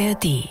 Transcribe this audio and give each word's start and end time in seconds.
ARD. 0.00 0.48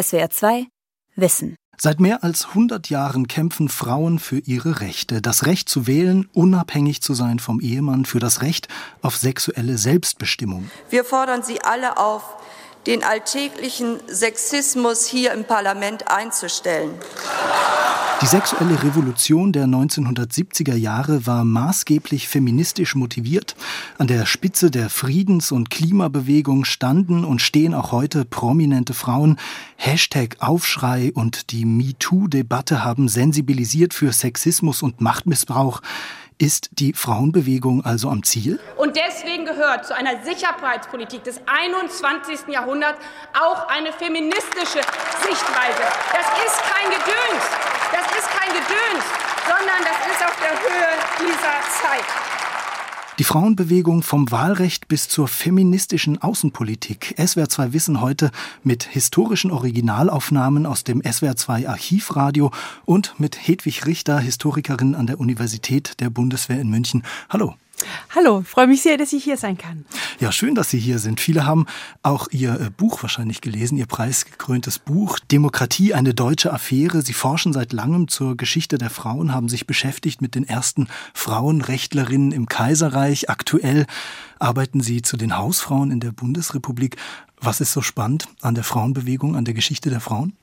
SWR 0.00 0.30
2 0.30 0.66
Wissen. 1.16 1.56
Seit 1.76 1.98
mehr 1.98 2.22
als 2.22 2.46
100 2.50 2.88
Jahren 2.88 3.26
kämpfen 3.26 3.68
Frauen 3.68 4.20
für 4.20 4.38
ihre 4.38 4.80
Rechte. 4.80 5.20
Das 5.20 5.44
Recht 5.44 5.68
zu 5.68 5.88
wählen, 5.88 6.28
unabhängig 6.32 7.02
zu 7.02 7.12
sein 7.12 7.40
vom 7.40 7.58
Ehemann, 7.58 8.04
für 8.04 8.20
das 8.20 8.42
Recht 8.42 8.68
auf 9.00 9.16
sexuelle 9.16 9.76
Selbstbestimmung. 9.76 10.70
Wir 10.88 11.04
fordern 11.04 11.42
Sie 11.42 11.60
alle 11.62 11.98
auf, 11.98 12.22
den 12.86 13.04
alltäglichen 13.04 14.00
Sexismus 14.08 15.06
hier 15.06 15.32
im 15.32 15.44
Parlament 15.44 16.08
einzustellen. 16.08 16.94
Die 18.22 18.26
sexuelle 18.26 18.80
Revolution 18.84 19.52
der 19.52 19.66
1970er 19.66 20.76
Jahre 20.76 21.26
war 21.26 21.42
maßgeblich 21.44 22.28
feministisch 22.28 22.94
motiviert. 22.94 23.56
An 23.98 24.06
der 24.06 24.26
Spitze 24.26 24.70
der 24.70 24.90
Friedens- 24.90 25.50
und 25.50 25.70
Klimabewegung 25.70 26.64
standen 26.64 27.24
und 27.24 27.42
stehen 27.42 27.74
auch 27.74 27.90
heute 27.90 28.24
prominente 28.24 28.94
Frauen. 28.94 29.38
Hashtag 29.74 30.36
Aufschrei 30.38 31.10
und 31.12 31.50
die 31.50 31.64
MeToo-Debatte 31.64 32.84
haben 32.84 33.08
sensibilisiert 33.08 33.92
für 33.92 34.12
Sexismus 34.12 34.82
und 34.82 35.00
Machtmissbrauch. 35.00 35.82
Ist 36.38 36.70
die 36.72 36.92
Frauenbewegung 36.92 37.84
also 37.84 38.08
am 38.08 38.22
Ziel? 38.22 38.58
Und 38.76 38.96
deswegen 38.96 39.44
gehört 39.44 39.86
zu 39.86 39.94
einer 39.94 40.22
Sicherheitspolitik 40.24 41.24
des 41.24 41.40
21. 41.46 42.48
Jahrhunderts 42.48 42.98
auch 43.38 43.68
eine 43.68 43.92
feministische 43.92 44.80
Sichtweise. 45.22 45.84
Das 46.12 46.26
ist 46.44 46.58
kein 46.72 46.90
Gedöns. 46.90 47.44
Das 47.92 48.06
ist 48.18 48.28
kein 48.30 48.48
Gedöns, 48.48 49.04
sondern 49.46 49.80
das 49.84 50.00
ist 50.12 50.24
auf 50.24 50.36
der 50.40 50.52
Höhe 50.58 50.92
dieser 51.20 51.60
Zeit. 51.82 52.31
Die 53.22 53.28
Frauenbewegung 53.28 54.02
vom 54.02 54.32
Wahlrecht 54.32 54.88
bis 54.88 55.08
zur 55.08 55.28
feministischen 55.28 56.20
Außenpolitik. 56.20 57.14
SWR 57.24 57.48
2 57.48 57.72
Wissen 57.72 58.00
heute 58.00 58.32
mit 58.64 58.82
historischen 58.82 59.52
Originalaufnahmen 59.52 60.66
aus 60.66 60.82
dem 60.82 61.00
SWR 61.08 61.36
2 61.36 61.68
Archivradio 61.68 62.50
und 62.84 63.14
mit 63.20 63.36
Hedwig 63.46 63.86
Richter, 63.86 64.18
Historikerin 64.18 64.96
an 64.96 65.06
der 65.06 65.20
Universität 65.20 66.00
der 66.00 66.10
Bundeswehr 66.10 66.60
in 66.60 66.68
München. 66.68 67.04
Hallo. 67.28 67.54
Hallo, 68.14 68.42
freue 68.42 68.66
mich 68.66 68.82
sehr, 68.82 68.96
dass 68.96 69.12
ich 69.12 69.24
hier 69.24 69.36
sein 69.36 69.58
kann. 69.58 69.84
Ja, 70.20 70.32
schön, 70.32 70.54
dass 70.54 70.70
Sie 70.70 70.78
hier 70.78 70.98
sind. 70.98 71.20
Viele 71.20 71.46
haben 71.46 71.66
auch 72.02 72.28
Ihr 72.30 72.60
äh, 72.60 72.70
Buch 72.70 73.02
wahrscheinlich 73.02 73.40
gelesen, 73.40 73.78
Ihr 73.78 73.86
preisgekröntes 73.86 74.78
Buch 74.78 75.18
Demokratie, 75.18 75.94
eine 75.94 76.14
deutsche 76.14 76.52
Affäre. 76.52 77.02
Sie 77.02 77.12
forschen 77.12 77.52
seit 77.52 77.72
langem 77.72 78.08
zur 78.08 78.36
Geschichte 78.36 78.78
der 78.78 78.90
Frauen, 78.90 79.34
haben 79.34 79.48
sich 79.48 79.66
beschäftigt 79.66 80.22
mit 80.22 80.34
den 80.34 80.46
ersten 80.46 80.88
Frauenrechtlerinnen 81.14 82.32
im 82.32 82.46
Kaiserreich. 82.46 83.30
Aktuell 83.30 83.86
arbeiten 84.38 84.80
Sie 84.80 85.02
zu 85.02 85.16
den 85.16 85.36
Hausfrauen 85.36 85.90
in 85.90 86.00
der 86.00 86.12
Bundesrepublik. 86.12 86.96
Was 87.40 87.60
ist 87.60 87.72
so 87.72 87.82
spannend 87.82 88.28
an 88.40 88.54
der 88.54 88.64
Frauenbewegung, 88.64 89.36
an 89.36 89.44
der 89.44 89.54
Geschichte 89.54 89.90
der 89.90 90.00
Frauen? 90.00 90.34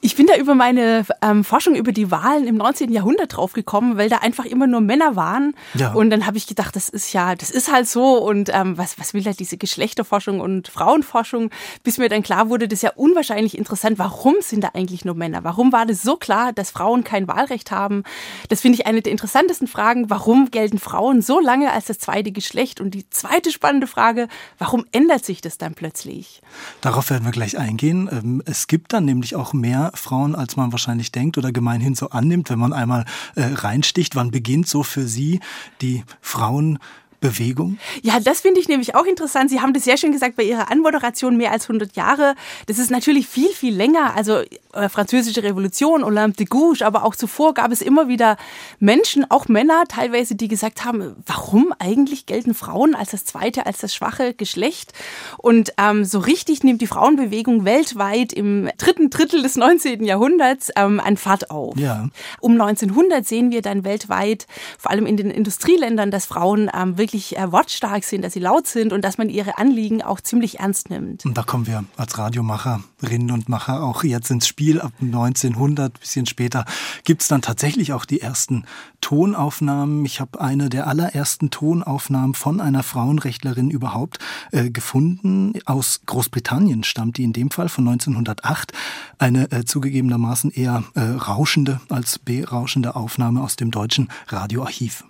Ich 0.00 0.16
bin 0.16 0.26
da 0.26 0.36
über 0.36 0.54
meine 0.54 1.04
ähm, 1.22 1.44
Forschung 1.44 1.74
über 1.74 1.92
die 1.92 2.10
Wahlen 2.10 2.46
im 2.46 2.56
19. 2.56 2.92
Jahrhundert 2.92 3.36
draufgekommen, 3.36 3.96
weil 3.96 4.08
da 4.08 4.18
einfach 4.18 4.44
immer 4.44 4.66
nur 4.66 4.80
Männer 4.80 5.16
waren. 5.16 5.54
Ja. 5.74 5.92
Und 5.92 6.10
dann 6.10 6.26
habe 6.26 6.36
ich 6.36 6.46
gedacht, 6.46 6.76
das 6.76 6.88
ist 6.88 7.12
ja, 7.12 7.34
das 7.34 7.50
ist 7.50 7.70
halt 7.70 7.88
so. 7.88 8.18
Und 8.18 8.50
ähm, 8.52 8.78
was, 8.78 8.98
was 8.98 9.14
will 9.14 9.24
halt 9.24 9.40
diese 9.40 9.56
Geschlechterforschung 9.56 10.40
und 10.40 10.68
Frauenforschung? 10.68 11.50
Bis 11.82 11.98
mir 11.98 12.08
dann 12.08 12.22
klar 12.22 12.48
wurde, 12.48 12.68
das 12.68 12.78
ist 12.78 12.82
ja 12.82 12.92
unwahrscheinlich 12.94 13.56
interessant. 13.56 13.98
Warum 13.98 14.36
sind 14.40 14.64
da 14.64 14.70
eigentlich 14.74 15.04
nur 15.04 15.14
Männer? 15.14 15.44
Warum 15.44 15.72
war 15.72 15.86
das 15.86 16.02
so 16.02 16.16
klar, 16.16 16.52
dass 16.52 16.70
Frauen 16.70 17.04
kein 17.04 17.28
Wahlrecht 17.28 17.70
haben? 17.70 18.02
Das 18.48 18.60
finde 18.60 18.78
ich 18.78 18.86
eine 18.86 19.02
der 19.02 19.12
interessantesten 19.12 19.68
Fragen. 19.68 20.10
Warum 20.10 20.50
gelten 20.50 20.78
Frauen 20.78 21.22
so 21.22 21.40
lange 21.40 21.72
als 21.72 21.86
das 21.86 21.98
zweite 21.98 22.32
Geschlecht? 22.32 22.80
Und 22.80 22.92
die 22.92 23.08
zweite 23.10 23.50
spannende 23.50 23.86
Frage, 23.86 24.28
warum 24.58 24.84
ändert 24.92 25.24
sich 25.24 25.40
das 25.40 25.58
dann 25.58 25.74
plötzlich? 25.74 26.40
Darauf 26.80 27.10
werden 27.10 27.24
wir 27.24 27.32
gleich 27.32 27.58
eingehen. 27.58 28.08
Ähm, 28.10 28.42
es 28.44 28.66
gibt 28.66 28.92
dann 28.92 29.04
nämlich 29.04 29.35
auch 29.36 29.52
mehr 29.52 29.92
Frauen, 29.94 30.34
als 30.34 30.56
man 30.56 30.72
wahrscheinlich 30.72 31.12
denkt 31.12 31.38
oder 31.38 31.52
gemeinhin 31.52 31.94
so 31.94 32.10
annimmt, 32.10 32.50
wenn 32.50 32.58
man 32.58 32.72
einmal 32.72 33.04
äh, 33.34 33.44
reinsticht. 33.44 34.16
Wann 34.16 34.30
beginnt 34.30 34.68
so 34.68 34.82
für 34.82 35.06
Sie 35.06 35.40
die 35.80 36.04
Frauen 36.20 36.78
Bewegung? 37.20 37.78
Ja, 38.02 38.20
das 38.20 38.40
finde 38.40 38.60
ich 38.60 38.68
nämlich 38.68 38.94
auch 38.94 39.04
interessant. 39.04 39.50
Sie 39.50 39.60
haben 39.60 39.72
das 39.72 39.84
sehr 39.84 39.96
schön 39.96 40.12
gesagt 40.12 40.36
bei 40.36 40.42
Ihrer 40.42 40.70
Anmoderation, 40.70 41.36
mehr 41.36 41.52
als 41.52 41.64
100 41.64 41.96
Jahre. 41.96 42.34
Das 42.66 42.78
ist 42.78 42.90
natürlich 42.90 43.26
viel, 43.26 43.48
viel 43.48 43.74
länger. 43.74 44.14
Also 44.14 44.42
äh, 44.72 44.88
Französische 44.88 45.42
Revolution, 45.42 46.04
Olympe 46.04 46.36
de 46.36 46.46
Gouges, 46.46 46.82
aber 46.82 47.04
auch 47.04 47.16
zuvor 47.16 47.54
gab 47.54 47.72
es 47.72 47.80
immer 47.80 48.08
wieder 48.08 48.36
Menschen, 48.78 49.28
auch 49.30 49.48
Männer 49.48 49.84
teilweise, 49.88 50.34
die 50.34 50.48
gesagt 50.48 50.84
haben, 50.84 51.16
warum 51.26 51.72
eigentlich 51.78 52.26
gelten 52.26 52.54
Frauen 52.54 52.94
als 52.94 53.10
das 53.10 53.24
zweite, 53.24 53.66
als 53.66 53.78
das 53.78 53.94
schwache 53.94 54.34
Geschlecht? 54.34 54.92
Und 55.38 55.72
ähm, 55.78 56.04
so 56.04 56.18
richtig 56.18 56.62
nimmt 56.62 56.80
die 56.80 56.86
Frauenbewegung 56.86 57.64
weltweit 57.64 58.32
im 58.32 58.68
dritten 58.78 59.10
Drittel 59.10 59.42
des 59.42 59.56
19. 59.56 60.04
Jahrhunderts 60.04 60.70
ähm, 60.76 61.00
an 61.00 61.16
Fahrt 61.16 61.50
auf. 61.50 61.76
Ja. 61.78 62.08
Um 62.40 62.60
1900 62.60 63.26
sehen 63.26 63.50
wir 63.50 63.62
dann 63.62 63.84
weltweit, 63.84 64.46
vor 64.78 64.90
allem 64.90 65.06
in 65.06 65.16
den 65.16 65.30
Industrieländern, 65.30 66.10
dass 66.10 66.26
Frauen 66.26 66.70
ähm, 66.74 66.98
wirklich 66.98 67.05
äh, 67.14 67.52
wortstark 67.52 68.04
sind, 68.04 68.22
dass 68.22 68.32
sie 68.32 68.40
laut 68.40 68.66
sind 68.66 68.92
und 68.92 69.02
dass 69.02 69.18
man 69.18 69.28
ihre 69.28 69.58
Anliegen 69.58 70.02
auch 70.02 70.20
ziemlich 70.20 70.60
ernst 70.60 70.90
nimmt. 70.90 71.24
Und 71.24 71.36
da 71.36 71.42
kommen 71.42 71.66
wir 71.66 71.84
als 71.96 72.18
Radiomacherinnen 72.18 73.30
und 73.30 73.48
Macher 73.48 73.82
auch 73.82 74.04
jetzt 74.04 74.30
ins 74.30 74.46
Spiel. 74.46 74.80
Ab 74.80 74.92
1900, 75.00 75.98
bisschen 75.98 76.26
später, 76.26 76.64
gibt 77.04 77.22
es 77.22 77.28
dann 77.28 77.42
tatsächlich 77.42 77.92
auch 77.92 78.04
die 78.04 78.20
ersten 78.20 78.64
Tonaufnahmen. 79.00 80.04
Ich 80.04 80.20
habe 80.20 80.40
eine 80.40 80.68
der 80.68 80.86
allerersten 80.86 81.50
Tonaufnahmen 81.50 82.34
von 82.34 82.60
einer 82.60 82.82
Frauenrechtlerin 82.82 83.70
überhaupt 83.70 84.18
äh, 84.52 84.70
gefunden. 84.70 85.52
Aus 85.64 86.00
Großbritannien 86.06 86.84
stammt 86.84 87.18
die 87.18 87.24
in 87.24 87.32
dem 87.32 87.50
Fall 87.50 87.68
von 87.68 87.86
1908. 87.88 88.72
Eine 89.18 89.50
äh, 89.52 89.64
zugegebenermaßen 89.64 90.50
eher 90.50 90.84
äh, 90.94 91.00
rauschende 91.00 91.80
als 91.88 92.18
berauschende 92.18 92.96
Aufnahme 92.96 93.42
aus 93.42 93.56
dem 93.56 93.70
deutschen 93.70 94.08
Radioarchiv. 94.28 95.04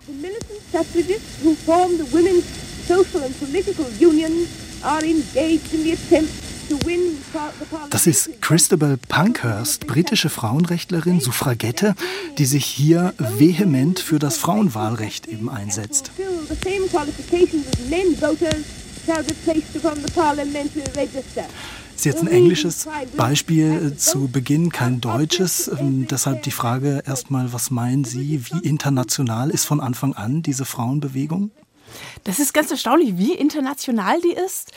suffragists 0.71 1.43
who 1.43 1.55
form 1.87 1.97
the 1.97 2.13
women's 2.13 2.45
social 2.87 3.23
and 3.23 3.37
political 3.39 3.85
unions 3.99 4.47
are 4.83 5.03
engaged 5.03 5.73
in 5.73 5.83
the 5.83 5.93
attempt 5.93 6.31
Das 7.91 8.07
ist 8.07 8.41
Christabel 8.41 8.97
Pankhurst, 8.97 9.87
britische 9.87 10.29
Frauenrechtlerin, 10.29 11.21
Suffragette, 11.21 11.95
die 12.37 12.45
sich 12.45 12.65
hier 12.65 13.13
vehement 13.17 14.01
für 14.01 14.19
das 14.19 14.35
Frauenwahlrecht 14.35 15.27
eben 15.27 15.49
einsetzt. 15.49 16.11
Das 21.97 22.05
ist 22.05 22.05
jetzt 22.05 22.21
ein 22.21 22.27
englisches 22.27 22.87
Beispiel 23.15 23.95
zu 23.97 24.27
Beginn, 24.27 24.71
kein 24.71 25.01
deutsches. 25.01 25.67
Ähm, 25.67 26.05
deshalb 26.07 26.43
die 26.43 26.51
Frage 26.51 27.01
erstmal, 27.07 27.53
was 27.53 27.71
meinen 27.71 28.03
Sie, 28.03 28.45
wie 28.45 28.67
international 28.67 29.49
ist 29.49 29.65
von 29.65 29.79
Anfang 29.79 30.13
an 30.13 30.43
diese 30.43 30.65
Frauenbewegung? 30.65 31.49
Das 32.23 32.39
ist 32.39 32.53
ganz 32.53 32.71
erstaunlich, 32.71 33.17
wie 33.17 33.33
international 33.33 34.21
die 34.21 34.33
ist. 34.33 34.71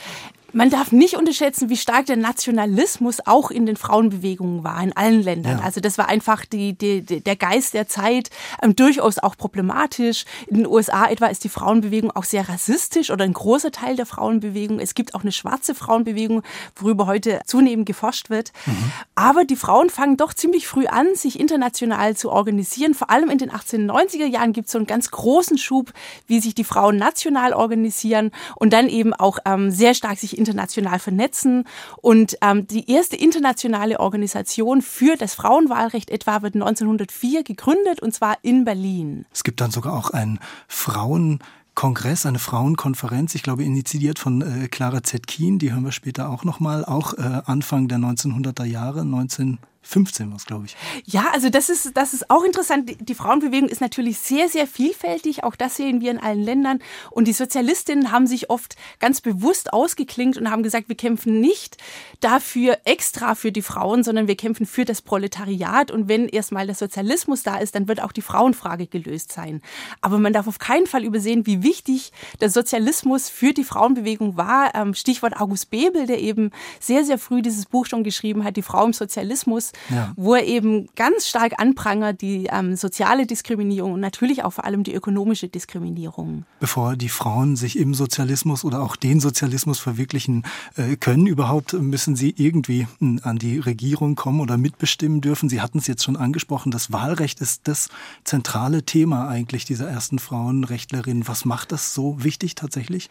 Man 0.53 0.69
darf 0.69 0.91
nicht 0.91 1.15
unterschätzen, 1.15 1.69
wie 1.69 1.77
stark 1.77 2.07
der 2.07 2.17
Nationalismus 2.17 3.19
auch 3.25 3.51
in 3.51 3.65
den 3.65 3.77
Frauenbewegungen 3.77 4.63
war, 4.63 4.83
in 4.83 4.95
allen 4.95 5.23
Ländern. 5.23 5.59
Ja. 5.59 5.63
Also 5.63 5.79
das 5.79 5.97
war 5.97 6.09
einfach 6.09 6.45
die, 6.45 6.73
die, 6.73 7.01
der 7.01 7.35
Geist 7.35 7.73
der 7.73 7.87
Zeit, 7.87 8.29
ähm, 8.61 8.75
durchaus 8.75 9.17
auch 9.17 9.37
problematisch. 9.37 10.25
In 10.47 10.57
den 10.57 10.67
USA 10.67 11.07
etwa 11.07 11.27
ist 11.27 11.43
die 11.45 11.49
Frauenbewegung 11.49 12.11
auch 12.11 12.25
sehr 12.25 12.49
rassistisch 12.49 13.11
oder 13.11 13.23
ein 13.23 13.33
großer 13.33 13.71
Teil 13.71 13.95
der 13.95 14.05
Frauenbewegung. 14.05 14.79
Es 14.79 14.93
gibt 14.93 15.15
auch 15.15 15.21
eine 15.21 15.31
schwarze 15.31 15.73
Frauenbewegung, 15.73 16.43
worüber 16.75 17.05
heute 17.05 17.39
zunehmend 17.45 17.85
geforscht 17.85 18.29
wird. 18.29 18.51
Mhm. 18.65 18.91
Aber 19.15 19.45
die 19.45 19.55
Frauen 19.55 19.89
fangen 19.89 20.17
doch 20.17 20.33
ziemlich 20.33 20.67
früh 20.67 20.87
an, 20.87 21.07
sich 21.15 21.39
international 21.39 22.17
zu 22.17 22.29
organisieren. 22.29 22.93
Vor 22.93 23.09
allem 23.09 23.29
in 23.29 23.37
den 23.37 23.51
1890er 23.51 24.25
Jahren 24.25 24.51
gibt 24.51 24.65
es 24.65 24.73
so 24.73 24.79
einen 24.79 24.87
ganz 24.87 25.11
großen 25.11 25.57
Schub, 25.57 25.93
wie 26.27 26.41
sich 26.41 26.55
die 26.55 26.65
Frauen 26.65 26.97
national 26.97 27.53
organisieren 27.53 28.31
und 28.55 28.73
dann 28.73 28.89
eben 28.89 29.13
auch 29.13 29.39
ähm, 29.45 29.71
sehr 29.71 29.93
stark 29.93 30.17
sich 30.17 30.40
international 30.41 30.99
vernetzen. 30.99 31.65
Und 32.01 32.37
ähm, 32.41 32.67
die 32.67 32.89
erste 32.91 33.15
internationale 33.15 33.99
Organisation 33.99 34.81
für 34.81 35.15
das 35.15 35.35
Frauenwahlrecht 35.35 36.09
etwa 36.09 36.41
wird 36.41 36.55
1904 36.55 37.43
gegründet 37.43 38.01
und 38.01 38.13
zwar 38.13 38.37
in 38.41 38.65
Berlin. 38.65 39.25
Es 39.31 39.43
gibt 39.43 39.61
dann 39.61 39.71
sogar 39.71 39.93
auch 39.93 40.09
ein 40.09 40.39
Frauen 40.67 41.39
Kongress, 41.73 42.25
eine 42.25 42.39
Frauenkonferenz, 42.39 43.33
ich 43.33 43.43
glaube 43.43 43.63
initiiert 43.63 44.19
von 44.19 44.41
äh, 44.41 44.67
Clara 44.67 45.03
Zetkin, 45.03 45.57
die 45.57 45.71
hören 45.71 45.85
wir 45.85 45.93
später 45.93 46.29
auch 46.29 46.43
nochmal, 46.43 46.83
auch 46.83 47.13
äh, 47.13 47.41
Anfang 47.45 47.87
der 47.87 47.97
1900er 47.97 48.65
Jahre, 48.65 49.05
19 49.05 49.57
15 49.83 50.29
war 50.29 50.37
es, 50.37 50.45
glaube 50.45 50.65
ich. 50.65 50.75
Ja, 51.05 51.25
also 51.33 51.49
das 51.49 51.69
ist, 51.69 51.97
das 51.97 52.13
ist 52.13 52.29
auch 52.29 52.43
interessant. 52.43 52.91
Die 52.99 53.15
Frauenbewegung 53.15 53.67
ist 53.67 53.81
natürlich 53.81 54.19
sehr, 54.19 54.47
sehr 54.47 54.67
vielfältig. 54.67 55.43
Auch 55.43 55.55
das 55.55 55.75
sehen 55.75 56.01
wir 56.01 56.11
in 56.11 56.19
allen 56.19 56.43
Ländern. 56.43 56.79
Und 57.09 57.27
die 57.27 57.33
Sozialistinnen 57.33 58.11
haben 58.11 58.27
sich 58.27 58.49
oft 58.49 58.75
ganz 58.99 59.21
bewusst 59.21 59.73
ausgeklingt 59.73 60.37
und 60.37 60.51
haben 60.51 60.61
gesagt, 60.61 60.87
wir 60.87 60.95
kämpfen 60.95 61.41
nicht 61.41 61.77
dafür 62.19 62.77
extra 62.85 63.33
für 63.33 63.51
die 63.51 63.63
Frauen, 63.63 64.03
sondern 64.03 64.27
wir 64.27 64.35
kämpfen 64.35 64.67
für 64.67 64.85
das 64.85 65.01
Proletariat. 65.01 65.89
Und 65.89 66.07
wenn 66.07 66.27
erstmal 66.27 66.67
der 66.67 66.75
Sozialismus 66.75 67.41
da 67.41 67.57
ist, 67.57 67.73
dann 67.73 67.87
wird 67.87 68.03
auch 68.03 68.11
die 68.11 68.21
Frauenfrage 68.21 68.85
gelöst 68.85 69.31
sein. 69.31 69.61
Aber 69.99 70.19
man 70.19 70.31
darf 70.31 70.47
auf 70.47 70.59
keinen 70.59 70.85
Fall 70.85 71.03
übersehen, 71.03 71.47
wie 71.47 71.63
wichtig 71.63 72.11
der 72.39 72.51
Sozialismus 72.51 73.29
für 73.29 73.51
die 73.51 73.63
Frauenbewegung 73.63 74.37
war. 74.37 74.75
Ähm, 74.75 74.93
Stichwort 74.93 75.41
August 75.41 75.71
Bebel, 75.71 76.05
der 76.05 76.19
eben 76.19 76.51
sehr, 76.79 77.03
sehr 77.03 77.17
früh 77.17 77.41
dieses 77.41 77.65
Buch 77.65 77.87
schon 77.87 78.03
geschrieben 78.03 78.43
hat, 78.43 78.57
Die 78.57 78.61
Frau 78.61 78.85
im 78.85 78.93
Sozialismus 78.93 79.70
ja. 79.89 80.13
wo 80.15 80.35
er 80.35 80.45
eben 80.45 80.87
ganz 80.95 81.27
stark 81.27 81.53
anprangert 81.59 82.21
die 82.21 82.47
ähm, 82.51 82.75
soziale 82.75 83.25
Diskriminierung 83.25 83.93
und 83.93 83.99
natürlich 83.99 84.43
auch 84.43 84.53
vor 84.53 84.65
allem 84.65 84.83
die 84.83 84.93
ökonomische 84.93 85.47
Diskriminierung. 85.47 86.45
Bevor 86.59 86.95
die 86.95 87.09
Frauen 87.09 87.55
sich 87.55 87.77
im 87.77 87.93
Sozialismus 87.93 88.63
oder 88.63 88.81
auch 88.81 88.95
den 88.95 89.19
Sozialismus 89.19 89.79
verwirklichen 89.79 90.43
äh, 90.75 90.95
können, 90.95 91.27
überhaupt 91.27 91.73
müssen 91.73 92.15
sie 92.15 92.33
irgendwie 92.37 92.87
hm, 92.99 93.21
an 93.23 93.37
die 93.37 93.59
Regierung 93.59 94.15
kommen 94.15 94.39
oder 94.39 94.57
mitbestimmen 94.57 95.21
dürfen. 95.21 95.49
Sie 95.49 95.61
hatten 95.61 95.77
es 95.77 95.87
jetzt 95.87 96.03
schon 96.03 96.15
angesprochen, 96.15 96.71
das 96.71 96.91
Wahlrecht 96.91 97.41
ist 97.41 97.67
das 97.67 97.89
zentrale 98.23 98.83
Thema 98.83 99.27
eigentlich 99.27 99.65
dieser 99.65 99.87
ersten 99.87 100.19
Frauenrechtlerinnen. 100.19 101.27
Was 101.27 101.45
macht 101.45 101.71
das 101.71 101.93
so 101.93 102.23
wichtig 102.23 102.55
tatsächlich? 102.55 103.09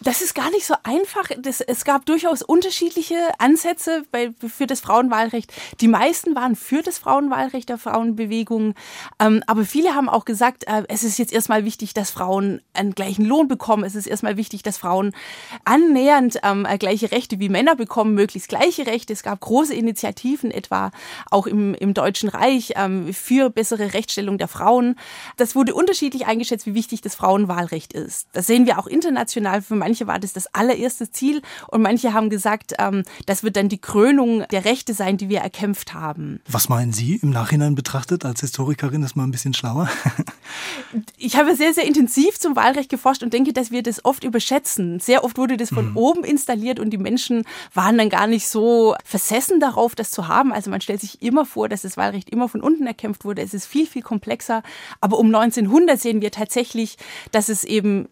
Das 0.00 0.22
ist 0.22 0.34
gar 0.34 0.50
nicht 0.50 0.64
so 0.64 0.74
einfach. 0.84 1.28
Das, 1.38 1.60
es 1.60 1.84
gab 1.84 2.06
durchaus 2.06 2.42
unterschiedliche 2.42 3.16
Ansätze 3.38 4.04
bei, 4.12 4.30
für 4.46 4.66
das 4.66 4.80
Frauenwahlrecht. 4.80 5.52
Die 5.80 5.88
meisten 5.88 6.36
waren 6.36 6.54
für 6.54 6.82
das 6.82 6.98
Frauenwahlrecht 6.98 7.68
der 7.68 7.78
Frauenbewegung. 7.78 8.74
Ähm, 9.18 9.42
aber 9.48 9.64
viele 9.64 9.96
haben 9.96 10.08
auch 10.08 10.24
gesagt, 10.24 10.68
äh, 10.68 10.84
es 10.88 11.02
ist 11.02 11.18
jetzt 11.18 11.32
erstmal 11.32 11.64
wichtig, 11.64 11.94
dass 11.94 12.12
Frauen 12.12 12.60
einen 12.74 12.94
gleichen 12.94 13.24
Lohn 13.24 13.48
bekommen. 13.48 13.82
Es 13.82 13.96
ist 13.96 14.06
erstmal 14.06 14.36
wichtig, 14.36 14.62
dass 14.62 14.78
Frauen 14.78 15.12
annähernd 15.64 16.38
ähm, 16.44 16.64
äh, 16.64 16.78
gleiche 16.78 17.10
Rechte 17.10 17.40
wie 17.40 17.48
Männer 17.48 17.74
bekommen, 17.74 18.14
möglichst 18.14 18.48
gleiche 18.48 18.86
Rechte. 18.86 19.12
Es 19.12 19.24
gab 19.24 19.40
große 19.40 19.74
Initiativen, 19.74 20.52
etwa 20.52 20.92
auch 21.30 21.48
im, 21.48 21.74
im 21.74 21.92
Deutschen 21.92 22.28
Reich, 22.28 22.74
ähm, 22.76 23.12
für 23.12 23.50
bessere 23.50 23.94
Rechtsstellung 23.94 24.38
der 24.38 24.48
Frauen. 24.48 24.94
Das 25.36 25.56
wurde 25.56 25.74
unterschiedlich 25.74 26.26
eingeschätzt, 26.26 26.66
wie 26.66 26.74
wichtig 26.74 27.00
das 27.00 27.16
Frauenwahlrecht 27.16 27.92
ist. 27.92 28.28
Das 28.32 28.46
sehen 28.46 28.66
wir 28.66 28.78
auch 28.78 28.86
international 28.86 29.60
für 29.60 29.74
war 30.06 30.18
das 30.18 30.32
das 30.32 30.52
allererste 30.54 31.10
Ziel 31.10 31.42
und 31.68 31.82
manche 31.82 32.12
haben 32.12 32.30
gesagt, 32.30 32.74
ähm, 32.78 33.02
das 33.26 33.42
wird 33.42 33.56
dann 33.56 33.68
die 33.68 33.80
Krönung 33.80 34.44
der 34.50 34.64
Rechte 34.64 34.94
sein, 34.94 35.16
die 35.16 35.28
wir 35.28 35.40
erkämpft 35.40 35.94
haben. 35.94 36.40
Was 36.48 36.68
meinen 36.68 36.92
Sie 36.92 37.16
im 37.16 37.30
Nachhinein 37.30 37.74
betrachtet? 37.74 38.24
Als 38.24 38.40
Historikerin 38.40 39.02
ist 39.02 39.16
man 39.16 39.28
ein 39.28 39.32
bisschen 39.32 39.54
schlauer. 39.54 39.88
ich 41.16 41.36
habe 41.36 41.54
sehr, 41.56 41.74
sehr 41.74 41.86
intensiv 41.86 42.38
zum 42.38 42.56
Wahlrecht 42.56 42.90
geforscht 42.90 43.22
und 43.22 43.32
denke, 43.32 43.52
dass 43.52 43.70
wir 43.70 43.82
das 43.82 44.04
oft 44.04 44.24
überschätzen. 44.24 45.00
Sehr 45.00 45.24
oft 45.24 45.38
wurde 45.38 45.56
das 45.56 45.70
von 45.70 45.90
mhm. 45.90 45.96
oben 45.96 46.24
installiert 46.24 46.80
und 46.80 46.90
die 46.90 46.98
Menschen 46.98 47.44
waren 47.74 47.98
dann 47.98 48.10
gar 48.10 48.26
nicht 48.26 48.48
so 48.48 48.94
versessen 49.04 49.60
darauf, 49.60 49.94
das 49.94 50.10
zu 50.10 50.28
haben. 50.28 50.52
Also 50.52 50.70
man 50.70 50.80
stellt 50.80 51.00
sich 51.00 51.22
immer 51.22 51.44
vor, 51.44 51.68
dass 51.68 51.82
das 51.82 51.96
Wahlrecht 51.96 52.30
immer 52.30 52.48
von 52.48 52.60
unten 52.60 52.86
erkämpft 52.86 53.24
wurde. 53.24 53.42
Es 53.42 53.54
ist 53.54 53.66
viel, 53.66 53.86
viel 53.86 54.02
komplexer. 54.02 54.62
Aber 55.00 55.18
um 55.18 55.34
1900 55.34 56.00
sehen 56.00 56.20
wir 56.20 56.30
tatsächlich, 56.30 56.96
dass 57.32 57.48
es 57.48 57.64
eben 57.64 58.08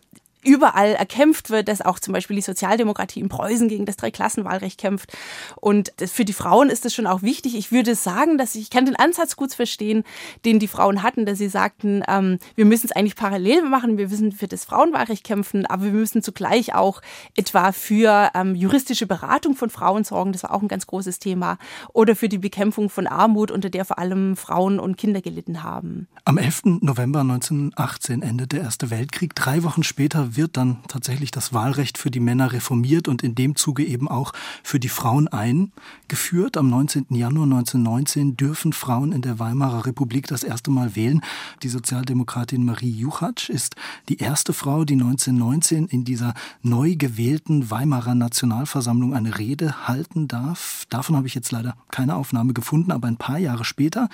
überall 0.46 0.94
erkämpft 0.94 1.50
wird, 1.50 1.68
dass 1.68 1.82
auch 1.82 1.98
zum 1.98 2.14
Beispiel 2.14 2.36
die 2.36 2.42
Sozialdemokratie 2.42 3.20
in 3.20 3.28
Preußen 3.28 3.68
gegen 3.68 3.84
das 3.84 3.96
Dreiklassenwahlrecht 3.96 4.78
kämpft. 4.78 5.12
Und 5.56 5.92
für 5.98 6.24
die 6.24 6.32
Frauen 6.32 6.70
ist 6.70 6.86
es 6.86 6.94
schon 6.94 7.06
auch 7.06 7.22
wichtig. 7.22 7.56
Ich 7.56 7.72
würde 7.72 7.94
sagen, 7.94 8.38
dass 8.38 8.54
ich, 8.54 8.62
ich 8.62 8.70
kann 8.70 8.86
den 8.86 8.96
Ansatz 8.96 9.36
gut 9.36 9.52
verstehen, 9.52 10.04
den 10.44 10.58
die 10.58 10.68
Frauen 10.68 11.02
hatten, 11.02 11.26
dass 11.26 11.38
sie 11.38 11.48
sagten, 11.48 12.02
ähm, 12.08 12.38
wir 12.54 12.64
müssen 12.64 12.86
es 12.86 12.92
eigentlich 12.92 13.16
parallel 13.16 13.62
machen, 13.62 13.98
wir 13.98 14.08
müssen 14.08 14.32
für 14.32 14.48
das 14.48 14.64
Frauenwahlrecht 14.64 15.24
kämpfen, 15.24 15.66
aber 15.66 15.84
wir 15.84 15.92
müssen 15.92 16.22
zugleich 16.22 16.74
auch 16.74 17.02
etwa 17.36 17.72
für 17.72 18.30
ähm, 18.34 18.54
juristische 18.54 19.06
Beratung 19.06 19.56
von 19.56 19.70
Frauen 19.70 20.04
sorgen. 20.04 20.32
Das 20.32 20.44
war 20.44 20.52
auch 20.52 20.62
ein 20.62 20.68
ganz 20.68 20.86
großes 20.86 21.18
Thema. 21.18 21.58
Oder 21.92 22.14
für 22.14 22.28
die 22.28 22.38
Bekämpfung 22.38 22.88
von 22.88 23.06
Armut, 23.06 23.50
unter 23.50 23.70
der 23.70 23.84
vor 23.84 23.98
allem 23.98 24.36
Frauen 24.36 24.78
und 24.78 24.96
Kinder 24.96 25.20
gelitten 25.20 25.62
haben. 25.62 26.06
Am 26.24 26.38
11. 26.38 26.80
November 26.80 27.20
1918 27.20 28.22
endet 28.22 28.52
der 28.52 28.60
Erste 28.62 28.90
Weltkrieg. 28.90 29.34
Drei 29.34 29.62
Wochen 29.62 29.82
später 29.82 30.35
wird 30.36 30.56
dann 30.56 30.78
tatsächlich 30.88 31.30
das 31.30 31.52
Wahlrecht 31.52 31.98
für 31.98 32.10
die 32.10 32.20
Männer 32.20 32.52
reformiert 32.52 33.08
und 33.08 33.22
in 33.22 33.34
dem 33.34 33.56
Zuge 33.56 33.84
eben 33.84 34.08
auch 34.08 34.32
für 34.62 34.78
die 34.78 34.88
Frauen 34.88 35.28
eingeführt. 35.28 36.56
Am 36.56 36.70
19. 36.70 37.06
Januar 37.10 37.44
1919 37.44 38.36
dürfen 38.36 38.72
Frauen 38.72 39.12
in 39.12 39.22
der 39.22 39.38
Weimarer 39.38 39.86
Republik 39.86 40.26
das 40.26 40.42
erste 40.42 40.70
Mal 40.70 40.96
wählen. 40.96 41.20
Die 41.62 41.68
Sozialdemokratin 41.68 42.64
Marie 42.64 42.90
Juchatsch 42.90 43.48
ist 43.48 43.76
die 44.08 44.18
erste 44.18 44.52
Frau, 44.52 44.84
die 44.84 44.94
1919 44.94 45.86
in 45.86 46.04
dieser 46.04 46.34
neu 46.62 46.96
gewählten 46.96 47.70
Weimarer 47.70 48.14
Nationalversammlung 48.14 49.14
eine 49.14 49.38
Rede 49.38 49.88
halten 49.88 50.28
darf. 50.28 50.86
Davon 50.90 51.16
habe 51.16 51.26
ich 51.26 51.34
jetzt 51.34 51.52
leider 51.52 51.76
keine 51.90 52.16
Aufnahme 52.16 52.52
gefunden, 52.52 52.92
aber 52.92 53.08
ein 53.08 53.16
paar 53.16 53.38
Jahre 53.38 53.64
später, 53.64 54.08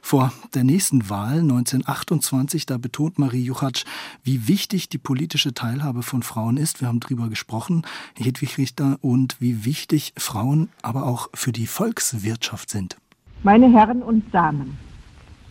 vor 0.00 0.32
der 0.54 0.64
nächsten 0.64 1.10
Wahl 1.10 1.40
1928, 1.40 2.66
da 2.66 2.78
betont 2.78 3.18
Marie 3.18 3.42
Juchatsch, 3.42 3.84
wie 4.22 4.48
wichtig 4.48 4.88
die 4.88 4.98
politische 4.98 5.54
Teilhabe 5.54 5.67
Teilhabe 5.68 6.02
von 6.02 6.22
Frauen 6.22 6.56
ist. 6.56 6.80
Wir 6.80 6.88
haben 6.88 6.98
darüber 6.98 7.28
gesprochen, 7.28 7.82
Hedwig 8.16 8.56
Richter, 8.56 8.96
und 9.02 9.38
wie 9.38 9.66
wichtig 9.66 10.14
Frauen 10.16 10.70
aber 10.80 11.04
auch 11.04 11.28
für 11.34 11.52
die 11.52 11.66
Volkswirtschaft 11.66 12.70
sind. 12.70 12.96
Meine 13.42 13.70
Herren 13.70 14.02
und 14.02 14.32
Damen, 14.32 14.78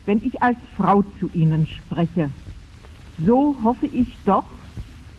wenn 0.07 0.25
ich 0.25 0.41
als 0.41 0.57
Frau 0.75 1.03
zu 1.19 1.29
Ihnen 1.33 1.67
spreche, 1.67 2.31
so 3.23 3.55
hoffe 3.63 3.85
ich 3.85 4.07
doch, 4.25 4.45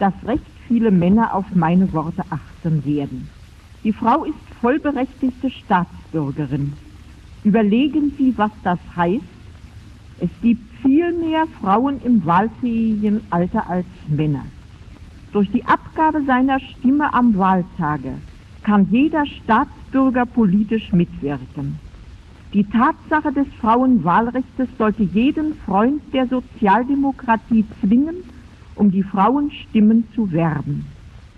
dass 0.00 0.14
recht 0.24 0.42
viele 0.66 0.90
Männer 0.90 1.32
auf 1.32 1.46
meine 1.54 1.92
Worte 1.92 2.24
achten 2.30 2.84
werden. 2.84 3.28
Die 3.84 3.92
Frau 3.92 4.24
ist 4.24 4.34
vollberechtigte 4.60 5.48
Staatsbürgerin. 5.48 6.72
Überlegen 7.44 8.12
Sie, 8.18 8.36
was 8.36 8.50
das 8.64 8.80
heißt. 8.96 9.22
Es 10.18 10.30
gibt 10.42 10.62
viel 10.82 11.12
mehr 11.12 11.46
Frauen 11.60 12.02
im 12.02 12.26
wahlfähigen 12.26 13.20
Alter 13.30 13.70
als 13.70 13.86
Männer. 14.08 14.44
Durch 15.32 15.50
die 15.50 15.64
Abgabe 15.64 16.22
seiner 16.24 16.58
Stimme 16.58 17.12
am 17.12 17.36
Wahltage 17.36 18.14
kann 18.62 18.88
jeder 18.90 19.26
Staatsbürger 19.26 20.24
politisch 20.26 20.92
mitwirken. 20.92 21.78
Die 22.54 22.64
Tatsache 22.64 23.32
des 23.32 23.46
Frauenwahlrechts 23.60 24.48
sollte 24.78 25.02
jeden 25.02 25.54
Freund 25.66 26.00
der 26.14 26.26
Sozialdemokratie 26.28 27.66
zwingen, 27.80 28.16
um 28.74 28.90
die 28.90 29.02
Frauenstimmen 29.02 30.08
zu 30.14 30.32
werben. 30.32 30.86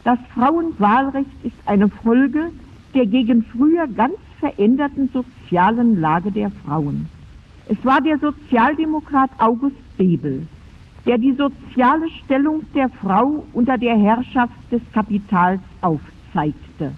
Das 0.05 0.19
Frauenwahlrecht 0.35 1.31
ist 1.43 1.57
eine 1.67 1.89
Folge 1.89 2.51
der 2.95 3.07
gegen 3.07 3.43
früher 3.45 3.87
ganz 3.87 4.15
veränderten 4.39 5.11
sozialen 5.13 6.01
Lage 6.01 6.33
der 6.33 6.51
Frauen. 6.51 7.09
Es 7.69 7.85
war 7.85 8.01
der 8.01 8.19
Sozialdemokrat 8.19 9.31
August 9.39 9.77
Bebel, 9.97 10.47
der 11.07 11.19
die 11.19 11.33
soziale 11.33 12.09
Stellung 12.25 12.63
der 12.75 12.89
Frau 12.89 13.45
unter 13.53 13.79
der 13.79 13.97
Herrschaft 13.97 14.55
des 14.71 14.83
Kapitals 14.93 15.61
aufzeigte. 15.81 16.93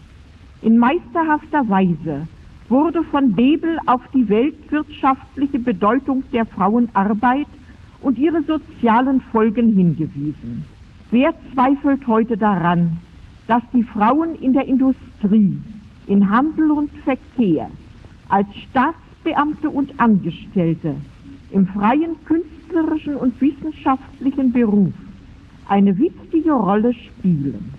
In 0.62 0.78
meisterhafter 0.78 1.69
Weise 1.69 2.26
wurde 2.69 3.03
von 3.05 3.32
Bebel 3.32 3.79
auf 3.86 4.00
die 4.15 4.29
weltwirtschaftliche 4.29 5.58
Bedeutung 5.58 6.24
der 6.32 6.46
Frauenarbeit 6.46 7.46
und 8.00 8.19
ihre 8.19 8.43
sozialen 8.43 9.20
Folgen 9.20 9.74
hingewiesen. 9.74 10.65
Wer 11.10 11.34
zweifelt 11.53 12.06
heute 12.06 12.36
daran, 12.36 12.98
dass 13.46 13.62
die 13.72 13.82
Frauen 13.82 14.34
in 14.36 14.53
der 14.53 14.67
Industrie, 14.67 15.58
in 16.06 16.31
Handel 16.31 16.70
und 16.70 16.91
Verkehr, 17.05 17.70
als 18.29 18.48
Staatsbeamte 18.70 19.69
und 19.69 19.98
Angestellte, 20.00 20.94
im 21.50 21.67
freien 21.67 22.17
Künstler 22.24 22.61
künstlerischen 22.72 23.17
und 23.17 23.38
wissenschaftlichen 23.41 24.52
Beruf 24.52 24.93
eine 25.69 25.96
wichtige 25.96 26.52
Rolle 26.52 26.93
spielen. 26.94 27.72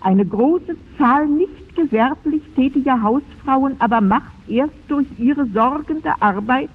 Eine 0.00 0.24
große 0.24 0.76
Zahl 0.96 1.26
nicht 1.26 1.74
gewerblich 1.74 2.42
tätiger 2.54 3.02
Hausfrauen 3.02 3.76
aber 3.80 4.00
macht 4.00 4.32
erst 4.48 4.74
durch 4.88 5.06
ihre 5.18 5.46
sorgende 5.46 6.10
Arbeit 6.20 6.70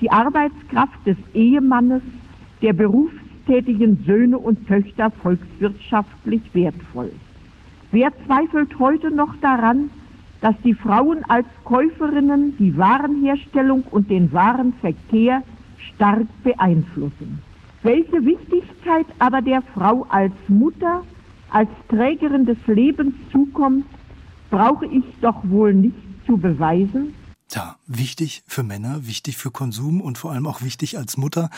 die 0.00 0.10
Arbeitskraft 0.10 1.06
des 1.06 1.16
Ehemannes, 1.34 2.02
der 2.62 2.72
berufstätigen 2.72 4.02
Söhne 4.06 4.38
und 4.38 4.66
Töchter 4.66 5.10
volkswirtschaftlich 5.10 6.42
wertvoll. 6.52 7.12
Wer 7.92 8.12
zweifelt 8.26 8.78
heute 8.78 9.10
noch 9.10 9.34
daran, 9.40 9.90
dass 10.40 10.54
die 10.64 10.74
Frauen 10.74 11.18
als 11.28 11.46
Käuferinnen 11.64 12.56
die 12.58 12.76
Warenherstellung 12.76 13.82
und 13.90 14.10
den 14.10 14.32
Warenverkehr 14.32 15.42
stark 16.00 16.26
beeinflussen. 16.42 17.42
Welche 17.82 18.24
Wichtigkeit 18.24 19.04
aber 19.18 19.42
der 19.42 19.60
Frau 19.74 20.06
als 20.08 20.32
Mutter, 20.48 21.04
als 21.50 21.68
Trägerin 21.90 22.46
des 22.46 22.56
Lebens 22.66 23.14
zukommt, 23.30 23.84
brauche 24.48 24.86
ich 24.86 25.04
doch 25.20 25.36
wohl 25.44 25.74
nicht 25.74 25.96
zu 26.26 26.38
beweisen. 26.38 27.14
Ja, 27.52 27.76
wichtig 27.86 28.42
für 28.46 28.62
Männer, 28.62 29.06
wichtig 29.06 29.36
für 29.36 29.50
Konsum 29.50 30.00
und 30.00 30.16
vor 30.16 30.32
allem 30.32 30.46
auch 30.46 30.62
wichtig 30.62 30.96
als 30.96 31.18
Mutter. 31.18 31.50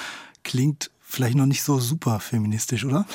Klingt 0.43 0.91
vielleicht 1.01 1.37
noch 1.37 1.47
nicht 1.47 1.63
so 1.63 1.79
super 1.79 2.19
feministisch, 2.19 2.85
oder? 2.85 3.07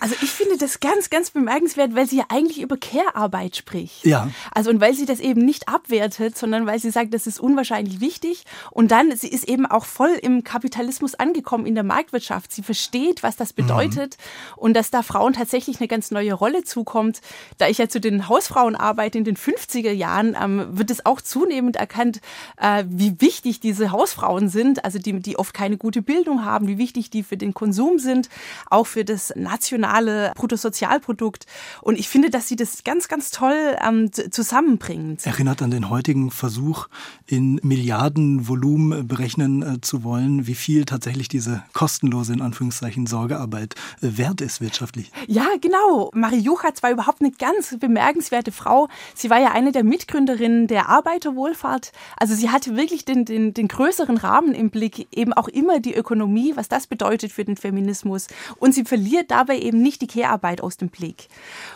Also 0.00 0.14
ich 0.22 0.30
finde 0.48 0.64
das 0.64 0.80
ganz, 0.80 1.10
ganz 1.10 1.30
bemerkenswert, 1.30 1.94
weil 1.94 2.08
sie 2.08 2.18
ja 2.18 2.24
eigentlich 2.28 2.60
über 2.60 2.76
Care-Arbeit 2.76 3.56
spricht. 3.56 4.04
Ja. 4.04 4.30
Also 4.50 4.70
und 4.70 4.80
weil 4.80 4.94
sie 4.94 5.04
das 5.04 5.20
eben 5.20 5.44
nicht 5.44 5.68
abwertet, 5.68 6.38
sondern 6.38 6.66
weil 6.66 6.78
sie 6.78 6.90
sagt, 6.90 7.12
das 7.12 7.26
ist 7.26 7.38
unwahrscheinlich 7.38 8.00
wichtig. 8.00 8.44
Und 8.70 8.90
dann, 8.90 9.14
sie 9.14 9.28
ist 9.28 9.48
eben 9.48 9.66
auch 9.66 9.84
voll 9.84 10.12
im 10.22 10.44
Kapitalismus 10.44 11.14
angekommen, 11.14 11.66
in 11.66 11.74
der 11.74 11.84
Marktwirtschaft. 11.84 12.52
Sie 12.52 12.62
versteht, 12.62 13.22
was 13.22 13.36
das 13.36 13.52
bedeutet 13.52 14.16
mhm. 14.16 14.62
und 14.62 14.74
dass 14.74 14.90
da 14.90 15.02
Frauen 15.02 15.34
tatsächlich 15.34 15.80
eine 15.80 15.88
ganz 15.88 16.10
neue 16.10 16.32
Rolle 16.32 16.64
zukommt. 16.64 17.20
Da 17.58 17.68
ich 17.68 17.78
ja 17.78 17.88
zu 17.88 18.00
den 18.00 18.28
Hausfrauen 18.28 18.74
arbeite 18.76 19.18
in 19.18 19.24
den 19.24 19.36
50er 19.36 19.92
Jahren, 19.92 20.36
ähm, 20.40 20.66
wird 20.70 20.90
es 20.90 21.04
auch 21.04 21.20
zunehmend 21.20 21.76
erkannt, 21.76 22.20
äh, 22.56 22.84
wie 22.88 23.20
wichtig 23.20 23.60
diese 23.60 23.90
Hausfrauen 23.90 24.48
sind, 24.48 24.84
also 24.84 24.98
die, 24.98 25.20
die 25.20 25.38
oft 25.38 25.52
keine 25.52 25.76
gute 25.76 26.00
Bildung 26.00 26.44
haben, 26.44 26.68
wie 26.68 26.78
wichtig 26.78 27.10
die 27.10 27.22
für 27.22 27.36
den 27.36 27.52
Konsum 27.52 27.98
sind, 27.98 28.28
auch 28.70 28.86
für 28.86 29.04
das 29.04 29.32
nationale 29.36 30.32
Bruttosozialprodukt. 30.38 31.46
Und 31.82 31.98
ich 31.98 32.08
finde, 32.08 32.30
dass 32.30 32.48
sie 32.48 32.56
das 32.56 32.84
ganz, 32.84 33.08
ganz 33.08 33.30
toll 33.30 33.76
ähm, 33.84 34.10
zusammenbringt. 34.12 35.26
Erinnert 35.26 35.62
an 35.62 35.70
den 35.70 35.90
heutigen 35.90 36.30
Versuch, 36.30 36.88
in 37.26 37.60
Milliardenvolumen 37.62 39.06
berechnen 39.06 39.62
äh, 39.62 39.80
zu 39.80 40.04
wollen, 40.04 40.46
wie 40.46 40.54
viel 40.54 40.84
tatsächlich 40.84 41.28
diese 41.28 41.62
kostenlose, 41.72 42.32
in 42.32 42.40
Anführungszeichen, 42.40 43.06
Sorgearbeit 43.06 43.74
äh, 44.00 44.16
wert 44.16 44.40
ist 44.40 44.60
wirtschaftlich. 44.60 45.10
Ja, 45.26 45.46
genau. 45.60 46.10
Marie 46.14 46.38
Juchatz 46.38 46.82
war 46.82 46.92
überhaupt 46.92 47.20
eine 47.20 47.32
ganz 47.32 47.76
bemerkenswerte 47.78 48.52
Frau. 48.52 48.88
Sie 49.14 49.30
war 49.30 49.40
ja 49.40 49.50
eine 49.50 49.72
der 49.72 49.84
Mitgründerinnen 49.84 50.68
der 50.68 50.88
Arbeiterwohlfahrt. 50.88 51.92
Also 52.16 52.34
sie 52.34 52.50
hatte 52.50 52.76
wirklich 52.76 53.04
den, 53.04 53.24
den, 53.24 53.54
den 53.54 53.66
größeren 53.66 54.16
Rahmen 54.16 54.54
im 54.54 54.70
Blick, 54.70 55.08
eben 55.10 55.32
auch 55.32 55.48
immer 55.48 55.80
die 55.80 55.94
Ökonomie, 55.94 56.52
was 56.54 56.68
das 56.68 56.86
bedeutet 56.86 57.32
für 57.32 57.44
den 57.44 57.56
Feminismus. 57.56 58.28
Und 58.58 58.74
sie 58.74 58.84
verliert 58.84 59.30
dabei 59.30 59.58
eben 59.58 59.82
nicht 59.82 60.00
die 60.02 60.06
Kehrarbeit 60.28 60.60
aus 60.60 60.76
dem 60.76 60.88
Blick. 60.88 61.28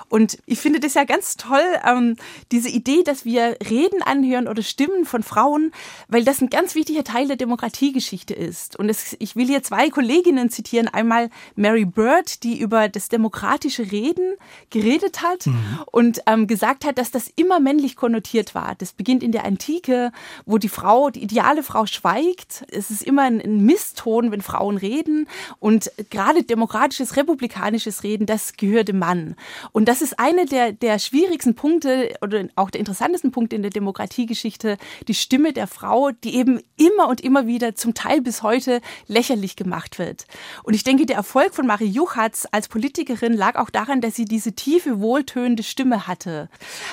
Und 0.09 0.39
ich 0.45 0.59
finde 0.59 0.79
das 0.79 0.95
ja 0.95 1.05
ganz 1.05 1.37
toll, 1.37 1.65
ähm, 1.87 2.17
diese 2.51 2.69
Idee, 2.69 3.03
dass 3.03 3.25
wir 3.25 3.57
Reden 3.69 4.03
anhören 4.03 4.47
oder 4.47 4.63
Stimmen 4.63 5.07
von 5.07 5.23
Frauen, 5.23 5.73
weil 6.09 6.23
das 6.25 6.43
ein 6.43 6.51
ganz 6.51 6.75
wichtiger 6.75 7.03
Teil 7.03 7.29
der 7.29 7.37
Demokratiegeschichte 7.37 8.35
ist. 8.35 8.79
Und 8.79 8.91
es, 8.91 9.17
ich 9.21 9.37
will 9.37 9.47
hier 9.47 9.63
zwei 9.63 9.89
Kolleginnen 9.89 10.51
zitieren. 10.51 10.89
Einmal 10.89 11.31
Mary 11.57 11.87
Bird, 11.87 12.43
die 12.43 12.61
über 12.61 12.89
das 12.89 13.09
demokratische 13.09 13.91
Reden 13.91 14.35
geredet 14.69 15.23
hat 15.23 15.47
mhm. 15.47 15.81
und 15.91 16.21
ähm, 16.27 16.47
gesagt 16.47 16.85
hat, 16.85 16.99
dass 16.99 17.11
das 17.11 17.29
immer 17.35 17.59
männlich 17.59 17.97
konnotiert 17.97 18.55
war. 18.55 18.75
Das 18.77 18.93
beginnt 18.93 19.23
in 19.23 19.33
der 19.33 19.47
Antike, 19.47 20.13
wo 20.45 20.59
die 20.59 20.69
Frau, 20.69 21.09
die 21.09 21.23
ideale 21.23 21.63
Frau 21.63 21.87
schweigt. 21.87 22.65
Es 22.71 22.91
ist 22.91 23.03
immer 23.03 23.23
ein, 23.23 23.41
ein 23.41 23.65
Misston, 23.65 24.31
wenn 24.31 24.43
Frauen 24.43 24.77
reden. 24.77 25.27
Und 25.59 25.91
gerade 26.11 26.43
demokratisches, 26.43 27.17
republikanisches 27.17 28.03
Reden, 28.03 28.27
das 28.27 28.42
gehört 28.57 28.89
dem 28.89 28.99
Mann. 28.99 29.37
Und 29.73 29.87
das 29.87 30.03
ist 30.03 30.19
eine 30.19 30.47
der, 30.47 30.73
der 30.73 30.99
schwierigsten 30.99 31.55
Punkte 31.55 32.15
oder 32.21 32.49
auch 32.57 32.71
der 32.71 32.81
interessantesten 32.81 33.31
Punkte 33.31 33.57
in 33.57 33.63
der 33.63 33.71
Demokratiegeschichte, 33.71 34.77
die 35.09 35.15
Stimme 35.15 35.53
der 35.53 35.67
Frau, 35.67 36.11
die 36.11 36.37
eben 36.37 36.61
immer 36.77 37.09
und 37.09 37.21
immer 37.21 37.47
wieder 37.47 37.75
zum 37.75 37.95
Teil 37.95 38.21
bis 38.21 38.43
heute 38.43 38.81
lächerlich 39.07 39.57
gemacht 39.57 39.99
wird. 39.99 40.27
Und 40.63 40.75
ich 40.75 40.85
denke, 40.85 41.07
der 41.07 41.17
Erfolg 41.17 41.55
von 41.55 41.67
Marie 41.67 41.87
Juchatz 41.87 42.47
als 42.51 42.69
Politikerin 42.69 43.33
lag 43.33 43.57
auch 43.57 43.71
daran, 43.71 44.01
dass 44.01 44.15
sie 44.15 44.25
diese 44.25 44.53
tiefe, 44.53 45.01
wohltönende 45.01 45.63
Stimme 45.63 46.07
hatte. 46.07 46.49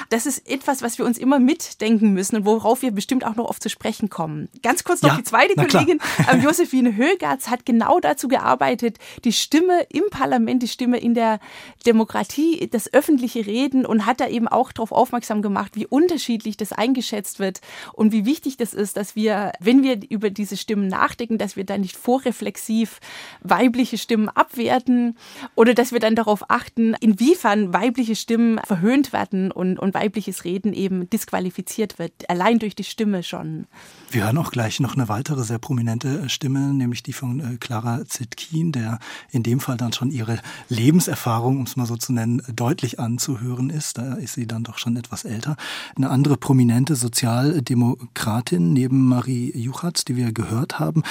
Das 0.09 0.25
ist 0.25 0.49
etwas, 0.49 0.81
was 0.81 0.97
wir 0.97 1.05
uns 1.05 1.17
immer 1.17 1.39
mitdenken 1.39 2.13
müssen 2.13 2.37
und 2.37 2.45
worauf 2.45 2.81
wir 2.81 2.91
bestimmt 2.91 3.25
auch 3.25 3.35
noch 3.35 3.45
oft 3.45 3.63
zu 3.63 3.69
sprechen 3.69 4.09
kommen. 4.09 4.49
Ganz 4.63 4.83
kurz 4.83 5.01
noch 5.01 5.11
ja, 5.11 5.17
die 5.17 5.23
zweite 5.23 5.55
Kollegin, 5.55 5.99
ähm, 6.31 6.41
Josephine 6.43 6.95
Högertz, 6.95 7.49
hat 7.49 7.65
genau 7.65 7.99
dazu 7.99 8.27
gearbeitet, 8.27 8.97
die 9.23 9.33
Stimme 9.33 9.85
im 9.89 10.03
Parlament, 10.09 10.63
die 10.63 10.67
Stimme 10.67 10.99
in 10.99 11.13
der 11.13 11.38
Demokratie, 11.85 12.67
das 12.71 12.93
öffentliche 12.93 13.45
Reden 13.45 13.85
und 13.85 14.05
hat 14.05 14.19
da 14.19 14.27
eben 14.27 14.47
auch 14.47 14.71
darauf 14.71 14.91
aufmerksam 14.91 15.41
gemacht, 15.41 15.75
wie 15.75 15.87
unterschiedlich 15.87 16.57
das 16.57 16.71
eingeschätzt 16.71 17.39
wird 17.39 17.61
und 17.93 18.11
wie 18.11 18.25
wichtig 18.25 18.57
das 18.57 18.73
ist, 18.73 18.97
dass 18.97 19.15
wir, 19.15 19.51
wenn 19.59 19.83
wir 19.83 19.99
über 20.09 20.29
diese 20.29 20.57
Stimmen 20.57 20.87
nachdenken, 20.87 21.37
dass 21.37 21.55
wir 21.55 21.63
da 21.63 21.77
nicht 21.77 21.95
vorreflexiv 21.95 22.99
weibliche 23.41 23.97
Stimmen 23.97 24.29
abwerten 24.29 25.17
oder 25.55 25.73
dass 25.73 25.91
wir 25.91 25.99
dann 25.99 26.15
darauf 26.15 26.49
achten, 26.49 26.95
inwiefern 26.99 27.73
weibliche 27.73 28.15
Stimmen 28.15 28.59
verhöhnt 28.65 29.13
werden 29.13 29.51
und, 29.51 29.79
und 29.79 29.93
weibliches 29.93 30.43
Reden 30.43 30.73
eben 30.73 31.09
disqualifiziert 31.09 31.99
wird, 31.99 32.29
allein 32.29 32.59
durch 32.59 32.75
die 32.75 32.83
Stimme 32.83 33.23
schon. 33.23 33.67
Wir 34.11 34.23
hören 34.23 34.37
auch 34.37 34.51
gleich 34.51 34.79
noch 34.79 34.95
eine 34.95 35.07
weitere 35.07 35.43
sehr 35.43 35.59
prominente 35.59 36.29
Stimme, 36.29 36.73
nämlich 36.73 37.03
die 37.03 37.13
von 37.13 37.39
äh, 37.39 37.57
Clara 37.57 38.05
Zetkin, 38.05 38.71
der 38.71 38.99
in 39.31 39.43
dem 39.43 39.59
Fall 39.59 39.77
dann 39.77 39.93
schon 39.93 40.11
ihre 40.11 40.39
Lebenserfahrung, 40.69 41.18
um 41.25 41.63
es 41.63 41.75
mal 41.75 41.85
so 41.85 41.97
zu 41.97 42.13
nennen, 42.13 42.41
deutlich 42.55 42.99
anzuhören 42.99 43.69
ist. 43.69 43.97
Da 43.97 44.13
ist 44.13 44.33
sie 44.33 44.47
dann 44.47 44.63
doch 44.63 44.77
schon 44.77 44.95
etwas 44.95 45.25
älter. 45.25 45.57
Eine 45.95 46.09
andere 46.09 46.37
prominente 46.37 46.95
Sozialdemokratin 46.95 48.73
neben 48.73 49.07
Marie 49.07 49.51
Juchatz, 49.55 50.05
die 50.05 50.15
wir 50.15 50.31
gehört 50.31 50.79
haben. 50.79 51.03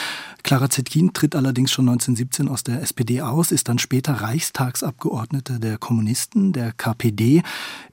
Clara 0.42 0.70
Zetkin 0.70 1.12
tritt 1.12 1.34
allerdings 1.34 1.70
schon 1.70 1.88
1917 1.88 2.48
aus 2.48 2.64
der 2.64 2.82
SPD 2.82 3.20
aus, 3.20 3.52
ist 3.52 3.68
dann 3.68 3.78
später 3.78 4.14
Reichstagsabgeordnete 4.14 5.60
der 5.60 5.78
Kommunisten, 5.78 6.52
der 6.52 6.72
KPD. 6.72 7.42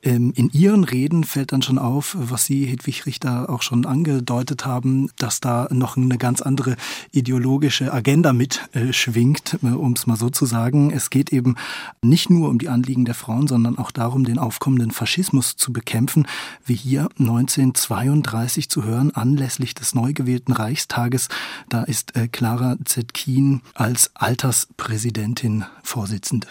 Ähm, 0.02 0.32
in 0.36 0.50
ihren 0.52 0.84
Reden 0.84 1.24
fällt 1.24 1.52
dann 1.52 1.62
schon 1.62 1.78
auf, 1.78 2.16
was 2.20 2.46
Sie, 2.46 2.66
Hedwig 2.66 3.06
Richter, 3.06 3.50
auch 3.50 3.62
schon 3.62 3.86
angedeutet 3.86 4.66
haben, 4.66 5.10
dass 5.18 5.42
da 5.42 5.68
noch 5.72 5.98
eine 5.98 6.18
ganz 6.18 6.42
andere 6.42 6.76
ideologische 7.12 7.94
Agenda 7.94 8.34
mitschwingt, 8.34 9.58
äh, 9.64 9.68
um 9.68 9.94
es 9.94 10.08
mal 10.08 10.16
so 10.16 10.30
zu 10.30 10.46
sagen. 10.46 10.92
Es 10.92 11.10
geht 11.10 11.32
eben 11.34 11.56
nicht 12.08 12.30
nur 12.30 12.50
um 12.50 12.58
die 12.58 12.70
Anliegen 12.70 13.06
der 13.06 13.16
Frauen, 13.16 13.48
sondern 13.48 13.78
auch 13.78 13.92
darum, 13.92 14.24
den 14.24 14.40
aufkommenden 14.40 14.92
Faschismus 14.92 15.56
zu 15.56 15.74
bekämpfen, 15.74 16.28
wie 16.66 16.76
hier 16.76 17.10
1932 17.20 18.70
zu 18.70 18.84
hören, 18.84 19.12
anlässlich 19.14 19.74
des 19.74 19.96
neu 19.96 20.14
gewählten 20.14 20.54
Reichstages. 20.54 21.30
Da 21.70 21.84
ist 21.84 22.16
äh, 22.16 22.28
Clara 22.28 22.76
Zetkin 22.86 23.62
als 23.74 24.12
Alterspräsidentin 24.16 25.66
Vorsitzende. 25.84 26.48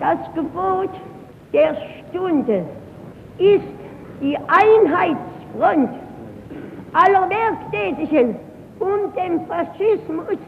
Das 0.00 0.18
Gebot 0.34 0.90
der 1.52 1.76
Stunde 2.08 2.64
ist 3.38 3.64
die 4.20 4.36
Einheitsfront 4.36 5.90
aller 6.92 7.28
Werktätigen, 7.28 8.36
um 8.78 9.12
den 9.16 9.46
Faschismus 9.46 10.38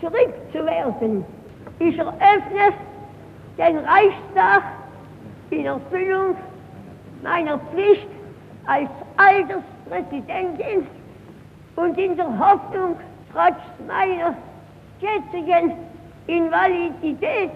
zurückzuwerfen. 0.00 1.24
Ich 1.78 1.98
eröffne 1.98 2.72
den 3.58 3.78
Reichstag 3.78 4.62
in 5.50 5.66
Erfüllung 5.66 6.36
meiner 7.22 7.58
Pflicht 7.58 8.08
als 8.66 8.88
Alterspräsidentin 9.16 10.86
und 11.76 11.98
in 11.98 12.16
der 12.16 12.38
Hoffnung, 12.38 12.96
trotz 13.32 13.56
meiner 13.86 14.34
jetzigen 15.00 15.72
Invalidität 16.26 17.50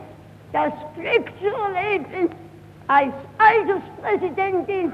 das 0.53 0.73
Glück 0.95 1.27
zu 1.41 1.47
erleben, 1.47 2.31
als 2.89 3.13
Alterspräsidentin 3.39 4.93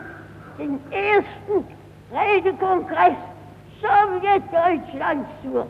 den 0.59 0.81
ersten 0.91 1.67
Redekongress 2.13 3.17
Sowjetdeutschland 3.81 5.27
zu. 5.43 5.67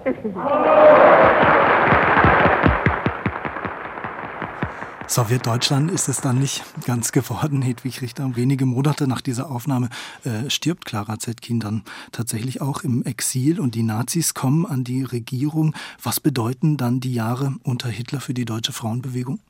Sowjetdeutschland 5.07 5.91
ist 5.91 6.09
es 6.09 6.21
dann 6.21 6.39
nicht 6.39 6.65
ganz 6.87 7.13
geworden. 7.13 7.63
Hedwig 7.63 8.01
Richter, 8.01 8.37
wenige 8.37 8.67
Monate 8.67 9.07
nach 9.07 9.21
dieser 9.21 9.51
Aufnahme 9.51 9.91
äh, 10.25 10.49
stirbt 10.49 10.87
Clara 10.87 11.19
Zetkin 11.19 11.61
dann 11.61 11.85
tatsächlich 12.11 12.61
auch 12.61 12.83
im 12.83 13.05
Exil 13.05 13.61
und 13.61 13.75
die 13.75 13.83
Nazis 13.83 14.35
kommen 14.35 14.67
an 14.67 14.83
die 14.83 15.03
Regierung. 15.03 15.75
Was 16.03 16.21
bedeuten 16.21 16.77
dann 16.77 17.01
die 17.01 17.15
Jahre 17.15 17.55
unter 17.63 17.89
Hitler 17.89 18.21
für 18.21 18.35
die 18.35 18.47
deutsche 18.47 18.73
Frauenbewegung? 18.73 19.41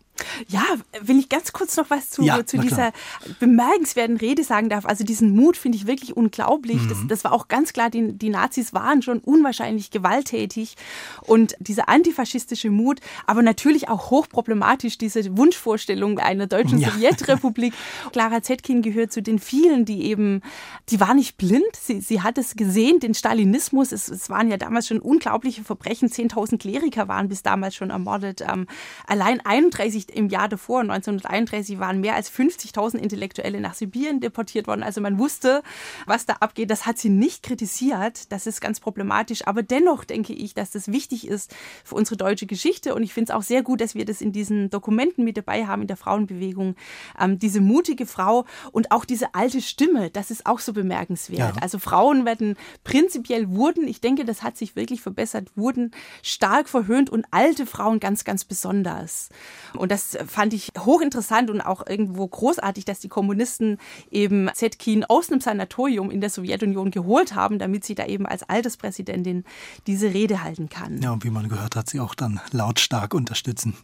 Ja, 0.49 0.63
will 1.01 1.19
ich 1.19 1.29
ganz 1.29 1.53
kurz 1.53 1.77
noch 1.77 1.91
was 1.91 2.11
zu, 2.11 2.23
ja, 2.23 2.47
zu 2.47 2.59
dieser 2.59 2.93
bemerkenswerten 3.41 4.17
Rede 4.17 4.45
sagen 4.45 4.69
darf. 4.69 4.87
Also 4.87 5.05
diesen 5.05 5.35
Mut 5.35 5.57
finde 5.57 5.77
ich 5.77 5.87
wirklich 5.87 6.17
unglaublich. 6.17 6.81
Mhm. 6.83 6.89
Das, 6.89 6.99
das, 7.09 7.25
war 7.25 7.33
auch 7.33 7.49
ganz 7.49 7.73
klar, 7.73 7.91
die, 7.91 8.13
die 8.13 8.31
Nazis 8.31 8.73
waren 8.73 9.03
schon 9.03 9.19
unwahrscheinlich 9.19 9.91
gewalttätig 9.91 10.77
und 11.23 11.57
dieser 11.59 11.89
antifaschistische 11.89 12.71
Mut, 12.71 13.01
aber 13.27 13.43
natürlich 13.43 13.89
auch 13.89 14.11
hochproblematisch, 14.11 14.99
diese 14.99 15.37
Wunschvorstellung 15.37 16.19
einer 16.19 16.47
deutschen 16.47 16.79
ja. 16.79 16.91
Sowjetrepublik. 16.91 17.75
Clara 18.13 18.43
Zetkin 18.43 18.83
gehört 18.83 19.13
zu 19.13 19.23
den 19.23 19.39
vielen, 19.39 19.85
die 19.85 20.05
eben, 20.05 20.43
die 20.91 21.01
war 21.01 21.15
nicht 21.15 21.37
blind, 21.37 21.65
sie, 21.81 22.01
sie 22.01 22.23
hat 22.23 22.39
es 22.39 22.55
gesehen, 22.55 23.01
den 23.01 23.15
Stalinismus. 23.15 23.93
Es, 23.93 24.09
es 24.09 24.31
waren 24.31 24.49
ja 24.49 24.57
damals 24.57 24.89
schon 24.89 25.01
unglaubliche 25.01 25.65
Verbrechen. 25.65 26.09
10.000 26.09 26.59
Kleriker 26.59 27.09
waren 27.09 27.29
bis 27.29 27.43
damals 27.43 27.75
schon 27.75 27.91
ermordet. 27.91 28.43
Ähm, 28.47 28.67
allein 29.07 29.41
31 29.45 30.04
tatsächlich 30.05 30.17
im 30.17 30.29
Jahr 30.29 30.49
davor, 30.49 30.81
1931, 30.81 31.79
waren 31.79 32.01
mehr 32.01 32.15
als 32.15 32.31
50.000 32.31 32.97
Intellektuelle 32.97 33.61
nach 33.61 33.75
Sibirien 33.75 34.21
deportiert 34.21 34.67
worden. 34.67 34.83
Also 34.83 35.01
man 35.01 35.19
wusste, 35.19 35.63
was 36.07 36.27
da 36.27 36.35
abgeht. 36.41 36.71
Das 36.71 36.87
hat 36.87 36.99
sie 36.99 37.09
nicht 37.09 37.43
kritisiert. 37.43 38.33
Das 38.33 38.47
ist 38.47 38.61
ganz 38.61 38.81
problematisch. 38.81 39.47
Aber 39.47 39.63
dennoch 39.63 40.05
denke 40.05 40.33
ich, 40.33 40.55
dass 40.55 40.71
das 40.71 40.89
wichtig 40.89 41.27
ist 41.27 41.55
für 41.85 41.95
unsere 41.95 42.17
deutsche 42.17 42.47
Geschichte. 42.47 42.95
Und 42.95 43.03
ich 43.03 43.15
finde 43.15 43.33
es 43.33 43.37
auch 43.37 43.43
sehr 43.43 43.63
gut, 43.63 43.81
dass 43.81 43.95
wir 43.95 44.05
das 44.05 44.21
in 44.21 44.33
diesen 44.33 44.71
Dokumenten 44.71 45.25
mit 45.25 45.37
dabei 45.37 45.67
haben 45.67 45.83
in 45.83 45.89
der 45.89 45.97
Frauenbewegung. 45.97 46.77
Ähm, 47.19 47.39
diese 47.39 47.61
mutige 47.61 48.07
Frau 48.07 48.45
und 48.73 48.91
auch 48.91 49.05
diese 49.05 49.35
alte 49.35 49.61
Stimme, 49.61 50.11
das 50.11 50.31
ist 50.31 50.47
auch 50.47 50.61
so 50.61 50.73
bemerkenswert. 50.73 51.57
Ja. 51.57 51.63
Also 51.63 51.79
Frauen 51.79 52.25
werden 52.25 52.57
prinzipiell 52.85 53.51
wurden, 53.51 53.89
ich 53.89 54.01
denke, 54.01 54.25
das 54.25 54.43
hat 54.43 54.57
sich 54.57 54.77
wirklich 54.77 55.01
verbessert, 55.01 55.49
wurden 55.57 55.93
stark 56.23 56.69
verhöhnt 56.69 57.11
und 57.11 57.27
alte 57.31 57.67
Frauen 57.67 58.01
ganz, 58.01 58.25
ganz 58.25 58.45
besonders. 58.45 59.29
Und 59.77 59.91
das 59.95 60.19
fand 60.27 60.53
ich 60.53 60.73
hochinteressant 60.77 61.51
und 61.51 61.61
auch 61.61 61.87
irgendwo 61.87 62.27
großartig, 62.27 62.85
dass 62.85 62.99
die 62.99 63.09
Kommunisten 63.09 63.79
eben 64.11 64.51
Zetkin 64.53 65.05
aus 65.05 65.31
einem 65.31 65.41
Sanatorium 65.41 66.11
in 66.11 66.21
der 66.21 66.31
Sowjetunion 66.31 66.91
geholt 66.91 67.37
haben, 67.37 67.61
damit 67.61 67.85
sie 67.85 67.95
da 67.95 68.07
eben 68.07 68.27
als 68.27 68.43
Alterspräsidentin 68.43 69.45
diese 69.87 70.13
Rede 70.13 70.43
halten 70.43 70.69
kann. 70.69 71.01
Ja, 71.01 71.13
und 71.13 71.25
wie 71.25 71.31
man 71.31 71.49
gehört 71.49 71.77
hat, 71.77 71.89
sie 71.89 72.01
auch 72.01 72.17
dann 72.17 72.41
lautstark 72.51 73.15
unterstützen. 73.15 73.75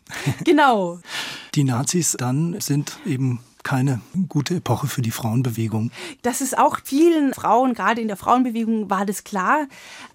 Genau. 0.44 0.98
Die 1.54 1.64
Nazis 1.64 2.16
dann 2.18 2.60
sind 2.60 2.98
eben 3.06 3.40
keine 3.62 4.00
gute 4.28 4.56
Epoche 4.56 4.86
für 4.86 5.02
die 5.02 5.10
Frauenbewegung. 5.10 5.90
Das 6.22 6.40
ist 6.40 6.56
auch 6.56 6.78
vielen 6.82 7.34
Frauen, 7.34 7.74
gerade 7.74 8.00
in 8.00 8.08
der 8.08 8.16
Frauenbewegung, 8.16 8.90
war 8.90 9.06
das 9.06 9.24
klar. 9.24 9.66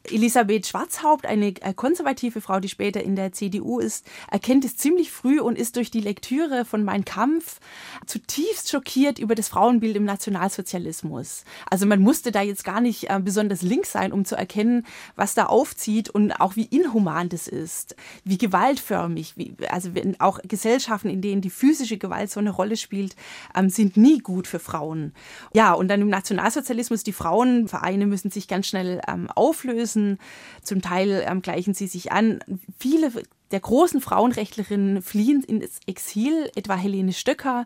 Elisabeth 0.03 0.67
Schwarzhaupt, 0.67 1.25
eine 1.25 1.53
konservative 1.75 2.41
Frau, 2.41 2.59
die 2.59 2.69
später 2.69 3.03
in 3.03 3.15
der 3.15 3.31
CDU 3.31 3.79
ist, 3.79 4.05
erkennt 4.29 4.65
es 4.65 4.77
ziemlich 4.77 5.11
früh 5.11 5.39
und 5.39 5.57
ist 5.57 5.75
durch 5.75 5.91
die 5.91 5.99
Lektüre 5.99 6.65
von 6.65 6.83
Mein 6.83 7.05
Kampf 7.05 7.59
zutiefst 8.05 8.69
schockiert 8.69 9.19
über 9.19 9.35
das 9.35 9.49
Frauenbild 9.49 9.95
im 9.95 10.05
Nationalsozialismus. 10.05 11.43
Also 11.69 11.85
man 11.85 12.01
musste 12.01 12.31
da 12.31 12.41
jetzt 12.41 12.63
gar 12.63 12.81
nicht 12.81 13.09
äh, 13.09 13.19
besonders 13.19 13.61
links 13.61 13.91
sein, 13.91 14.11
um 14.11 14.25
zu 14.25 14.35
erkennen, 14.35 14.85
was 15.15 15.33
da 15.33 15.45
aufzieht 15.45 16.09
und 16.09 16.31
auch 16.33 16.55
wie 16.55 16.65
inhuman 16.65 17.29
das 17.29 17.47
ist, 17.47 17.95
wie 18.23 18.37
gewaltförmig, 18.37 19.37
wie, 19.37 19.55
also 19.69 19.89
auch 20.19 20.39
Gesellschaften, 20.43 21.09
in 21.09 21.21
denen 21.21 21.41
die 21.41 21.49
physische 21.49 21.97
Gewalt 21.97 22.31
so 22.31 22.39
eine 22.39 22.51
Rolle 22.51 22.77
spielt, 22.77 23.15
ähm, 23.55 23.69
sind 23.69 23.97
nie 23.97 24.19
gut 24.19 24.47
für 24.47 24.59
Frauen. 24.59 25.13
Ja, 25.53 25.73
und 25.73 25.87
dann 25.87 26.01
im 26.01 26.09
Nationalsozialismus, 26.09 27.03
die 27.03 27.13
Frauenvereine 27.13 28.05
müssen 28.05 28.31
sich 28.31 28.47
ganz 28.47 28.67
schnell 28.67 29.01
ähm, 29.07 29.29
auflösen. 29.33 30.19
Zum 30.61 30.81
Teil 30.81 31.23
ähm, 31.27 31.41
gleichen 31.41 31.73
sie 31.73 31.87
sich 31.87 32.11
an. 32.11 32.39
Viele 32.77 33.11
der 33.51 33.59
großen 33.59 34.01
Frauenrechtlerinnen 34.01 35.01
fliehen 35.01 35.43
ins 35.43 35.79
Exil, 35.85 36.49
etwa 36.55 36.75
Helene 36.75 37.13
Stöcker, 37.13 37.65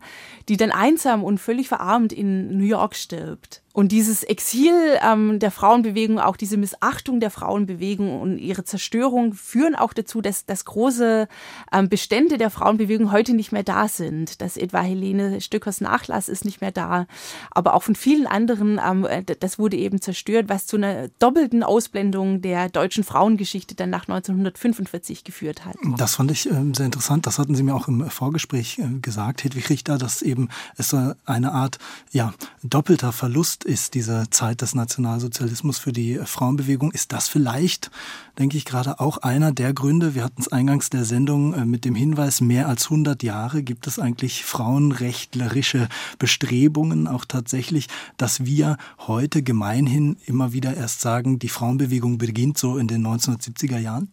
die 0.49 0.57
dann 0.57 0.71
einsam 0.71 1.23
und 1.23 1.39
völlig 1.39 1.67
verarmt 1.67 2.11
in 2.11 2.57
New 2.57 2.65
York 2.65 2.95
stirbt. 2.95 3.61
Und 3.79 3.93
dieses 3.93 4.24
Exil 4.24 4.74
ähm, 5.01 5.39
der 5.39 5.51
Frauenbewegung, 5.51 6.19
auch 6.19 6.36
diese 6.36 6.57
Missachtung 6.57 7.21
der 7.21 7.31
Frauenbewegung 7.31 8.19
und 8.19 8.38
ihre 8.38 8.65
Zerstörung 8.65 9.33
führen 9.33 9.74
auch 9.74 9.93
dazu, 9.93 10.19
dass, 10.19 10.45
dass 10.45 10.65
große 10.65 11.29
ähm, 11.71 11.88
Bestände 11.88 12.38
der 12.38 12.50
Frauenbewegung 12.50 13.13
heute 13.13 13.33
nicht 13.33 13.53
mehr 13.53 13.63
da 13.63 13.88
sind. 13.88 14.41
Dass 14.41 14.57
etwa 14.57 14.81
Helene 14.81 15.39
Stöckers 15.39 15.79
Nachlass 15.79 16.27
ist 16.27 16.43
nicht 16.43 16.59
mehr 16.59 16.74
da. 16.74 17.07
Aber 17.51 17.74
auch 17.74 17.83
von 17.83 17.95
vielen 17.95 18.27
anderen, 18.27 18.81
ähm, 18.86 19.07
das 19.39 19.57
wurde 19.59 19.77
eben 19.77 20.01
zerstört, 20.01 20.50
was 20.50 20.67
zu 20.67 20.75
einer 20.75 21.07
doppelten 21.19 21.63
Ausblendung 21.63 22.41
der 22.41 22.67
deutschen 22.67 23.05
Frauengeschichte 23.05 23.75
dann 23.75 23.91
nach 23.91 24.09
1945 24.09 25.24
geführt 25.24 25.63
hat. 25.63 25.77
Das 25.95 26.15
fand 26.15 26.31
ich 26.31 26.51
äh, 26.51 26.74
sehr 26.75 26.88
interessant. 26.88 27.25
Das 27.27 27.39
hatten 27.39 27.55
Sie 27.55 27.63
mir 27.63 27.75
auch 27.75 27.88
im 27.88 28.09
Vorgespräch 28.09 28.77
äh, 28.79 29.00
gesagt, 29.00 29.45
Hedwig 29.45 29.69
Richter, 29.69 29.98
dass 29.98 30.21
eben 30.21 30.50
es 30.75 30.93
eine 31.24 31.53
Art 31.53 31.77
ja, 32.12 32.33
doppelter 32.62 33.13
Verlust 33.13 33.68
ist 33.69 33.93
diese 33.93 34.29
Zeit 34.31 34.61
des 34.61 34.73
Nationalsozialismus 34.73 35.77
für 35.77 35.93
die 35.93 36.19
Frauenbewegung. 36.25 36.91
Ist 36.91 37.13
das 37.13 37.27
vielleicht, 37.27 37.91
denke 38.39 38.57
ich, 38.57 38.65
gerade 38.65 38.99
auch 38.99 39.19
einer 39.19 39.51
der 39.51 39.73
Gründe? 39.73 40.15
Wir 40.15 40.23
hatten 40.23 40.41
es 40.41 40.51
eingangs 40.51 40.89
der 40.89 41.05
Sendung 41.05 41.53
äh, 41.53 41.65
mit 41.65 41.85
dem 41.85 41.93
Hinweis, 41.93 42.41
mehr 42.41 42.67
als 42.67 42.85
100 42.85 43.21
Jahre 43.21 43.61
gibt 43.61 43.85
es 43.85 43.99
eigentlich 43.99 44.43
frauenrechtlerische 44.43 45.88
Bestrebungen 46.17 47.07
auch 47.07 47.25
tatsächlich, 47.25 47.88
dass 48.17 48.43
wir 48.43 48.77
heute 49.07 49.43
gemeinhin 49.43 50.17
immer 50.25 50.51
wieder 50.51 50.75
erst 50.75 51.01
sagen, 51.01 51.38
die 51.38 51.49
Frauenbewegung 51.49 52.17
beginnt 52.17 52.57
so 52.57 52.77
in 52.77 52.88
den 52.88 53.05
1970er 53.05 53.77
Jahren? 53.77 54.09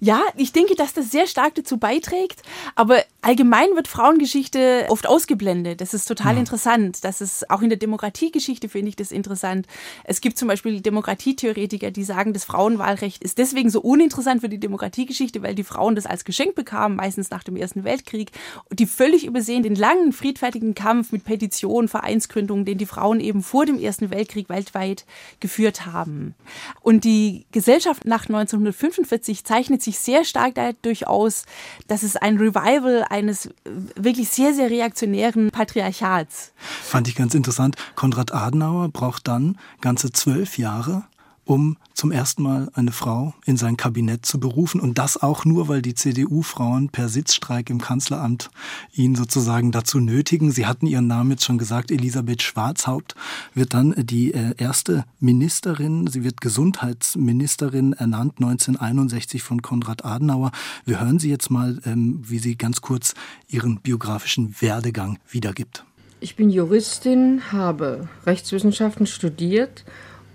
Ja, 0.00 0.22
ich 0.36 0.52
denke, 0.52 0.74
dass 0.74 0.92
das 0.92 1.10
sehr 1.10 1.26
stark 1.26 1.54
dazu 1.54 1.78
beiträgt. 1.78 2.42
Aber 2.74 3.02
allgemein 3.22 3.68
wird 3.74 3.88
Frauengeschichte 3.88 4.86
oft 4.88 5.06
ausgeblendet. 5.06 5.80
Das 5.80 5.94
ist 5.94 6.06
total 6.06 6.34
ja. 6.34 6.40
interessant. 6.40 7.04
Das 7.04 7.20
ist 7.20 7.50
auch 7.50 7.62
in 7.62 7.68
der 7.68 7.78
Demokratiegeschichte 7.78 8.68
finde 8.68 8.90
ich 8.90 8.96
das 8.96 9.12
interessant. 9.12 9.66
Es 10.04 10.20
gibt 10.20 10.38
zum 10.38 10.48
Beispiel 10.48 10.80
Demokratietheoretiker, 10.80 11.90
die 11.90 12.04
sagen, 12.04 12.32
das 12.32 12.44
Frauenwahlrecht 12.44 13.22
ist 13.22 13.38
deswegen 13.38 13.70
so 13.70 13.80
uninteressant 13.80 14.40
für 14.40 14.48
die 14.48 14.58
Demokratiegeschichte, 14.58 15.42
weil 15.42 15.54
die 15.54 15.64
Frauen 15.64 15.94
das 15.94 16.06
als 16.06 16.24
Geschenk 16.24 16.54
bekamen, 16.54 16.96
meistens 16.96 17.30
nach 17.30 17.44
dem 17.44 17.56
Ersten 17.56 17.84
Weltkrieg, 17.84 18.30
die 18.70 18.86
völlig 18.86 19.26
übersehen 19.26 19.62
den 19.62 19.74
langen 19.74 20.12
friedfertigen 20.12 20.74
Kampf 20.74 21.12
mit 21.12 21.24
Petitionen, 21.24 21.88
Vereinsgründungen, 21.88 22.64
den 22.64 22.78
die 22.78 22.86
Frauen 22.86 23.20
eben 23.20 23.42
vor 23.42 23.66
dem 23.66 23.78
Ersten 23.78 24.10
Weltkrieg 24.10 24.48
weltweit 24.48 25.04
geführt 25.40 25.86
haben. 25.86 26.34
Und 26.80 27.04
die 27.04 27.46
Gesellschaft 27.52 28.04
nach 28.04 28.26
1945 28.26 29.44
zeichnet 29.58 29.82
sich 29.82 29.98
sehr 29.98 30.24
stark 30.24 30.54
dadurch 30.54 31.08
aus, 31.08 31.44
dass 31.88 32.04
es 32.04 32.14
ein 32.14 32.36
Revival 32.36 33.04
eines 33.10 33.50
wirklich 33.96 34.28
sehr, 34.28 34.54
sehr 34.54 34.70
reaktionären 34.70 35.50
Patriarchats. 35.50 36.52
Fand 36.56 37.08
ich 37.08 37.16
ganz 37.16 37.34
interessant. 37.34 37.74
Konrad 37.96 38.32
Adenauer 38.32 38.88
braucht 38.88 39.26
dann 39.26 39.58
ganze 39.80 40.12
zwölf 40.12 40.58
Jahre, 40.58 41.02
um 41.48 41.78
zum 41.94 42.12
ersten 42.12 42.42
Mal 42.42 42.68
eine 42.74 42.92
Frau 42.92 43.32
in 43.46 43.56
sein 43.56 43.78
Kabinett 43.78 44.26
zu 44.26 44.38
berufen. 44.38 44.80
Und 44.80 44.98
das 44.98 45.20
auch 45.20 45.46
nur, 45.46 45.66
weil 45.66 45.80
die 45.80 45.94
CDU-Frauen 45.94 46.90
per 46.90 47.08
Sitzstreik 47.08 47.70
im 47.70 47.80
Kanzleramt 47.80 48.50
ihn 48.92 49.14
sozusagen 49.14 49.72
dazu 49.72 49.98
nötigen. 49.98 50.52
Sie 50.52 50.66
hatten 50.66 50.86
ihren 50.86 51.06
Namen 51.06 51.30
jetzt 51.30 51.44
schon 51.44 51.56
gesagt. 51.56 51.90
Elisabeth 51.90 52.42
Schwarzhaupt 52.42 53.14
wird 53.54 53.72
dann 53.72 53.94
die 53.96 54.34
äh, 54.34 54.54
erste 54.58 55.06
Ministerin. 55.20 56.06
Sie 56.06 56.22
wird 56.22 56.42
Gesundheitsministerin 56.42 57.94
ernannt 57.94 58.34
1961 58.36 59.42
von 59.42 59.62
Konrad 59.62 60.04
Adenauer. 60.04 60.52
Wir 60.84 61.00
hören 61.00 61.18
Sie 61.18 61.30
jetzt 61.30 61.50
mal, 61.50 61.80
ähm, 61.86 62.22
wie 62.28 62.38
sie 62.38 62.56
ganz 62.56 62.82
kurz 62.82 63.14
ihren 63.48 63.80
biografischen 63.80 64.54
Werdegang 64.60 65.18
wiedergibt. 65.30 65.84
Ich 66.20 66.36
bin 66.36 66.50
Juristin, 66.50 67.40
habe 67.52 68.08
Rechtswissenschaften 68.26 69.06
studiert 69.06 69.84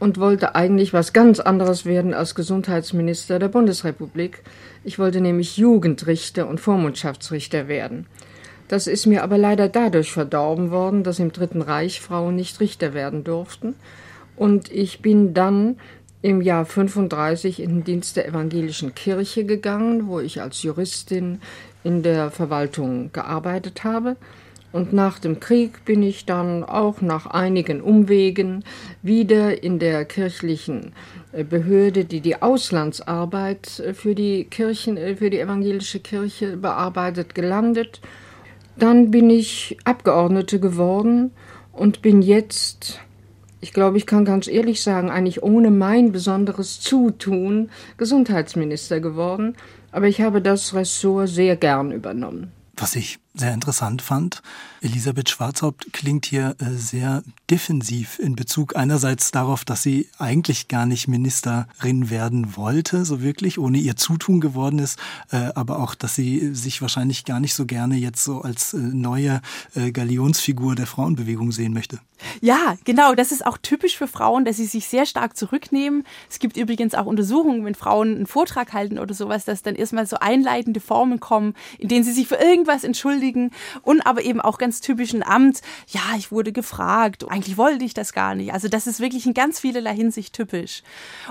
und 0.04 0.20
wollte 0.20 0.54
eigentlich 0.54 0.92
was 0.92 1.14
ganz 1.14 1.40
anderes 1.40 1.86
werden 1.86 2.14
als 2.14 2.36
Gesundheitsminister 2.36 3.40
der 3.40 3.48
Bundesrepublik. 3.48 4.44
Ich 4.84 5.00
wollte 5.00 5.22
nämlich 5.22 5.56
Jugendrichter 5.56 6.50
und 6.50 6.60
Vormundschaftsrichter 6.60 7.70
werden. 7.70 8.08
Das 8.68 8.88
ist 8.88 9.06
mir 9.06 9.24
aber 9.24 9.38
leider 9.38 9.70
dadurch 9.70 10.12
verdorben 10.12 10.72
worden, 10.72 11.04
dass 11.04 11.20
im 11.20 11.32
Dritten 11.32 11.62
Reich 11.62 12.02
Frauen 12.02 12.36
nicht 12.36 12.60
Richter 12.60 12.94
werden 12.94 13.24
durften. 13.24 13.76
Und 14.36 14.70
ich 14.70 15.02
bin 15.02 15.34
dann 15.34 15.78
im 16.22 16.42
Jahr 16.42 16.66
35 16.66 17.62
in 17.62 17.70
den 17.70 17.84
Dienst 17.86 18.18
der 18.18 18.28
evangelischen 18.28 18.94
Kirche 18.96 19.46
gegangen, 19.46 20.08
wo 20.08 20.20
ich 20.20 20.42
als 20.42 20.64
Juristin 20.64 21.40
in 21.86 22.04
der 22.04 22.30
Verwaltung 22.30 23.14
gearbeitet 23.14 23.86
habe. 23.86 24.18
Und 24.74 24.92
nach 24.92 25.20
dem 25.20 25.40
Krieg 25.40 25.86
bin 25.86 26.02
ich 26.02 26.26
dann 26.26 26.64
auch 26.64 27.00
nach 27.00 27.28
einigen 27.28 27.80
Umwegen 27.80 28.66
wieder 29.04 29.62
in 29.64 29.78
der 29.78 30.04
kirchlichen 30.04 30.94
äh, 31.32 31.44
Behörde, 31.44 32.06
die 32.06 32.22
die 32.22 32.42
Auslandsarbeit 32.42 33.80
äh, 33.80 33.94
für 33.94 34.16
die 34.16 34.46
Kirchen, 34.46 34.98
äh, 34.98 35.16
für 35.16 35.30
die 35.30 35.40
evangelische 35.40 36.00
Kirche 36.00 36.58
bearbeitet, 36.58 37.36
gelandet. 37.36 38.02
Dann 38.76 39.12
bin 39.12 39.30
ich 39.30 39.78
Abgeordnete 39.84 40.60
geworden 40.60 41.30
und 41.72 42.02
bin 42.02 42.24
jetzt, 42.24 43.00
ich 43.62 43.74
glaube, 43.74 43.98
ich 43.98 44.08
kann 44.08 44.26
ganz 44.26 44.48
ehrlich 44.48 44.82
sagen, 44.82 45.12
eigentlich 45.12 45.44
ohne 45.44 45.70
mein 45.70 46.12
besonderes 46.12 46.80
Zutun 46.80 47.70
Gesundheitsminister 47.98 49.02
geworden. 49.02 49.56
Aber 49.92 50.08
ich 50.08 50.22
habe 50.22 50.42
das 50.42 50.74
Ressort 50.74 51.30
sehr 51.30 51.58
gern 51.58 51.92
übernommen. 51.92 52.52
Was 52.76 52.96
ich 52.96 53.23
sehr 53.34 53.54
interessant 53.54 54.02
fand. 54.02 54.42
Elisabeth 54.82 55.30
Schwarzhaupt 55.30 55.92
klingt 55.92 56.26
hier 56.26 56.56
äh, 56.60 56.72
sehr 56.76 57.24
defensiv 57.50 58.20
in 58.20 58.36
Bezug 58.36 58.76
einerseits 58.76 59.32
darauf, 59.32 59.66
dass 59.66 59.82
sie 59.82 60.08
eigentlich 60.20 60.68
gar 60.68 60.86
nicht 60.86 61.08
Ministerin 61.08 62.10
werden 62.10 62.56
wollte, 62.56 63.06
so 63.06 63.22
wirklich, 63.22 63.58
ohne 63.58 63.80
ihr 63.80 63.96
Zutun 63.96 64.40
geworden 64.40 64.78
ist, 64.78 65.00
äh, 65.32 65.50
aber 65.56 65.80
auch, 65.80 65.96
dass 65.96 66.14
sie 66.16 66.54
sich 66.54 66.82
wahrscheinlich 66.82 67.26
gar 67.26 67.40
nicht 67.40 67.56
so 67.56 67.66
gerne 67.66 67.96
jetzt 67.96 68.24
so 68.24 68.42
als 68.42 68.74
äh, 68.74 68.78
neue 68.78 69.42
Galionsfigur 69.94 70.76
der 70.76 70.86
Frauenbewegung 70.86 71.52
sehen 71.52 71.74
möchte. 71.74 72.00
Ja, 72.42 72.76
genau, 72.84 73.16
das 73.16 73.32
ist 73.32 73.46
auch 73.46 73.58
typisch 73.58 73.98
für 73.98 74.08
Frauen, 74.08 74.46
dass 74.46 74.58
sie 74.58 74.66
sich 74.66 74.88
sehr 74.88 75.06
stark 75.06 75.36
zurücknehmen. 75.36 76.04
Es 76.30 76.40
gibt 76.40 76.58
übrigens 76.58 76.94
auch 76.94 77.06
Untersuchungen, 77.06 77.66
wenn 77.66 77.76
Frauen 77.76 78.16
einen 78.16 78.28
Vortrag 78.28 78.74
halten 78.74 79.00
oder 79.00 79.14
sowas, 79.14 79.46
dass 79.46 79.64
dann 79.64 79.76
erstmal 79.76 80.06
so 80.06 80.18
einleitende 80.20 80.80
Formen 80.80 81.20
kommen, 81.20 81.56
in 81.80 81.90
denen 81.90 82.04
sie 82.04 82.12
sich 82.12 82.28
für 82.28 82.36
irgendwas 82.36 82.84
entschuldigen 82.84 83.23
huldigen 83.24 83.52
und 83.82 84.06
aber 84.06 84.24
eben 84.24 84.42
auch 84.42 84.58
ganz 84.58 84.82
typischen 84.82 85.24
Amt. 85.24 85.62
Ja, 85.88 86.02
ich 86.18 86.32
wurde 86.32 86.52
gefragt, 86.52 87.26
eigentlich 87.30 87.58
wollte 87.58 87.86
ich 87.86 87.94
das 87.94 88.14
gar 88.14 88.36
nicht. 88.36 88.54
Also 88.54 88.68
das 88.68 88.88
ist 88.88 89.00
wirklich 89.00 89.26
in 89.26 89.34
ganz 89.34 89.60
vielerlei 89.60 89.96
Hinsicht 89.96 90.34
typisch. 90.34 90.84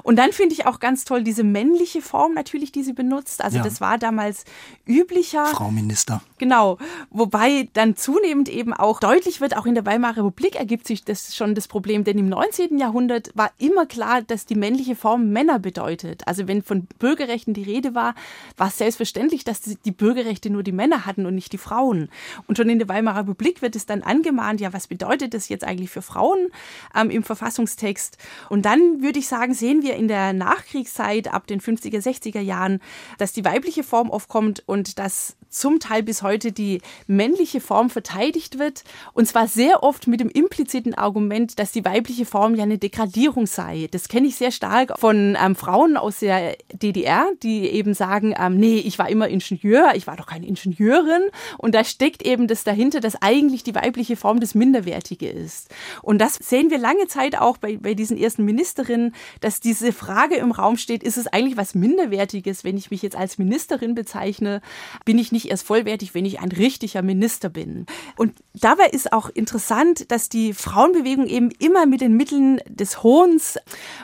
Und 0.02 0.16
dann 0.16 0.33
finde 0.33 0.55
ich 0.55 0.66
auch 0.66 0.81
ganz 0.81 1.05
toll 1.05 1.22
diese 1.22 1.44
männliche 1.44 2.02
Form 2.02 2.35
natürlich, 2.35 2.72
die 2.72 2.83
sie 2.83 2.92
benutzt. 2.92 3.42
Also 3.42 3.59
ja. 3.59 3.62
das 3.62 3.81
war 3.81 3.98
damals 3.98 4.44
üblicher. 4.87 5.46
Frau 5.46 5.70
Minister. 5.70 6.22
Genau. 6.38 6.78
Wobei 7.11 7.68
dann 7.74 7.96
zunehmend 7.96 8.48
eben 8.48 8.72
auch 8.72 9.00
deutlich 9.00 9.40
wird, 9.40 9.57
auch 9.57 9.66
in 9.66 9.74
der 9.74 9.87
Weimarer 9.87 10.24
Republik 10.24 10.57
ergibt 10.57 10.87
sich 10.87 11.05
das 11.05 11.37
schon 11.37 11.55
das 11.55 11.68
Problem, 11.68 12.05
denn 12.05 12.18
im 12.18 12.28
19. 12.28 12.78
Jahrhundert 12.78 13.31
war 13.35 13.50
immer 13.59 13.87
klar, 13.87 14.22
dass 14.22 14.46
die 14.46 14.55
männliche 14.55 14.96
Form 14.96 15.31
Männer 15.31 15.59
bedeutet. 15.59 16.26
Also 16.26 16.48
wenn 16.48 16.62
von 16.62 16.87
Bürgerrechten 16.98 17.55
die 17.55 17.62
Rede 17.62 17.94
war, 17.94 18.14
war 18.57 18.68
es 18.68 18.78
selbstverständlich, 18.78 19.44
dass 19.44 19.61
die 19.61 19.90
Bürgerrechte 19.90 20.50
nur 20.50 20.62
die 20.62 20.72
Männer 20.72 21.07
hatten 21.07 21.26
und 21.26 21.35
nicht 21.35 21.52
die 21.52 21.59
Frauen. 21.59 21.82
Und 21.90 22.57
schon 22.57 22.68
in 22.68 22.79
der 22.79 22.88
Weimarer 22.88 23.21
Republik 23.21 23.62
wird 23.62 23.77
es 23.77 23.87
dann 23.87 24.03
angemahnt, 24.03 24.61
ja, 24.61 24.73
was 24.73 24.87
bedeutet 24.87 25.35
das 25.35 25.49
jetzt 25.49 25.64
eigentlich 25.64 25.90
für 25.90 26.03
Frauen 26.03 26.49
ähm, 26.95 27.11
im 27.11 27.23
Verfassungstext? 27.23 28.18
Und 28.49 28.64
dann 28.64 29.03
würde 29.03 29.18
ich 29.18 29.29
sagen, 29.29 29.55
sehen 29.55 29.83
wir 29.83 29.97
in 29.97 30.09
der 30.09 30.33
Nachkriegszeit 30.33 31.33
ab 31.33 31.47
den 31.47 31.61
50er, 31.61 32.03
60er 32.03 32.40
Jahren, 32.40 32.81
dass 33.18 33.33
die 33.33 33.45
weibliche 33.45 33.83
Form 33.83 34.11
aufkommt 34.11 34.62
und 34.66 34.99
dass 34.99 35.37
zum 35.52 35.78
Teil 35.80 36.02
bis 36.02 36.22
heute 36.22 36.50
die 36.50 36.80
männliche 37.06 37.60
Form 37.60 37.90
verteidigt 37.90 38.58
wird. 38.58 38.84
Und 39.12 39.28
zwar 39.28 39.46
sehr 39.46 39.82
oft 39.82 40.06
mit 40.06 40.20
dem 40.20 40.28
impliziten 40.28 40.94
Argument, 40.94 41.58
dass 41.58 41.72
die 41.72 41.84
weibliche 41.84 42.26
Form 42.26 42.54
ja 42.54 42.64
eine 42.64 42.78
Degradierung 42.78 43.46
sei. 43.46 43.88
Das 43.90 44.08
kenne 44.08 44.28
ich 44.28 44.36
sehr 44.36 44.50
stark 44.50 44.98
von 44.98 45.36
ähm, 45.40 45.54
Frauen 45.54 45.96
aus 45.96 46.20
der 46.20 46.56
DDR, 46.72 47.26
die 47.42 47.66
eben 47.68 47.94
sagen, 47.94 48.34
ähm, 48.38 48.56
nee, 48.56 48.78
ich 48.78 48.98
war 48.98 49.08
immer 49.08 49.28
Ingenieur, 49.28 49.92
ich 49.94 50.06
war 50.06 50.16
doch 50.16 50.26
keine 50.26 50.46
Ingenieurin. 50.46 51.22
Und 51.58 51.74
da 51.74 51.84
steckt 51.84 52.24
eben 52.24 52.48
das 52.48 52.64
dahinter, 52.64 53.00
dass 53.00 53.20
eigentlich 53.20 53.62
die 53.62 53.74
weibliche 53.74 54.16
Form 54.16 54.40
das 54.40 54.54
Minderwertige 54.54 55.28
ist. 55.28 55.68
Und 56.00 56.18
das 56.18 56.34
sehen 56.34 56.70
wir 56.70 56.78
lange 56.78 57.06
Zeit 57.06 57.38
auch 57.38 57.58
bei, 57.58 57.76
bei 57.76 57.94
diesen 57.94 58.16
ersten 58.16 58.44
Ministerinnen, 58.44 59.14
dass 59.40 59.60
diese 59.60 59.92
Frage 59.92 60.36
im 60.36 60.50
Raum 60.50 60.76
steht, 60.76 61.02
ist 61.02 61.18
es 61.18 61.26
eigentlich 61.26 61.56
was 61.56 61.74
Minderwertiges, 61.74 62.64
wenn 62.64 62.76
ich 62.76 62.90
mich 62.90 63.02
jetzt 63.02 63.16
als 63.16 63.38
Ministerin 63.38 63.94
bezeichne? 63.94 64.60
Bin 65.04 65.18
ich 65.18 65.32
nicht 65.32 65.41
ich 65.44 65.50
erst 65.50 65.66
vollwertig, 65.66 66.14
wenn 66.14 66.24
ich 66.24 66.40
ein 66.40 66.50
richtiger 66.50 67.02
Minister 67.02 67.48
bin. 67.48 67.87
Und 68.16 68.35
dabei 68.55 68.87
ist 68.87 69.12
auch 69.12 69.28
interessant, 69.28 70.11
dass 70.11 70.28
die 70.28 70.52
Frauenbewegung 70.52 71.26
eben 71.26 71.50
immer 71.59 71.87
mit 71.87 72.00
den 72.00 72.16
Mitteln 72.16 72.61
des 72.68 73.02
Hohns, 73.02 73.59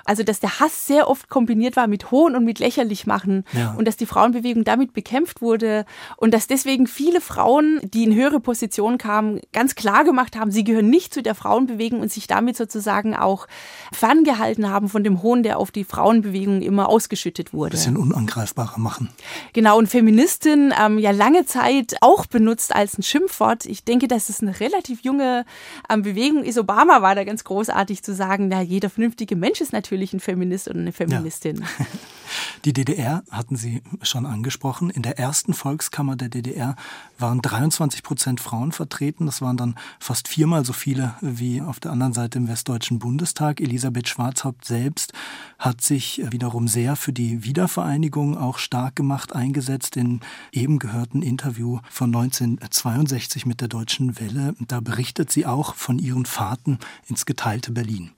also 0.05 0.23
dass 0.23 0.41
der 0.41 0.61
Hass 0.61 0.87
sehr 0.87 1.09
oft 1.09 1.29
kombiniert 1.29 1.77
war 1.77 1.87
mit 1.87 2.11
Hohn 2.11 2.35
und 2.35 2.45
mit 2.45 2.59
lächerlich 2.59 3.07
machen 3.07 3.45
ja. 3.53 3.75
und 3.77 3.87
dass 3.87 3.97
die 3.97 4.07
Frauenbewegung 4.07 4.65
damit 4.65 4.93
bekämpft 4.93 5.41
wurde 5.41 5.85
und 6.17 6.35
dass 6.35 6.47
deswegen 6.47 6.87
viele 6.87 7.21
Frauen, 7.21 7.81
die 7.83 8.05
in 8.05 8.15
höhere 8.15 8.41
Positionen 8.41 8.99
kamen, 8.99 9.41
ganz 9.53 9.75
klar 9.75 10.05
gemacht 10.05 10.37
haben, 10.37 10.51
sie 10.51 10.65
gehören 10.65 10.91
nicht 10.91 11.15
zu 11.15 11.23
der 11.23 11.35
Frauenbewegung 11.35 12.01
und 12.01 12.13
sich 12.13 12.27
damit 12.27 12.57
sozusagen 12.57 13.15
auch 13.15 13.47
ferngehalten 13.93 14.69
haben 14.71 14.89
von 14.89 15.05
dem 15.05 15.23
Hohn, 15.23 15.43
der 15.43 15.59
auf 15.59 15.71
die 15.71 15.85
Frauenbewegung 15.85 16.63
immer 16.63 16.89
ausgeschüttet 16.89 17.53
wurde. 17.53 17.71
Ein 17.71 17.79
bisschen 17.79 17.97
unangreifbarer 17.97 18.79
machen. 18.79 19.11
Genau, 19.53 19.79
und 19.79 19.89
Feministin 19.89 20.73
ähm, 20.79 20.99
ja 20.99 21.11
lange 21.29 21.45
Zeit 21.45 21.97
auch 22.01 22.27
benutzt 22.27 22.75
als 22.75 22.97
ein 22.97 23.03
Schimpfwort. 23.03 23.67
Ich 23.67 23.85
denke, 23.85 24.09
dass 24.09 24.31
es 24.31 24.41
eine 24.41 24.59
relativ 24.61 25.03
junge 25.03 25.45
ähm, 25.91 26.03
Bewegung 26.03 26.43
ist. 26.43 26.59
Obama 26.59 27.03
war 27.03 27.15
da 27.15 27.25
ganz 27.25 27.45
großartig 27.45 28.03
zu 28.03 28.15
sagen, 28.15 28.49
na, 28.49 28.63
jeder 28.63 28.89
vernünftige 28.89 29.37
Mensch 29.37 29.61
ist 29.61 29.73
natürlich 29.73 30.15
ein 30.15 30.21
Feminist 30.21 30.69
oder 30.69 30.79
eine 30.79 30.93
Feministin. 30.93 31.61
Ja. 31.79 31.87
Die 32.65 32.73
DDR 32.73 33.23
hatten 33.31 33.57
Sie 33.57 33.83
schon 34.03 34.27
angesprochen. 34.27 34.91
In 34.91 35.03
der 35.03 35.19
ersten 35.19 35.55
Volkskammer 35.55 36.17
der 36.17 36.29
DDR 36.29 36.77
waren 37.19 37.41
23 37.41 38.03
Prozent 38.03 38.41
Frauen 38.41 38.73
vertreten. 38.73 39.27
Das 39.27 39.41
waren 39.43 39.57
dann 39.57 39.77
fast 39.99 40.29
viermal 40.29 40.65
so 40.65 40.73
viele 40.73 41.15
wie 41.21 41.61
auf 41.61 41.81
der 41.81 41.93
anderen 41.93 42.13
Seite 42.13 42.39
im 42.39 42.49
Westdeutschen 42.49 42.99
Bundestag. 42.99 43.61
Elisabeth 43.61 44.09
Schwarzhaupt 44.09 44.65
selbst 44.65 45.13
hat 45.59 45.81
sich 45.81 46.23
wiederum 46.31 46.69
sehr 46.69 46.97
für 46.97 47.13
die 47.13 47.45
Wiedervereinigung 47.45 48.37
auch 48.37 48.59
stark 48.59 48.97
gemacht, 48.97 49.35
eingesetzt. 49.35 49.97
In 49.97 50.21
eben 50.53 50.79
gehörten 50.79 51.23
Interview 51.23 51.81
von 51.91 52.15
1962 52.15 53.47
mit 53.47 53.61
der 53.61 53.69
Deutschen 53.69 54.19
Welle. 54.21 54.55
Da 54.67 54.81
berichtet 54.81 55.31
sie 55.31 55.47
auch 55.47 55.75
von 55.75 55.99
ihren 55.99 56.27
Fahrten 56.27 56.79
ins 57.09 57.27
geteilte 57.27 57.73
Berlin. 57.73 58.11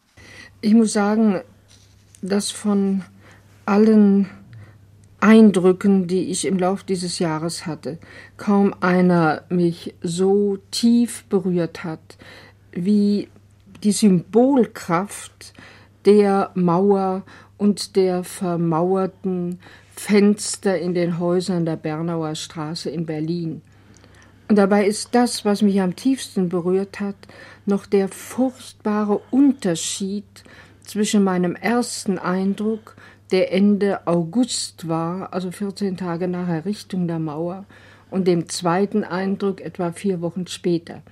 Ich 0.60 0.74
muss 0.74 0.92
sagen, 0.92 1.40
dass 2.22 2.50
von 2.50 3.02
allen 3.70 4.28
Eindrücken, 5.20 6.08
die 6.08 6.24
ich 6.24 6.44
im 6.44 6.58
Laufe 6.58 6.84
dieses 6.84 7.20
Jahres 7.20 7.66
hatte, 7.66 7.98
kaum 8.36 8.74
einer 8.80 9.44
mich 9.48 9.94
so 10.02 10.58
tief 10.72 11.24
berührt 11.28 11.84
hat 11.84 12.18
wie 12.72 13.28
die 13.84 13.92
Symbolkraft 13.92 15.52
der 16.04 16.50
Mauer 16.54 17.22
und 17.58 17.94
der 17.94 18.24
vermauerten 18.24 19.60
Fenster 19.94 20.76
in 20.78 20.94
den 20.94 21.20
Häusern 21.20 21.64
der 21.64 21.76
Bernauer 21.76 22.34
Straße 22.34 22.90
in 22.90 23.06
Berlin. 23.06 23.62
Und 24.48 24.56
dabei 24.56 24.84
ist 24.84 25.10
das, 25.14 25.44
was 25.44 25.62
mich 25.62 25.80
am 25.80 25.94
tiefsten 25.94 26.48
berührt 26.48 26.98
hat, 26.98 27.14
noch 27.66 27.86
der 27.86 28.08
furchtbare 28.08 29.20
Unterschied 29.30 30.24
zwischen 30.82 31.22
meinem 31.22 31.54
ersten 31.54 32.18
Eindruck 32.18 32.96
der 33.30 33.52
Ende 33.52 34.06
August 34.06 34.88
war, 34.88 35.32
also 35.32 35.50
14 35.50 35.96
Tage 35.96 36.28
nach 36.28 36.48
Errichtung 36.48 37.06
der 37.08 37.18
Mauer, 37.18 37.64
und 38.10 38.26
dem 38.26 38.48
zweiten 38.48 39.04
Eindruck 39.04 39.60
etwa 39.60 39.92
vier 39.92 40.20
Wochen 40.20 40.46
später. 40.46 41.02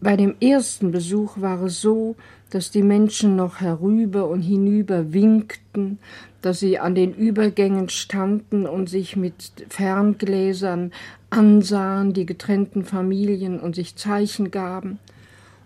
Bei 0.00 0.16
dem 0.16 0.34
ersten 0.40 0.90
Besuch 0.90 1.40
war 1.40 1.62
es 1.62 1.80
so, 1.80 2.16
dass 2.50 2.70
die 2.70 2.82
Menschen 2.82 3.36
noch 3.36 3.60
herüber 3.60 4.28
und 4.28 4.40
hinüber 4.40 5.12
winkten, 5.12 5.98
dass 6.42 6.60
sie 6.60 6.78
an 6.78 6.94
den 6.94 7.12
Übergängen 7.12 7.88
standen 7.88 8.66
und 8.66 8.88
sich 8.88 9.16
mit 9.16 9.52
Ferngläsern 9.68 10.92
ansahen, 11.30 12.12
die 12.12 12.26
getrennten 12.26 12.84
Familien 12.84 13.58
und 13.58 13.74
sich 13.74 13.96
Zeichen 13.96 14.50
gaben. 14.50 14.98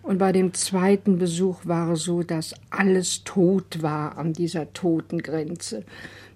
Und 0.03 0.19
bei 0.19 0.33
dem 0.33 0.55
zweiten 0.55 1.19
Besuch 1.19 1.61
war 1.65 1.93
es 1.93 2.05
so, 2.05 2.23
dass 2.23 2.55
alles 2.71 3.23
tot 3.25 3.83
war 3.83 4.17
an 4.17 4.33
dieser 4.33 4.73
Totengrenze. 4.73 5.85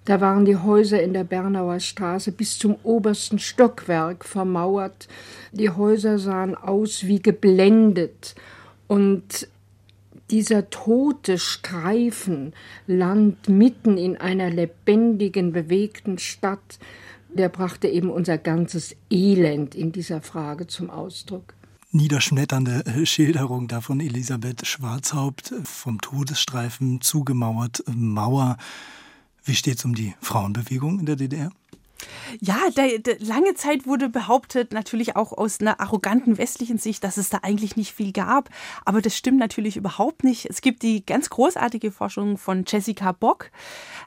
Da 0.05 0.21
waren 0.21 0.45
die 0.45 0.55
Häuser 0.55 1.01
in 1.01 1.13
der 1.13 1.23
Bernauer 1.23 1.79
Straße 1.79 2.31
bis 2.31 2.59
zum 2.59 2.75
obersten 2.83 3.39
Stockwerk 3.39 4.23
vermauert. 4.23 5.07
Die 5.51 5.71
Häuser 5.71 6.19
sahen 6.19 6.53
aus 6.53 7.07
wie 7.07 7.19
geblendet. 7.19 8.35
Und 8.87 9.47
dieser 10.29 10.69
tote 10.69 11.39
Streifen 11.39 12.53
Land 12.85 13.49
mitten 13.49 13.97
in 13.97 14.17
einer 14.17 14.51
lebendigen, 14.51 15.53
bewegten 15.53 16.19
Stadt, 16.19 16.79
der 17.33 17.49
brachte 17.49 17.87
eben 17.87 18.11
unser 18.11 18.37
ganzes 18.37 18.95
Elend 19.09 19.73
in 19.73 19.91
dieser 19.91 20.21
Frage 20.21 20.67
zum 20.67 20.91
Ausdruck 20.91 21.54
niederschmetternde 21.95 22.85
äh, 22.85 23.05
Schilderung 23.05 23.67
da 23.67 23.81
von 23.81 23.99
Elisabeth 23.99 24.67
Schwarzhaupt 24.67 25.51
äh, 25.51 25.63
vom 25.63 26.01
Todesstreifen 26.01 27.01
zugemauert, 27.01 27.83
äh, 27.87 27.91
Mauer. 27.91 28.57
Wie 29.43 29.55
steht 29.55 29.77
es 29.77 29.85
um 29.85 29.95
die 29.95 30.13
Frauenbewegung 30.21 30.99
in 30.99 31.05
der 31.05 31.15
DDR? 31.15 31.51
Ja, 32.41 32.57
der, 32.75 32.99
der, 32.99 33.19
lange 33.19 33.53
Zeit 33.55 33.85
wurde 33.87 34.09
behauptet, 34.09 34.73
natürlich 34.73 35.15
auch 35.15 35.31
aus 35.31 35.61
einer 35.61 35.79
arroganten 35.79 36.37
westlichen 36.37 36.77
Sicht, 36.77 37.03
dass 37.03 37.17
es 37.17 37.29
da 37.29 37.39
eigentlich 37.41 37.75
nicht 37.75 37.93
viel 37.93 38.11
gab. 38.11 38.49
Aber 38.83 39.01
das 39.01 39.15
stimmt 39.15 39.39
natürlich 39.39 39.77
überhaupt 39.77 40.23
nicht. 40.23 40.45
Es 40.49 40.61
gibt 40.61 40.83
die 40.83 41.05
ganz 41.05 41.29
großartige 41.29 41.91
Forschung 41.91 42.37
von 42.37 42.65
Jessica 42.67 43.11
Bock, 43.11 43.51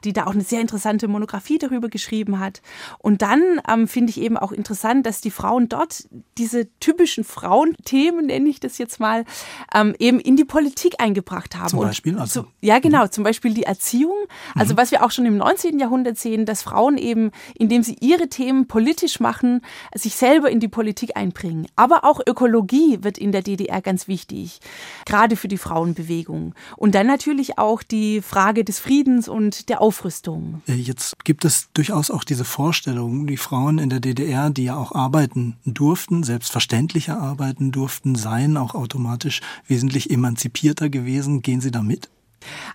die 0.03 0.13
da 0.13 0.25
auch 0.25 0.33
eine 0.33 0.43
sehr 0.43 0.61
interessante 0.61 1.07
Monographie 1.07 1.57
darüber 1.57 1.89
geschrieben 1.89 2.39
hat. 2.39 2.61
Und 2.97 3.21
dann 3.21 3.41
ähm, 3.67 3.87
finde 3.87 4.11
ich 4.11 4.21
eben 4.21 4.37
auch 4.37 4.51
interessant, 4.51 5.05
dass 5.05 5.21
die 5.21 5.31
Frauen 5.31 5.69
dort 5.69 6.07
diese 6.37 6.67
typischen 6.79 7.23
Frauenthemen, 7.23 8.27
nenne 8.27 8.49
ich 8.49 8.59
das 8.59 8.77
jetzt 8.77 8.99
mal, 8.99 9.25
ähm, 9.73 9.95
eben 9.99 10.19
in 10.19 10.35
die 10.35 10.45
Politik 10.45 10.95
eingebracht 10.99 11.55
haben. 11.55 11.69
Zum 11.69 11.79
Beispiel? 11.79 12.17
Also, 12.17 12.43
zu, 12.43 12.47
ja, 12.61 12.79
genau. 12.79 13.07
Zum 13.07 13.23
Beispiel 13.23 13.53
die 13.53 13.63
Erziehung. 13.63 14.15
Also 14.55 14.73
mhm. 14.73 14.77
was 14.77 14.91
wir 14.91 15.03
auch 15.03 15.11
schon 15.11 15.25
im 15.25 15.37
19. 15.37 15.79
Jahrhundert 15.79 16.17
sehen, 16.17 16.45
dass 16.45 16.63
Frauen 16.63 16.97
eben, 16.97 17.31
indem 17.55 17.83
sie 17.83 17.97
ihre 17.99 18.29
Themen 18.29 18.67
politisch 18.67 19.19
machen, 19.19 19.61
sich 19.93 20.15
selber 20.15 20.49
in 20.49 20.59
die 20.59 20.67
Politik 20.67 21.15
einbringen. 21.15 21.67
Aber 21.75 22.03
auch 22.03 22.19
Ökologie 22.25 22.99
wird 23.01 23.17
in 23.17 23.31
der 23.31 23.41
DDR 23.41 23.81
ganz 23.81 24.07
wichtig, 24.07 24.59
gerade 25.05 25.35
für 25.35 25.47
die 25.47 25.57
Frauenbewegung. 25.57 26.53
Und 26.77 26.95
dann 26.95 27.07
natürlich 27.07 27.57
auch 27.57 27.83
die 27.83 28.21
Frage 28.21 28.63
des 28.63 28.79
Friedens 28.79 29.27
und 29.27 29.69
der 29.69 29.81
Aufrüstung. 29.89 30.61
Äh, 30.67 30.75
jetzt 30.75 31.25
gibt 31.25 31.45
es 31.45 31.69
durchaus 31.73 32.11
auch 32.11 32.23
diese 32.23 32.45
Vorstellung, 32.45 33.25
die 33.25 33.37
Frauen 33.37 33.79
in 33.79 33.89
der 33.89 33.99
DDR, 33.99 34.51
die 34.51 34.65
ja 34.65 34.75
auch 34.75 34.91
arbeiten 34.93 35.57
durften, 35.65 36.21
selbstverständlicher 36.21 37.19
arbeiten 37.19 37.71
durften, 37.71 38.13
seien 38.13 38.55
auch 38.55 38.75
automatisch 38.75 39.41
wesentlich 39.67 40.11
emanzipierter 40.11 40.89
gewesen. 40.89 41.41
Gehen 41.41 41.59
Sie 41.59 41.71
da 41.71 41.81
mit? 41.81 42.07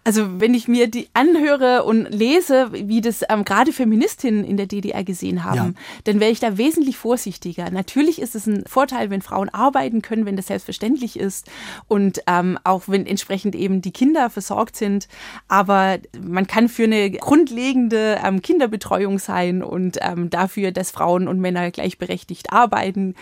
Also 0.04 0.40
wenn 0.40 0.54
ich 0.54 0.68
mir 0.68 0.88
die 0.88 1.08
anhöre 1.14 1.84
und 1.84 2.10
lese, 2.10 2.70
wie 2.72 3.00
das 3.00 3.22
ähm, 3.28 3.44
gerade 3.44 3.72
Feministinnen 3.72 4.44
in 4.44 4.56
der 4.56 4.66
DDR 4.66 5.04
gesehen 5.04 5.44
haben, 5.44 5.56
ja. 5.56 5.72
dann 6.04 6.20
wäre 6.20 6.30
ich 6.30 6.40
da 6.40 6.58
wesentlich 6.58 6.96
vorsichtiger. 6.96 7.70
Natürlich 7.70 8.20
ist 8.20 8.34
es 8.34 8.46
ein 8.46 8.64
Vorteil, 8.66 9.10
wenn 9.10 9.22
Frauen 9.22 9.48
arbeiten 9.48 10.02
können, 10.02 10.26
wenn 10.26 10.36
das 10.36 10.48
selbstverständlich 10.48 11.18
ist 11.18 11.50
und 11.88 12.20
ähm, 12.26 12.58
auch 12.64 12.82
wenn 12.86 13.06
entsprechend 13.06 13.54
eben 13.54 13.80
die 13.80 13.92
Kinder 13.92 14.30
versorgt 14.30 14.76
sind. 14.76 15.08
Aber 15.48 15.98
man 16.20 16.46
kann 16.46 16.68
für 16.68 16.84
eine 16.84 17.10
grundlegende 17.10 18.20
ähm, 18.24 18.42
Kinderbetreuung 18.42 19.18
sein 19.18 19.62
und 19.62 19.98
ähm, 20.02 20.30
dafür, 20.30 20.72
dass 20.72 20.90
Frauen 20.90 21.28
und 21.28 21.40
Männer 21.40 21.70
gleichberechtigt 21.70 22.52
arbeiten 22.52 23.14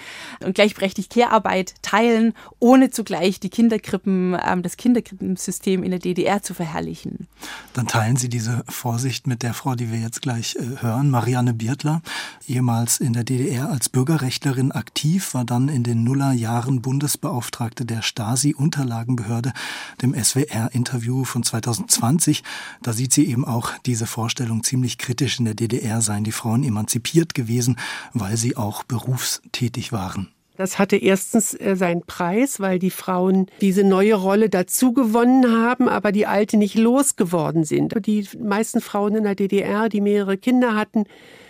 und 0.45 0.55
gleichberechtigt 0.55 1.13
Care-Arbeit 1.13 1.75
teilen, 1.83 2.35
ohne 2.59 2.91
zugleich 2.91 3.39
die 3.39 3.51
Kinderkrippen, 3.51 4.37
ähm, 4.45 4.63
das 4.63 4.77
Kinderkrippensystem 4.77 5.83
in 5.83 5.91
der 5.91 6.01
DDR 6.01 6.32
zu 6.41 6.55
verherrlichen. 6.55 7.29
Dann 7.75 7.87
teilen 7.87 8.17
Sie 8.17 8.29
diese 8.29 8.65
Vorsicht 8.69 9.27
mit 9.27 9.43
der 9.43 9.55
Frau, 9.55 9.75
die 9.75 9.91
wir 9.91 9.99
jetzt 9.99 10.23
gleich 10.23 10.57
äh, 10.57 10.83
hören, 10.83 11.11
Marianne 11.11 11.53
Biertler, 11.53 12.01
ehemals 12.47 12.99
in 12.99 13.13
der 13.13 13.25
DDR 13.25 13.71
als 13.71 13.89
Bürgerrechtlerin 13.89 14.73
aktiv, 14.73 15.35
war 15.35 15.45
dann 15.45 15.69
in 15.69 15.83
den 15.83 16.05
Nullerjahren 16.05 16.81
Bundesbeauftragte 16.81 17.85
der 17.85 18.03
Stasi-Unterlagenbehörde, 18.03 19.53
dem 20.01 20.15
SWR-Interview 20.15 21.25
von 21.25 21.43
2020. 21.43 22.43
Da 22.83 22.93
sieht 22.93 23.13
sie 23.13 23.27
eben 23.27 23.45
auch 23.45 23.73
diese 23.85 24.07
Vorstellung 24.07 24.63
ziemlich 24.63 24.99
kritisch. 24.99 25.39
In 25.39 25.45
der 25.45 25.55
DDR 25.55 26.01
seien 26.03 26.25
die 26.25 26.33
Frauen 26.33 26.63
emanzipiert 26.63 27.35
gewesen, 27.35 27.77
weil 28.13 28.37
sie 28.37 28.57
auch 28.57 28.85
berufstätig 28.85 29.93
waren. 29.93 30.29
Das 30.63 30.79
hatte 30.79 30.97
erstens 30.97 31.55
äh, 31.55 31.75
seinen 31.75 32.03
Preis, 32.03 32.61
weil 32.61 32.79
die 32.79 32.93
Frauen 32.93 33.47
diese 33.61 33.83
neue 33.83 34.15
Rolle 34.15 34.49
dazu 34.49 34.93
gewonnen 34.93 35.51
haben, 35.51 35.89
aber 35.89 36.13
die 36.13 36.25
alte 36.25 36.57
nicht 36.57 36.77
losgeworden 36.77 37.65
sind. 37.65 38.07
Die 38.07 38.29
meisten 38.39 38.81
Frauen 38.81 39.17
in 39.17 39.25
der 39.25 39.35
DDR, 39.35 39.89
die 39.89 40.01
mehrere 40.01 40.39
Kinder 40.39 40.77
hatten, 40.77 41.07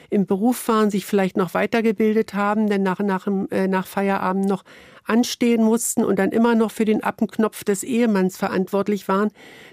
im 0.08 0.24
Beruf 0.24 0.66
waren, 0.66 0.90
sich 0.90 1.04
vielleicht 1.04 1.36
noch 1.36 1.52
weitergebildet 1.52 2.32
haben, 2.32 2.70
denn 2.70 2.82
nach, 2.82 3.00
nach, 3.00 3.26
äh, 3.50 3.68
nach 3.68 3.86
Feierabend 3.86 4.46
noch 4.46 4.64
anstehen 5.04 5.62
mussten 5.62 6.04
und 6.04 6.18
dann 6.18 6.32
immer 6.32 6.54
noch 6.54 6.70
für 6.70 6.86
den 6.86 7.02
Appenknopf 7.02 7.64
des 7.64 7.82
Ehemanns 7.82 8.38
verantwortlich 8.38 9.08
waren, 9.08 9.28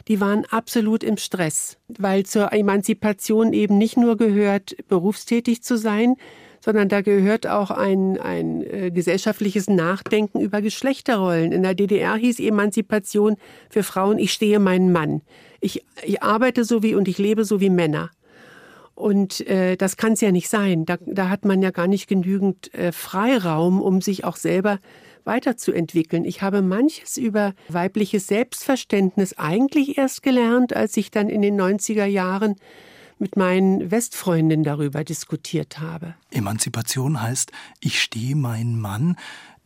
die 0.10 0.20
waren 0.20 0.44
absolut 0.50 1.02
im 1.02 1.16
Stress, 1.16 1.78
weil 1.88 2.26
zur 2.26 2.52
Emanzipation 2.52 3.54
eben 3.54 3.78
nicht 3.78 3.96
nur 3.96 4.18
gehört, 4.18 4.76
berufstätig 4.90 5.64
zu 5.64 5.78
sein, 5.78 6.18
sondern 6.60 6.90
da 6.90 7.02
gehört 7.02 7.48
auch 7.48 7.72
ein, 7.72 8.20
ein 8.20 8.64
äh, 8.64 8.92
gesellschaftliches 8.92 9.68
Nachdenken 9.68 10.40
über 10.40 10.62
Geschlechterrollen. 10.62 11.52
In 11.52 11.64
der 11.64 11.76
DDR 11.76 12.16
hieß 12.16 12.40
Emanzipation 12.40 13.38
für 13.70 13.84
Frauen, 13.84 14.20
ich 14.20 14.34
stehe 14.34 14.60
meinen 14.60 14.92
Mann. 14.92 15.22
Ich, 15.62 15.86
ich 16.04 16.24
arbeite 16.24 16.64
so 16.64 16.84
wie 16.84 16.96
und 16.96 17.08
ich 17.08 17.18
lebe 17.18 17.46
so 17.46 17.60
wie 17.60 17.70
Männer. 17.70 18.12
Und 18.96 19.48
äh, 19.48 19.78
das 19.78 19.96
kann 19.96 20.14
es 20.14 20.22
ja 20.22 20.32
nicht 20.32 20.50
sein. 20.50 20.86
Da, 20.86 20.98
da 21.06 21.30
hat 21.30 21.46
man 21.46 21.62
ja 21.62 21.72
gar 21.72 21.88
nicht 21.88 22.08
genügend 22.08 22.74
äh, 22.74 22.92
Freiraum, 22.92 23.82
um 23.82 24.02
sich 24.02 24.26
auch 24.26 24.36
selber 24.36 24.80
weiterzuentwickeln. 25.24 26.26
Ich 26.26 26.42
habe 26.42 26.62
manches 26.62 27.16
über 27.16 27.54
weibliches 27.70 28.28
Selbstverständnis 28.28 29.38
eigentlich 29.38 29.98
erst 29.98 30.22
gelernt, 30.22 30.76
als 30.76 30.98
ich 30.98 31.12
dann 31.12 31.30
in 31.30 31.42
den 31.42 31.60
90er 31.60 32.06
Jahren 32.06 32.56
mit 33.20 33.36
meinen 33.36 33.92
Westfreundinnen 33.92 34.64
darüber 34.64 35.04
diskutiert 35.04 35.80
habe. 35.80 36.16
Emanzipation 36.32 37.22
heißt, 37.22 37.52
ich 37.80 38.02
stehe 38.02 38.36
meinen 38.36 38.80
Mann. 38.80 39.18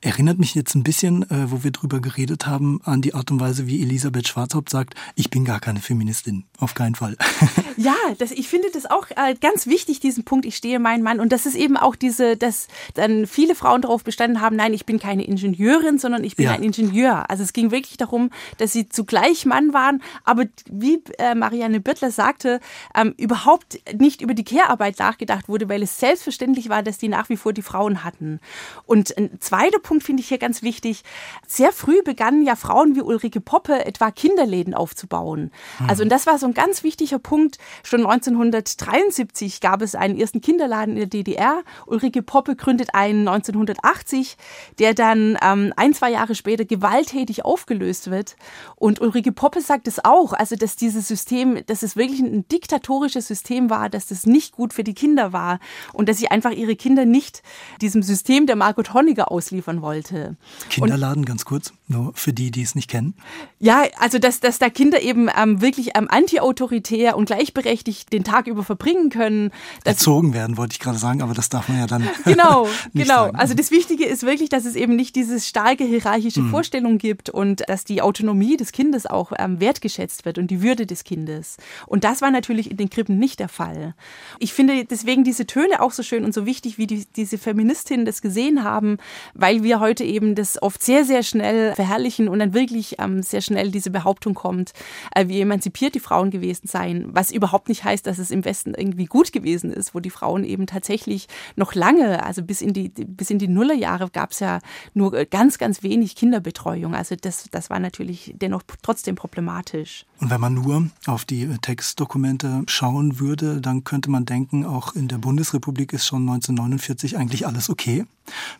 Erinnert 0.03 0.37
mich 0.37 0.53
jetzt 0.53 0.75
ein 0.75 0.83
bisschen, 0.83 1.23
äh, 1.31 1.49
wo 1.49 1.63
wir 1.63 1.71
drüber 1.71 2.01
geredet 2.01 2.45
haben, 2.45 2.81
an 2.83 3.01
die 3.01 3.13
Art 3.13 3.31
und 3.31 3.39
Weise, 3.39 3.67
wie 3.67 3.81
Elisabeth 3.81 4.27
Schwarzhaupt 4.27 4.69
sagt, 4.69 4.95
ich 5.15 5.29
bin 5.29 5.45
gar 5.45 5.61
keine 5.61 5.79
Feministin. 5.79 6.43
Auf 6.59 6.73
keinen 6.73 6.95
Fall. 6.95 7.15
ja, 7.77 7.95
das, 8.17 8.31
ich 8.31 8.49
finde 8.49 8.67
das 8.73 8.85
auch 8.85 9.07
äh, 9.11 9.33
ganz 9.39 9.65
wichtig, 9.65 10.01
diesen 10.01 10.25
Punkt, 10.25 10.45
ich 10.45 10.57
stehe 10.57 10.77
meinen 10.79 11.03
Mann. 11.03 11.21
Und 11.21 11.31
das 11.31 11.45
ist 11.45 11.55
eben 11.55 11.77
auch 11.77 11.95
diese, 11.95 12.35
dass 12.35 12.67
dann 12.95 13.27
viele 13.27 13.55
Frauen 13.55 13.81
darauf 13.81 14.03
bestanden 14.03 14.41
haben, 14.41 14.57
nein, 14.57 14.73
ich 14.73 14.85
bin 14.85 14.99
keine 14.99 15.23
Ingenieurin, 15.23 15.97
sondern 15.99 16.25
ich 16.25 16.35
bin 16.35 16.47
ja. 16.47 16.51
ein 16.51 16.63
Ingenieur. 16.63 17.29
Also 17.29 17.43
es 17.43 17.53
ging 17.53 17.71
wirklich 17.71 17.95
darum, 17.95 18.29
dass 18.57 18.73
sie 18.73 18.89
zugleich 18.89 19.45
Mann 19.45 19.73
waren, 19.73 20.03
aber 20.25 20.47
wie 20.69 21.01
äh, 21.17 21.33
Marianne 21.33 21.79
Birtler 21.79 22.11
sagte, 22.11 22.59
ähm, 22.93 23.13
überhaupt 23.17 23.79
nicht 23.97 24.21
über 24.21 24.33
die 24.33 24.43
Kehrarbeit 24.43 24.99
nachgedacht 24.99 25.47
wurde, 25.47 25.69
weil 25.69 25.81
es 25.81 25.97
selbstverständlich 25.97 26.67
war, 26.67 26.83
dass 26.83 26.97
die 26.97 27.07
nach 27.07 27.29
wie 27.29 27.37
vor 27.37 27.53
die 27.53 27.61
Frauen 27.61 28.03
hatten. 28.03 28.41
Und 28.85 29.17
ein 29.17 29.39
zweiter 29.39 29.79
Punkt, 29.79 29.92
Punkt 29.93 30.07
finde 30.07 30.21
ich 30.21 30.29
hier 30.29 30.39
ganz 30.39 30.63
wichtig. 30.63 31.03
Sehr 31.45 31.71
früh 31.71 32.01
begannen 32.01 32.43
ja 32.43 32.55
Frauen 32.55 32.95
wie 32.95 33.01
Ulrike 33.01 33.39
Poppe 33.39 33.85
etwa 33.85 34.09
Kinderläden 34.09 34.73
aufzubauen. 34.73 35.51
Mhm. 35.79 35.87
Also 35.87 36.01
und 36.01 36.09
das 36.09 36.25
war 36.25 36.39
so 36.39 36.47
ein 36.47 36.55
ganz 36.55 36.81
wichtiger 36.81 37.19
Punkt. 37.19 37.59
Schon 37.83 37.99
1973 37.99 39.61
gab 39.61 39.83
es 39.83 39.93
einen 39.93 40.17
ersten 40.17 40.41
Kinderladen 40.41 40.95
in 40.95 41.01
der 41.01 41.05
DDR. 41.05 41.61
Ulrike 41.85 42.23
Poppe 42.23 42.55
gründet 42.55 42.95
einen 42.95 43.27
1980, 43.27 44.35
der 44.79 44.95
dann 44.95 45.37
ähm, 45.43 45.73
ein, 45.75 45.93
zwei 45.93 46.09
Jahre 46.09 46.33
später 46.33 46.65
gewalttätig 46.65 47.45
aufgelöst 47.45 48.09
wird. 48.09 48.35
Und 48.75 48.99
Ulrike 48.99 49.31
Poppe 49.31 49.61
sagt 49.61 49.87
es 49.87 50.03
auch, 50.03 50.33
also 50.33 50.55
dass 50.55 50.75
dieses 50.75 51.07
System, 51.07 51.63
dass 51.67 51.83
es 51.83 51.95
wirklich 51.95 52.19
ein 52.19 52.47
diktatorisches 52.47 53.27
System 53.27 53.69
war, 53.69 53.91
dass 53.91 54.07
das 54.07 54.25
nicht 54.25 54.53
gut 54.53 54.73
für 54.73 54.83
die 54.83 54.95
Kinder 54.95 55.33
war 55.33 55.59
und 55.91 56.09
dass 56.09 56.17
sie 56.17 56.31
einfach 56.31 56.51
ihre 56.51 56.75
Kinder 56.75 57.05
nicht 57.05 57.43
diesem 57.79 58.01
System 58.01 58.47
der 58.47 58.55
Margot 58.55 58.95
Honegger 58.95 59.31
ausliefern 59.31 59.82
wollte. 59.83 60.35
Kinderladen, 60.69 61.21
und, 61.21 61.25
ganz 61.25 61.45
kurz, 61.45 61.73
nur 61.87 62.13
für 62.15 62.33
die, 62.33 62.49
die 62.49 62.63
es 62.63 62.73
nicht 62.73 62.89
kennen. 62.89 63.13
Ja, 63.59 63.83
also 63.99 64.17
dass, 64.17 64.39
dass 64.39 64.57
da 64.57 64.69
Kinder 64.69 65.01
eben 65.01 65.29
ähm, 65.37 65.61
wirklich 65.61 65.91
ähm, 65.95 66.07
antiautoritär 66.09 67.15
und 67.15 67.25
gleichberechtigt 67.25 68.11
den 68.11 68.23
Tag 68.23 68.47
über 68.47 68.63
verbringen 68.63 69.09
können. 69.09 69.51
Erzogen 69.83 70.33
werden, 70.33 70.57
wollte 70.57 70.73
ich 70.73 70.79
gerade 70.79 70.97
sagen, 70.97 71.21
aber 71.21 71.35
das 71.35 71.49
darf 71.49 71.69
man 71.69 71.79
ja 71.79 71.87
dann. 71.87 72.09
Genau, 72.23 72.67
genau. 72.93 73.25
Sagen. 73.25 73.35
Also 73.35 73.53
das 73.53 73.69
Wichtige 73.69 74.05
ist 74.05 74.23
wirklich, 74.23 74.49
dass 74.49 74.65
es 74.65 74.75
eben 74.75 74.95
nicht 74.95 75.15
diese 75.15 75.39
starke 75.39 75.83
hierarchische 75.83 76.41
mhm. 76.41 76.49
Vorstellung 76.49 76.97
gibt 76.97 77.29
und 77.29 77.63
dass 77.67 77.83
die 77.83 78.01
Autonomie 78.01 78.55
des 78.55 78.71
Kindes 78.71 79.05
auch 79.05 79.33
ähm, 79.37 79.59
wertgeschätzt 79.59 80.25
wird 80.25 80.37
und 80.37 80.49
die 80.49 80.61
Würde 80.61 80.85
des 80.85 81.03
Kindes. 81.03 81.57
Und 81.85 82.05
das 82.05 82.21
war 82.21 82.31
natürlich 82.31 82.71
in 82.71 82.77
den 82.77 82.89
Krippen 82.89 83.19
nicht 83.19 83.39
der 83.39 83.49
Fall. 83.49 83.93
Ich 84.39 84.53
finde 84.53 84.85
deswegen 84.85 85.23
diese 85.23 85.45
Töne 85.45 85.81
auch 85.81 85.91
so 85.91 86.01
schön 86.01 86.23
und 86.23 86.33
so 86.33 86.45
wichtig, 86.45 86.77
wie 86.77 86.87
die, 86.87 87.05
diese 87.15 87.37
Feministinnen 87.37 88.05
das 88.05 88.21
gesehen 88.21 88.63
haben, 88.63 88.97
weil 89.33 89.62
wir 89.63 89.79
heute 89.79 90.03
eben 90.03 90.35
das 90.35 90.61
oft 90.61 90.83
sehr, 90.83 91.05
sehr 91.05 91.23
schnell 91.23 91.73
verherrlichen 91.75 92.27
und 92.27 92.39
dann 92.39 92.53
wirklich 92.53 92.97
ähm, 92.99 93.23
sehr 93.23 93.41
schnell 93.41 93.71
diese 93.71 93.89
Behauptung 93.89 94.33
kommt, 94.33 94.73
äh, 95.15 95.27
wie 95.27 95.41
emanzipiert 95.41 95.95
die 95.95 95.99
Frauen 95.99 96.31
gewesen 96.31 96.67
seien, 96.67 97.07
was 97.13 97.31
überhaupt 97.31 97.69
nicht 97.69 97.83
heißt, 97.83 98.05
dass 98.05 98.19
es 98.19 98.31
im 98.31 98.45
Westen 98.45 98.73
irgendwie 98.73 99.05
gut 99.05 99.31
gewesen 99.31 99.71
ist, 99.71 99.95
wo 99.95 99.99
die 99.99 100.09
Frauen 100.09 100.43
eben 100.43 100.67
tatsächlich 100.67 101.27
noch 101.55 101.75
lange, 101.75 102.23
also 102.23 102.43
bis 102.43 102.61
in 102.61 102.73
die, 102.73 102.89
bis 102.89 103.29
in 103.29 103.39
die 103.39 103.47
Nullerjahre 103.47 104.09
gab 104.09 104.31
es 104.31 104.39
ja 104.39 104.59
nur 104.93 105.13
äh, 105.13 105.25
ganz, 105.25 105.57
ganz 105.57 105.83
wenig 105.83 106.15
Kinderbetreuung. 106.15 106.95
Also 106.95 107.15
das, 107.15 107.47
das 107.51 107.69
war 107.69 107.79
natürlich 107.79 108.33
dennoch 108.37 108.63
trotzdem 108.81 109.15
problematisch. 109.15 110.05
Und 110.19 110.29
wenn 110.29 110.41
man 110.41 110.53
nur 110.53 110.87
auf 111.05 111.25
die 111.25 111.43
äh, 111.43 111.57
Textdokumente 111.61 112.63
schauen 112.67 113.19
würde, 113.19 113.61
dann 113.61 113.83
könnte 113.83 114.09
man 114.09 114.25
denken, 114.25 114.65
auch 114.65 114.95
in 114.95 115.07
der 115.07 115.17
Bundesrepublik 115.17 115.93
ist 115.93 116.05
schon 116.05 116.21
1949 116.21 117.17
eigentlich 117.17 117.45
alles 117.45 117.69
okay. 117.69 118.05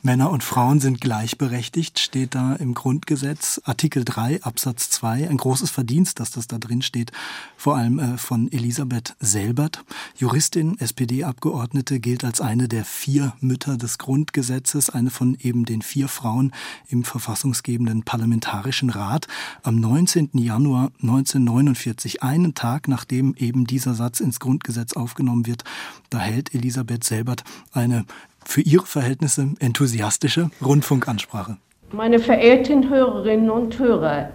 Männer 0.01 0.29
und 0.29 0.43
Frauen 0.43 0.81
sind 0.81 0.92
gleichberechtigt, 0.95 1.99
steht 1.99 2.35
da 2.35 2.53
im 2.53 2.73
Grundgesetz, 2.73 3.61
Artikel 3.65 4.03
3 4.05 4.43
Absatz 4.43 4.89
2. 4.89 5.29
Ein 5.29 5.37
großes 5.37 5.71
Verdienst, 5.71 6.19
dass 6.19 6.31
das 6.31 6.47
da 6.47 6.57
drin 6.57 6.81
steht, 6.81 7.11
vor 7.57 7.75
allem 7.77 7.99
äh, 7.99 8.17
von 8.17 8.51
Elisabeth 8.51 9.15
Selbert. 9.19 9.83
Juristin, 10.17 10.77
SPD-Abgeordnete, 10.79 11.99
gilt 11.99 12.23
als 12.23 12.41
eine 12.41 12.67
der 12.67 12.85
vier 12.85 13.33
Mütter 13.39 13.77
des 13.77 13.97
Grundgesetzes, 13.97 14.89
eine 14.89 15.09
von 15.09 15.37
eben 15.39 15.65
den 15.65 15.81
vier 15.81 16.07
Frauen 16.07 16.51
im 16.87 17.03
verfassungsgebenden 17.03 18.03
Parlamentarischen 18.03 18.89
Rat. 18.89 19.27
Am 19.63 19.75
19. 19.75 20.29
Januar 20.33 20.91
1949, 21.01 22.23
einen 22.23 22.53
Tag 22.53 22.87
nachdem 22.87 23.35
eben 23.35 23.65
dieser 23.65 23.93
Satz 23.93 24.19
ins 24.19 24.39
Grundgesetz 24.39 24.93
aufgenommen 24.93 25.45
wird, 25.45 25.63
da 26.09 26.19
hält 26.19 26.53
Elisabeth 26.53 27.03
Selbert 27.03 27.43
eine 27.71 28.05
für 28.45 28.61
Ihre 28.61 28.85
Verhältnisse 28.85 29.49
enthusiastische 29.59 30.49
Rundfunkansprache. 30.63 31.57
Meine 31.91 32.19
verehrten 32.19 32.89
Hörerinnen 32.89 33.49
und 33.49 33.77
Hörer, 33.77 34.29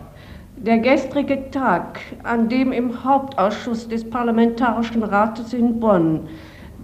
der 0.57 0.79
gestrige 0.79 1.51
Tag, 1.51 2.01
an 2.23 2.49
dem 2.49 2.73
im 2.73 3.05
Hauptausschuss 3.05 3.89
des 3.89 4.09
Parlamentarischen 4.09 5.03
Rates 5.03 5.53
in 5.53 5.81
Bonn 5.81 6.29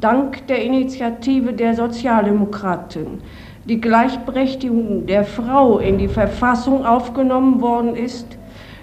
dank 0.01 0.47
der 0.49 0.63
Initiative 0.63 1.53
der 1.53 1.75
Sozialdemokraten 1.75 3.23
die 3.67 3.81
Gleichberechtigung 3.81 5.07
der 5.07 5.25
Frau 5.25 5.79
in 5.79 5.99
die 5.99 6.09
Verfassung 6.09 6.85
aufgenommen 6.85 7.61
worden 7.61 7.97
ist, 7.97 8.27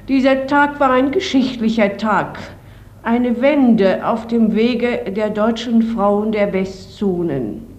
dieser 0.08 0.48
Tag 0.48 0.80
war 0.80 0.92
ein 0.92 1.12
geschichtlicher 1.12 1.98
Tag, 1.98 2.40
eine 3.04 3.42
Wende 3.42 4.06
auf 4.06 4.28
dem 4.28 4.56
Wege 4.56 5.12
der 5.12 5.30
deutschen 5.30 5.84
Frauen 5.84 6.32
der 6.32 6.52
Westzonen. 6.52 7.71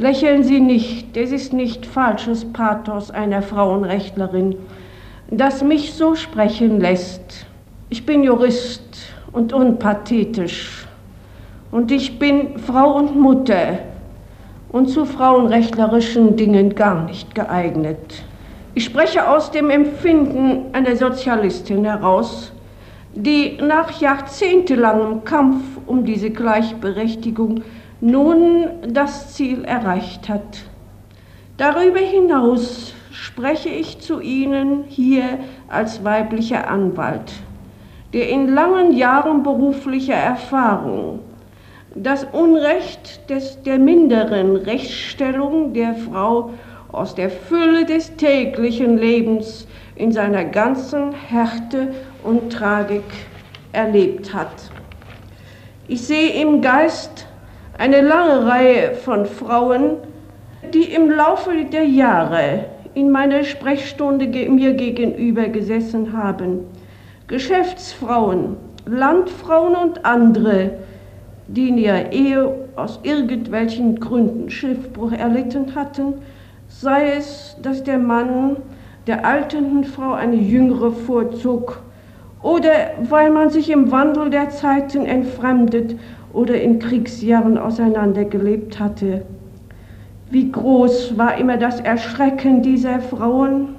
Lächeln 0.00 0.44
Sie 0.44 0.60
nicht, 0.60 1.16
das 1.16 1.32
ist 1.32 1.52
nicht 1.52 1.84
falsches 1.84 2.44
Pathos 2.52 3.10
einer 3.10 3.42
Frauenrechtlerin, 3.42 4.54
das 5.28 5.64
mich 5.64 5.94
so 5.94 6.14
sprechen 6.14 6.78
lässt. 6.78 7.46
Ich 7.90 8.06
bin 8.06 8.22
Jurist 8.22 8.84
und 9.32 9.52
unpathetisch. 9.52 10.86
Und 11.72 11.90
ich 11.90 12.16
bin 12.16 12.60
Frau 12.60 12.96
und 12.96 13.18
Mutter 13.18 13.80
und 14.70 14.88
zu 14.88 15.04
frauenrechtlerischen 15.04 16.36
Dingen 16.36 16.76
gar 16.76 17.04
nicht 17.04 17.34
geeignet. 17.34 18.22
Ich 18.74 18.84
spreche 18.84 19.28
aus 19.28 19.50
dem 19.50 19.68
Empfinden 19.68 20.66
einer 20.74 20.94
Sozialistin 20.94 21.84
heraus, 21.84 22.52
die 23.16 23.58
nach 23.60 24.00
jahrzehntelangem 24.00 25.24
Kampf 25.24 25.64
um 25.86 26.04
diese 26.04 26.30
Gleichberechtigung 26.30 27.62
nun 28.00 28.68
das 28.88 29.34
Ziel 29.34 29.64
erreicht 29.64 30.28
hat. 30.28 30.58
Darüber 31.56 31.98
hinaus 31.98 32.94
spreche 33.10 33.68
ich 33.68 33.98
zu 34.00 34.20
Ihnen 34.20 34.84
hier 34.86 35.38
als 35.68 36.04
weiblicher 36.04 36.68
Anwalt, 36.70 37.32
der 38.12 38.28
in 38.28 38.54
langen 38.54 38.96
Jahren 38.96 39.42
beruflicher 39.42 40.14
Erfahrung 40.14 41.20
das 41.94 42.24
Unrecht 42.32 43.28
des, 43.28 43.62
der 43.62 43.78
minderen 43.78 44.56
Rechtsstellung 44.56 45.72
der 45.72 45.94
Frau 45.94 46.50
aus 46.92 47.14
der 47.14 47.30
Fülle 47.30 47.84
des 47.84 48.14
täglichen 48.16 48.98
Lebens 48.98 49.66
in 49.96 50.12
seiner 50.12 50.44
ganzen 50.44 51.12
Härte 51.12 51.94
und 52.22 52.52
Tragik 52.52 53.02
erlebt 53.72 54.32
hat. 54.32 54.70
Ich 55.88 56.02
sehe 56.02 56.40
im 56.40 56.62
Geist 56.62 57.27
eine 57.78 58.00
lange 58.00 58.44
Reihe 58.44 58.94
von 58.94 59.24
Frauen, 59.24 59.98
die 60.74 60.92
im 60.92 61.10
Laufe 61.10 61.50
der 61.72 61.84
Jahre 61.84 62.64
in 62.94 63.10
meiner 63.10 63.44
Sprechstunde 63.44 64.26
mir 64.26 64.74
gegenüber 64.74 65.48
gesessen 65.48 66.12
haben. 66.12 66.64
Geschäftsfrauen, 67.28 68.56
Landfrauen 68.84 69.76
und 69.76 70.04
andere, 70.04 70.70
die 71.46 71.68
in 71.68 71.78
ihrer 71.78 72.12
Ehe 72.12 72.52
aus 72.74 72.98
irgendwelchen 73.04 74.00
Gründen 74.00 74.50
Schiffbruch 74.50 75.12
erlitten 75.12 75.74
hatten, 75.74 76.14
sei 76.68 77.12
es, 77.12 77.56
dass 77.62 77.84
der 77.84 77.98
Mann 77.98 78.56
der 79.06 79.24
alternden 79.24 79.84
Frau 79.84 80.12
eine 80.12 80.36
jüngere 80.36 80.90
vorzog 80.90 81.82
oder 82.42 82.70
weil 83.08 83.30
man 83.30 83.50
sich 83.50 83.70
im 83.70 83.90
Wandel 83.90 84.30
der 84.30 84.50
Zeiten 84.50 85.06
entfremdet 85.06 85.96
oder 86.38 86.60
in 86.60 86.78
Kriegsjahren 86.78 87.58
auseinandergelebt 87.58 88.78
hatte. 88.78 89.22
Wie 90.30 90.52
groß 90.52 91.18
war 91.18 91.36
immer 91.36 91.56
das 91.56 91.80
Erschrecken 91.80 92.62
dieser 92.62 93.00
Frauen, 93.00 93.74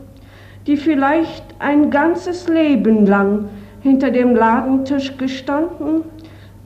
die 0.67 0.75
vielleicht 0.75 1.45
ein 1.59 1.89
ganzes 1.89 2.49
Leben 2.49 3.05
lang 3.05 3.45
hinter 3.81 4.11
dem 4.11 4.35
Ladentisch 4.35 5.15
gestanden, 5.17 6.01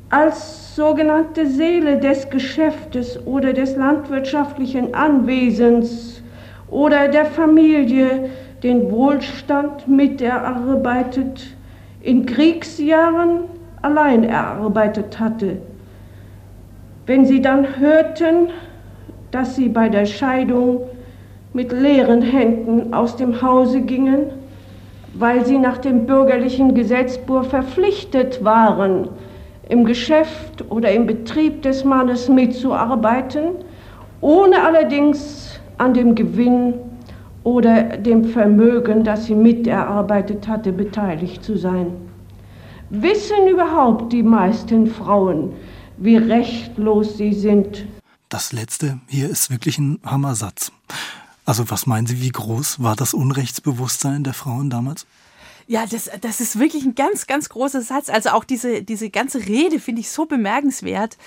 als 0.10 0.76
sogenannte 0.76 1.46
Seele 1.46 2.00
des 2.00 2.28
Geschäftes 2.28 3.20
oder 3.28 3.54
des 3.54 3.76
landwirtschaftlichen 3.76 4.96
Anwesens 4.96 6.24
oder 6.72 7.08
der 7.08 7.26
Familie 7.26 8.32
den 8.64 8.90
Wohlstand 8.90 9.88
miterarbeitet, 9.88 11.56
in 12.02 12.26
Kriegsjahren 12.26 13.42
allein 13.84 14.24
erarbeitet 14.24 15.20
hatte. 15.20 15.58
Wenn 17.06 17.26
sie 17.26 17.42
dann 17.42 17.80
hörten, 17.80 18.50
dass 19.32 19.56
sie 19.56 19.68
bei 19.68 19.90
der 19.90 20.06
Scheidung 20.06 20.82
mit 21.54 21.72
leeren 21.74 22.22
Händen 22.22 22.94
aus 22.94 23.18
dem 23.18 23.42
Hause 23.42 23.82
gingen, 23.82 24.28
weil 25.14 25.46
sie 25.46 25.58
nach 25.58 25.78
dem 25.80 26.06
bürgerlichen 26.06 26.74
Gesetzbuch 26.74 27.44
verpflichtet 27.44 28.44
waren, 28.44 29.10
im 29.68 29.84
Geschäft 29.84 30.64
oder 30.70 30.92
im 30.92 31.06
Betrieb 31.06 31.62
des 31.62 31.84
Mannes 31.84 32.30
mitzuarbeiten, 32.30 33.50
ohne 34.22 34.64
allerdings 34.64 35.60
an 35.78 35.94
dem 35.94 36.16
Gewinn 36.16 36.76
oder 37.44 37.84
dem 37.98 38.24
Vermögen, 38.24 39.04
das 39.04 39.26
sie 39.26 39.36
miterarbeitet 39.36 40.48
hatte, 40.48 40.72
beteiligt 40.72 41.44
zu 41.44 41.58
sein. 41.58 41.88
Wissen 42.90 43.48
überhaupt 43.50 44.14
die 44.14 44.24
meisten 44.24 44.88
Frauen, 44.88 45.52
wie 46.04 46.18
rechtlos 46.18 47.18
sie 47.18 47.34
sind? 47.34 47.86
Das 48.28 48.52
letzte 48.52 49.00
hier 49.08 49.30
ist 49.30 49.50
wirklich 49.50 49.78
ein 49.78 50.00
Hammersatz. 50.04 50.72
Also 51.46 51.70
was 51.70 51.86
meinen 51.86 52.08
Sie, 52.08 52.22
wie 52.22 52.30
groß 52.30 52.82
war 52.82 52.96
das 52.96 53.14
Unrechtsbewusstsein 53.14 54.24
der 54.24 54.34
Frauen 54.34 54.70
damals? 54.70 55.06
Ja, 55.68 55.86
das, 55.86 56.10
das 56.20 56.42
ist 56.42 56.60
wirklich 56.60 56.84
ein 56.84 56.96
ganz, 56.96 57.26
ganz 57.26 57.48
großer 57.50 57.82
Satz. 57.82 58.10
Also 58.10 58.30
auch 58.30 58.44
diese, 58.44 58.84
diese 58.84 59.10
ganze 59.10 59.46
Rede 59.46 59.80
finde 59.80 60.02
ich 60.02 60.10
so 60.10 60.26
bemerkenswert. 60.26 61.18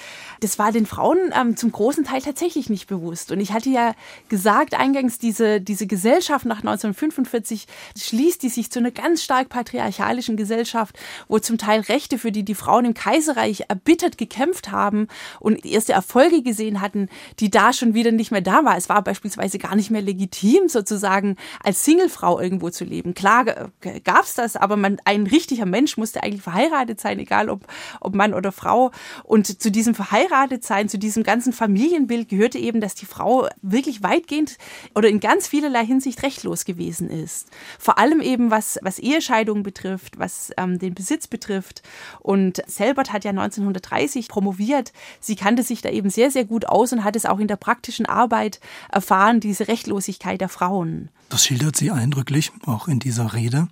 Das 0.40 0.58
war 0.58 0.72
den 0.72 0.84
Frauen 0.84 1.18
ähm, 1.34 1.56
zum 1.56 1.72
großen 1.72 2.04
Teil 2.04 2.20
tatsächlich 2.20 2.68
nicht 2.68 2.86
bewusst. 2.86 3.32
Und 3.32 3.40
ich 3.40 3.52
hatte 3.52 3.70
ja 3.70 3.94
gesagt 4.28 4.74
eingangs, 4.74 5.18
diese, 5.18 5.60
diese 5.60 5.86
Gesellschaft 5.86 6.44
nach 6.44 6.58
1945 6.58 7.66
schließt 7.96 8.42
die 8.42 8.50
sich 8.50 8.70
zu 8.70 8.78
einer 8.78 8.90
ganz 8.90 9.22
stark 9.22 9.48
patriarchalischen 9.48 10.36
Gesellschaft, 10.36 10.98
wo 11.28 11.38
zum 11.38 11.56
Teil 11.56 11.80
Rechte, 11.80 12.18
für 12.18 12.32
die 12.32 12.44
die 12.44 12.54
Frauen 12.54 12.84
im 12.84 12.94
Kaiserreich 12.94 13.64
erbittert 13.68 14.18
gekämpft 14.18 14.70
haben 14.70 15.08
und 15.40 15.64
erste 15.64 15.94
Erfolge 15.94 16.42
gesehen 16.42 16.82
hatten, 16.82 17.08
die 17.40 17.50
da 17.50 17.72
schon 17.72 17.94
wieder 17.94 18.12
nicht 18.12 18.32
mehr 18.32 18.42
da 18.42 18.64
war. 18.64 18.76
Es 18.76 18.88
war 18.90 19.02
beispielsweise 19.02 19.58
gar 19.58 19.76
nicht 19.76 19.90
mehr 19.90 20.02
legitim, 20.02 20.68
sozusagen 20.68 21.36
als 21.62 21.84
Singlefrau 21.84 22.38
irgendwo 22.38 22.68
zu 22.68 22.84
leben. 22.84 23.14
Klar 23.14 23.70
gab 24.04 24.25
es 24.26 24.34
das, 24.34 24.56
aber 24.56 24.76
man, 24.76 24.98
ein 25.04 25.26
richtiger 25.26 25.66
Mensch 25.66 25.96
musste 25.96 26.22
eigentlich 26.22 26.42
verheiratet 26.42 27.00
sein, 27.00 27.18
egal 27.18 27.48
ob, 27.48 27.66
ob 28.00 28.14
Mann 28.14 28.34
oder 28.34 28.52
Frau. 28.52 28.90
Und 29.24 29.60
zu 29.60 29.70
diesem 29.70 29.94
verheiratet 29.94 30.64
sein, 30.64 30.88
zu 30.88 30.98
diesem 30.98 31.22
ganzen 31.22 31.52
Familienbild 31.52 32.28
gehörte 32.28 32.58
eben, 32.58 32.80
dass 32.80 32.94
die 32.94 33.06
Frau 33.06 33.48
wirklich 33.62 34.02
weitgehend 34.02 34.58
oder 34.94 35.08
in 35.08 35.20
ganz 35.20 35.48
vielerlei 35.48 35.84
Hinsicht 35.84 36.22
rechtlos 36.22 36.64
gewesen 36.64 37.10
ist. 37.10 37.48
Vor 37.78 37.98
allem 37.98 38.20
eben 38.20 38.50
was, 38.50 38.78
was 38.82 38.98
Ehescheidungen 38.98 39.62
betrifft, 39.62 40.18
was 40.18 40.50
ähm, 40.56 40.78
den 40.78 40.94
Besitz 40.94 41.26
betrifft. 41.26 41.82
Und 42.20 42.62
Selbert 42.66 43.12
hat 43.12 43.24
ja 43.24 43.30
1930 43.30 44.28
promoviert. 44.28 44.92
Sie 45.20 45.36
kannte 45.36 45.62
sich 45.62 45.82
da 45.82 45.90
eben 45.90 46.10
sehr, 46.10 46.30
sehr 46.30 46.44
gut 46.44 46.66
aus 46.66 46.92
und 46.92 47.04
hat 47.04 47.16
es 47.16 47.26
auch 47.26 47.38
in 47.38 47.48
der 47.48 47.56
praktischen 47.56 48.06
Arbeit 48.06 48.60
erfahren, 48.90 49.40
diese 49.40 49.68
Rechtlosigkeit 49.68 50.40
der 50.40 50.48
Frauen. 50.48 51.10
Das 51.28 51.44
schildert 51.44 51.76
sie 51.76 51.90
eindrücklich, 51.90 52.52
auch 52.66 52.86
in 52.86 53.00
dieser 53.00 53.34
Rede. 53.34 53.66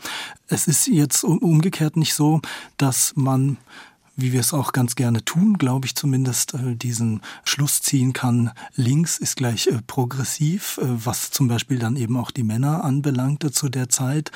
Es 0.48 0.66
ist 0.66 0.86
jetzt 0.86 1.24
umgekehrt 1.24 1.96
nicht 1.96 2.14
so, 2.14 2.40
dass 2.76 3.12
man 3.16 3.56
wie 4.16 4.32
wir 4.32 4.40
es 4.40 4.52
auch 4.52 4.72
ganz 4.72 4.94
gerne 4.94 5.24
tun, 5.24 5.58
glaube 5.58 5.86
ich 5.86 5.94
zumindest, 5.94 6.54
äh, 6.54 6.76
diesen 6.76 7.20
Schluss 7.44 7.82
ziehen 7.82 8.12
kann, 8.12 8.52
links 8.76 9.18
ist 9.18 9.36
gleich 9.36 9.66
äh, 9.66 9.80
progressiv, 9.86 10.78
äh, 10.78 10.84
was 10.86 11.30
zum 11.30 11.48
Beispiel 11.48 11.78
dann 11.78 11.96
eben 11.96 12.16
auch 12.16 12.30
die 12.30 12.44
Männer 12.44 12.84
anbelangte 12.84 13.50
zu 13.50 13.68
der 13.68 13.88
Zeit. 13.88 14.30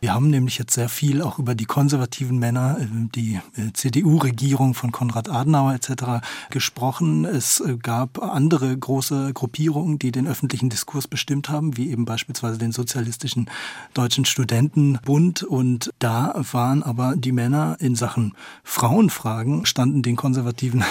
Wir 0.00 0.12
haben 0.12 0.28
nämlich 0.28 0.58
jetzt 0.58 0.74
sehr 0.74 0.88
viel 0.88 1.22
auch 1.22 1.38
über 1.38 1.54
die 1.54 1.64
konservativen 1.64 2.38
Männer, 2.38 2.78
die 3.14 3.40
CDU-Regierung 3.72 4.74
von 4.74 4.90
Konrad 4.90 5.28
Adenauer 5.28 5.74
etc. 5.74 6.24
gesprochen. 6.50 7.24
Es 7.24 7.62
gab 7.82 8.20
andere 8.22 8.76
große 8.76 9.32
Gruppierungen, 9.32 9.98
die 9.98 10.10
den 10.10 10.26
öffentlichen 10.26 10.70
Diskurs 10.70 11.06
bestimmt 11.06 11.48
haben, 11.48 11.76
wie 11.76 11.90
eben 11.90 12.04
beispielsweise 12.04 12.58
den 12.58 12.72
Sozialistischen 12.72 13.48
Deutschen 13.94 14.24
Studentenbund. 14.24 15.44
Und 15.44 15.92
da 16.00 16.34
waren 16.50 16.82
aber 16.82 17.14
die 17.16 17.32
Männer 17.32 17.76
in 17.78 17.94
Sachen 17.94 18.34
Frauenfreiheit 18.64 19.21
Fragen 19.22 19.66
standen 19.66 20.02
den 20.02 20.16
Konservativen 20.16 20.82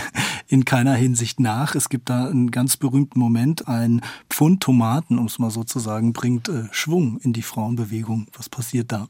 in 0.46 0.64
keiner 0.64 0.94
Hinsicht 0.94 1.40
nach. 1.40 1.74
Es 1.74 1.88
gibt 1.88 2.08
da 2.08 2.26
einen 2.26 2.52
ganz 2.52 2.76
berühmten 2.76 3.18
Moment, 3.18 3.66
ein 3.66 4.00
Pfund 4.28 4.62
Tomaten, 4.62 5.18
um 5.18 5.26
es 5.26 5.40
mal 5.40 5.50
so 5.50 5.64
zu 5.64 5.80
sagen, 5.80 6.12
bringt 6.12 6.48
äh, 6.48 6.68
Schwung 6.70 7.18
in 7.24 7.32
die 7.32 7.42
Frauenbewegung. 7.42 8.28
Was 8.36 8.48
passiert 8.48 8.92
da? 8.92 9.08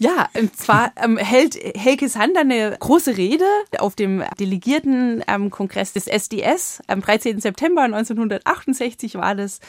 Ja, 0.00 0.28
und 0.36 0.56
zwar 0.56 0.90
ähm, 0.96 1.16
hält 1.16 1.54
Helke 1.76 2.08
Sander 2.08 2.40
eine 2.40 2.76
große 2.80 3.16
Rede 3.16 3.44
auf 3.78 3.94
dem 3.94 4.24
Delegiertenkongress 4.40 5.90
ähm, 5.90 5.94
des 5.94 6.08
SDS. 6.08 6.82
Am 6.88 7.00
13. 7.00 7.40
September 7.40 7.82
1968 7.82 9.14
war 9.14 9.36
das. 9.36 9.60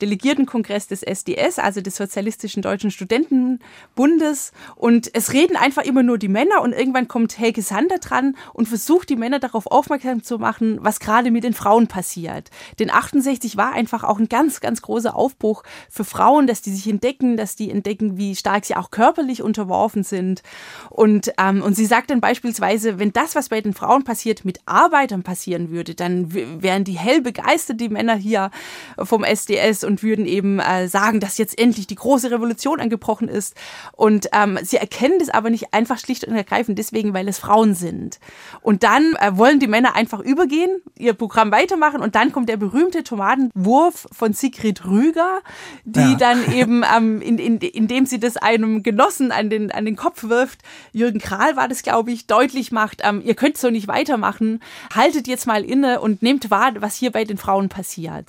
Delegiertenkongress 0.00 0.86
des 0.86 1.02
SDS, 1.02 1.58
also 1.58 1.80
des 1.80 1.96
Sozialistischen 1.96 2.62
Deutschen 2.62 2.90
Studentenbundes. 2.90 4.52
Und 4.76 5.10
es 5.14 5.32
reden 5.32 5.56
einfach 5.56 5.82
immer 5.84 6.02
nur 6.02 6.18
die 6.18 6.28
Männer 6.28 6.62
und 6.62 6.72
irgendwann 6.72 7.08
kommt 7.08 7.38
Helge 7.38 7.62
Sander 7.62 7.98
dran 7.98 8.36
und 8.52 8.68
versucht 8.68 9.08
die 9.08 9.16
Männer 9.16 9.38
darauf 9.38 9.66
aufmerksam 9.66 10.22
zu 10.22 10.38
machen, 10.38 10.78
was 10.80 11.00
gerade 11.00 11.30
mit 11.30 11.44
den 11.44 11.54
Frauen 11.54 11.88
passiert. 11.88 12.50
Denn 12.78 12.90
68 12.90 13.56
war 13.56 13.72
einfach 13.72 14.04
auch 14.04 14.18
ein 14.18 14.28
ganz, 14.28 14.60
ganz 14.60 14.82
großer 14.82 15.16
Aufbruch 15.16 15.62
für 15.90 16.04
Frauen, 16.04 16.46
dass 16.46 16.62
die 16.62 16.70
sich 16.70 16.88
entdecken, 16.88 17.36
dass 17.36 17.56
die 17.56 17.70
entdecken, 17.70 18.16
wie 18.16 18.36
stark 18.36 18.64
sie 18.64 18.76
auch 18.76 18.90
körperlich 18.90 19.42
unterworfen 19.42 20.04
sind. 20.04 20.42
Und, 20.90 21.32
ähm, 21.38 21.62
und 21.62 21.74
sie 21.74 21.86
sagt 21.86 22.10
dann 22.10 22.20
beispielsweise, 22.20 22.98
wenn 22.98 23.12
das, 23.12 23.34
was 23.34 23.48
bei 23.48 23.60
den 23.60 23.74
Frauen 23.74 24.04
passiert, 24.04 24.44
mit 24.44 24.60
Arbeitern 24.66 25.22
passieren 25.22 25.70
würde, 25.70 25.94
dann 25.94 26.32
wären 26.32 26.84
die 26.84 26.98
hell 26.98 27.20
begeistert, 27.20 27.80
die 27.80 27.88
Männer 27.88 28.14
hier 28.14 28.50
vom 28.98 29.24
SDS 29.24 29.84
und 29.88 30.02
würden 30.02 30.26
eben 30.26 30.60
äh, 30.60 30.86
sagen, 30.86 31.18
dass 31.18 31.38
jetzt 31.38 31.58
endlich 31.58 31.86
die 31.86 31.94
große 31.94 32.30
Revolution 32.30 32.78
angebrochen 32.78 33.26
ist. 33.26 33.56
Und 33.92 34.28
ähm, 34.32 34.58
sie 34.62 34.76
erkennen 34.76 35.18
das 35.18 35.30
aber 35.30 35.48
nicht 35.48 35.72
einfach 35.72 35.98
schlicht 35.98 36.24
und 36.24 36.36
ergreifend 36.36 36.78
deswegen, 36.78 37.14
weil 37.14 37.26
es 37.26 37.38
Frauen 37.38 37.74
sind. 37.74 38.20
Und 38.60 38.82
dann 38.82 39.14
äh, 39.18 39.36
wollen 39.36 39.60
die 39.60 39.66
Männer 39.66 39.96
einfach 39.96 40.20
übergehen, 40.20 40.82
ihr 40.98 41.14
Programm 41.14 41.50
weitermachen 41.50 42.02
und 42.02 42.14
dann 42.14 42.32
kommt 42.32 42.50
der 42.50 42.58
berühmte 42.58 43.02
Tomatenwurf 43.02 44.06
von 44.12 44.34
Sigrid 44.34 44.84
Rüger, 44.84 45.40
die 45.84 46.00
ja. 46.00 46.14
dann 46.16 46.52
eben, 46.52 46.84
ähm, 46.94 47.22
in, 47.22 47.38
in, 47.38 47.56
indem 47.58 48.04
sie 48.04 48.20
das 48.20 48.36
einem 48.36 48.82
Genossen 48.82 49.32
an 49.32 49.48
den, 49.48 49.72
an 49.72 49.86
den 49.86 49.96
Kopf 49.96 50.24
wirft, 50.24 50.60
Jürgen 50.92 51.18
Kral 51.18 51.56
war 51.56 51.66
das, 51.66 51.82
glaube 51.82 52.12
ich, 52.12 52.26
deutlich 52.26 52.72
macht, 52.72 53.00
ähm, 53.04 53.22
ihr 53.24 53.34
könnt 53.34 53.56
so 53.56 53.70
nicht 53.70 53.88
weitermachen, 53.88 54.60
haltet 54.94 55.26
jetzt 55.26 55.46
mal 55.46 55.64
inne 55.64 56.00
und 56.02 56.20
nehmt 56.20 56.50
wahr, 56.50 56.72
was 56.80 56.94
hier 56.94 57.10
bei 57.10 57.24
den 57.24 57.38
Frauen 57.38 57.70
passiert. 57.70 58.26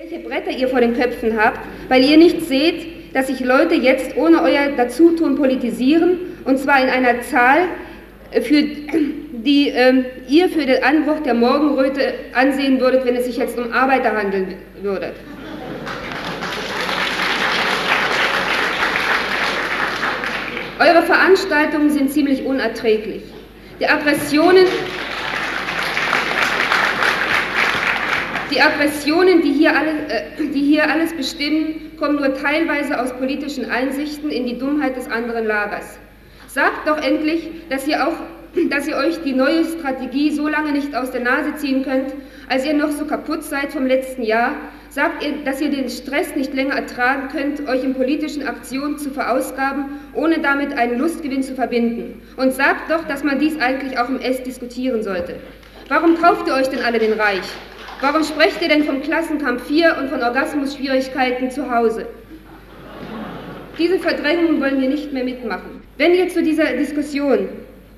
Welche 0.00 0.20
Bretter 0.20 0.52
ihr 0.52 0.68
vor 0.68 0.80
den 0.80 0.94
Köpfen 0.94 1.36
habt, 1.36 1.58
weil 1.88 2.04
ihr 2.04 2.16
nicht 2.18 2.46
seht, 2.46 3.14
dass 3.16 3.26
sich 3.26 3.40
Leute 3.40 3.74
jetzt 3.74 4.16
ohne 4.16 4.42
euer 4.42 4.68
Dazutun 4.76 5.34
politisieren, 5.34 6.18
und 6.44 6.56
zwar 6.60 6.80
in 6.80 6.88
einer 6.88 7.20
Zahl, 7.22 7.62
äh, 8.30 8.40
für 8.40 8.62
die 9.32 9.70
ähm, 9.70 10.04
ihr 10.28 10.50
für 10.50 10.66
den 10.66 10.84
Anbruch 10.84 11.18
der 11.24 11.34
Morgenröte 11.34 12.14
ansehen 12.32 12.78
würdet, 12.78 13.06
wenn 13.06 13.16
es 13.16 13.24
sich 13.24 13.38
jetzt 13.38 13.58
um 13.58 13.72
Arbeiter 13.72 14.16
handeln 14.16 14.54
würde. 14.82 15.14
Eure 20.78 21.02
Veranstaltungen 21.02 21.90
sind 21.90 22.12
ziemlich 22.12 22.44
unerträglich. 22.44 23.24
Die 23.80 23.88
Aggressionen, 23.88 24.66
die 28.50 28.60
Aggressionen, 28.60 29.42
die 29.42 29.52
hier, 29.52 29.76
alle, 29.76 29.90
äh, 30.08 30.46
die 30.52 30.62
hier 30.62 30.90
alles 30.90 31.12
bestimmen, 31.14 31.92
kommen 31.98 32.16
nur 32.16 32.34
teilweise 32.34 33.00
aus 33.00 33.12
politischen 33.12 33.70
Einsichten 33.70 34.30
in 34.30 34.46
die 34.46 34.58
Dummheit 34.58 34.96
des 34.96 35.10
anderen 35.10 35.46
Lagers. 35.46 35.98
Sagt 36.46 36.88
doch 36.88 37.02
endlich, 37.02 37.50
dass 37.68 37.86
ihr 37.86 38.06
auch 38.06 38.14
dass 38.70 38.88
ihr 38.88 38.96
euch 38.96 39.22
die 39.22 39.34
neue 39.34 39.64
Strategie 39.64 40.30
so 40.30 40.48
lange 40.48 40.72
nicht 40.72 40.94
aus 40.94 41.10
der 41.10 41.20
Nase 41.20 41.54
ziehen 41.56 41.84
könnt, 41.84 42.14
als 42.48 42.64
ihr 42.64 42.74
noch 42.74 42.90
so 42.90 43.04
kaputt 43.04 43.44
seid 43.44 43.72
vom 43.72 43.86
letzten 43.86 44.22
Jahr. 44.22 44.52
Sagt 44.90 45.22
ihr, 45.22 45.44
dass 45.44 45.60
ihr 45.60 45.70
den 45.70 45.90
Stress 45.90 46.34
nicht 46.34 46.54
länger 46.54 46.74
ertragen 46.74 47.28
könnt, 47.28 47.68
euch 47.68 47.84
in 47.84 47.94
politischen 47.94 48.46
Aktionen 48.46 48.98
zu 48.98 49.10
verausgaben, 49.10 49.84
ohne 50.14 50.40
damit 50.40 50.76
einen 50.76 50.98
Lustgewinn 50.98 51.42
zu 51.42 51.54
verbinden. 51.54 52.22
Und 52.36 52.54
sagt 52.54 52.90
doch, 52.90 53.04
dass 53.06 53.22
man 53.22 53.38
dies 53.38 53.60
eigentlich 53.60 53.98
auch 53.98 54.08
im 54.08 54.18
S 54.18 54.42
diskutieren 54.42 55.02
sollte. 55.02 55.36
Warum 55.88 56.18
kauft 56.20 56.48
ihr 56.48 56.54
euch 56.54 56.68
denn 56.68 56.84
alle 56.84 56.98
den 56.98 57.12
Reich? 57.12 57.44
Warum 58.00 58.22
sprecht 58.22 58.62
ihr 58.62 58.68
denn 58.68 58.84
vom 58.84 59.02
Klassenkampf 59.02 59.66
4 59.66 59.96
und 59.98 60.08
von 60.08 60.22
Orgasmusschwierigkeiten 60.22 61.50
zu 61.50 61.68
Hause? 61.68 62.06
Diese 63.76 63.98
Verdrängung 63.98 64.60
wollen 64.60 64.80
wir 64.80 64.88
nicht 64.88 65.12
mehr 65.12 65.24
mitmachen. 65.24 65.82
Wenn 65.96 66.14
ihr 66.14 66.28
zu 66.28 66.42
dieser 66.42 66.76
Diskussion 66.76 67.48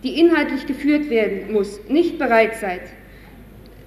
die 0.03 0.19
inhaltlich 0.19 0.67
geführt 0.67 1.11
werden 1.11 1.53
muss, 1.53 1.79
nicht 1.89 2.19
bereit 2.19 2.57
seid, 2.57 2.81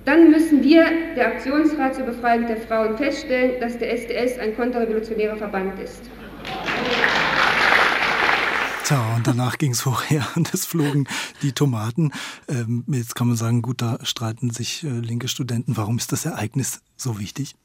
dann 0.05 0.30
müssen 0.30 0.64
wir, 0.64 0.86
der 1.16 1.28
Aktionsrat 1.28 1.95
zur 1.95 2.05
Befreiung 2.05 2.45
der 2.45 2.57
Frauen, 2.57 2.95
feststellen, 2.97 3.53
dass 3.59 3.80
der 3.80 3.91
SDS 3.93 4.38
ein 4.38 4.55
konterrevolutionärer 4.55 5.38
Verband 5.38 5.80
ist. 5.82 6.03
Tja, 8.84 9.15
und 9.15 9.27
danach 9.27 9.57
ging 9.57 9.71
es 9.71 9.86
hoch 9.86 10.03
her 10.09 10.27
und 10.36 10.53
es 10.53 10.65
flogen 10.65 11.07
die 11.41 11.53
Tomaten. 11.53 12.11
Ähm, 12.49 12.84
jetzt 12.88 13.15
kann 13.15 13.27
man 13.27 13.38
sagen, 13.38 13.61
gut, 13.61 13.81
da 13.81 13.97
streiten 14.03 14.49
sich 14.49 14.84
äh, 14.84 14.89
linke 14.89 15.29
Studenten. 15.29 15.77
Warum 15.77 15.97
ist 15.97 16.11
das 16.11 16.25
Ereignis 16.25 16.81
so 16.97 17.17
wichtig? 17.17 17.55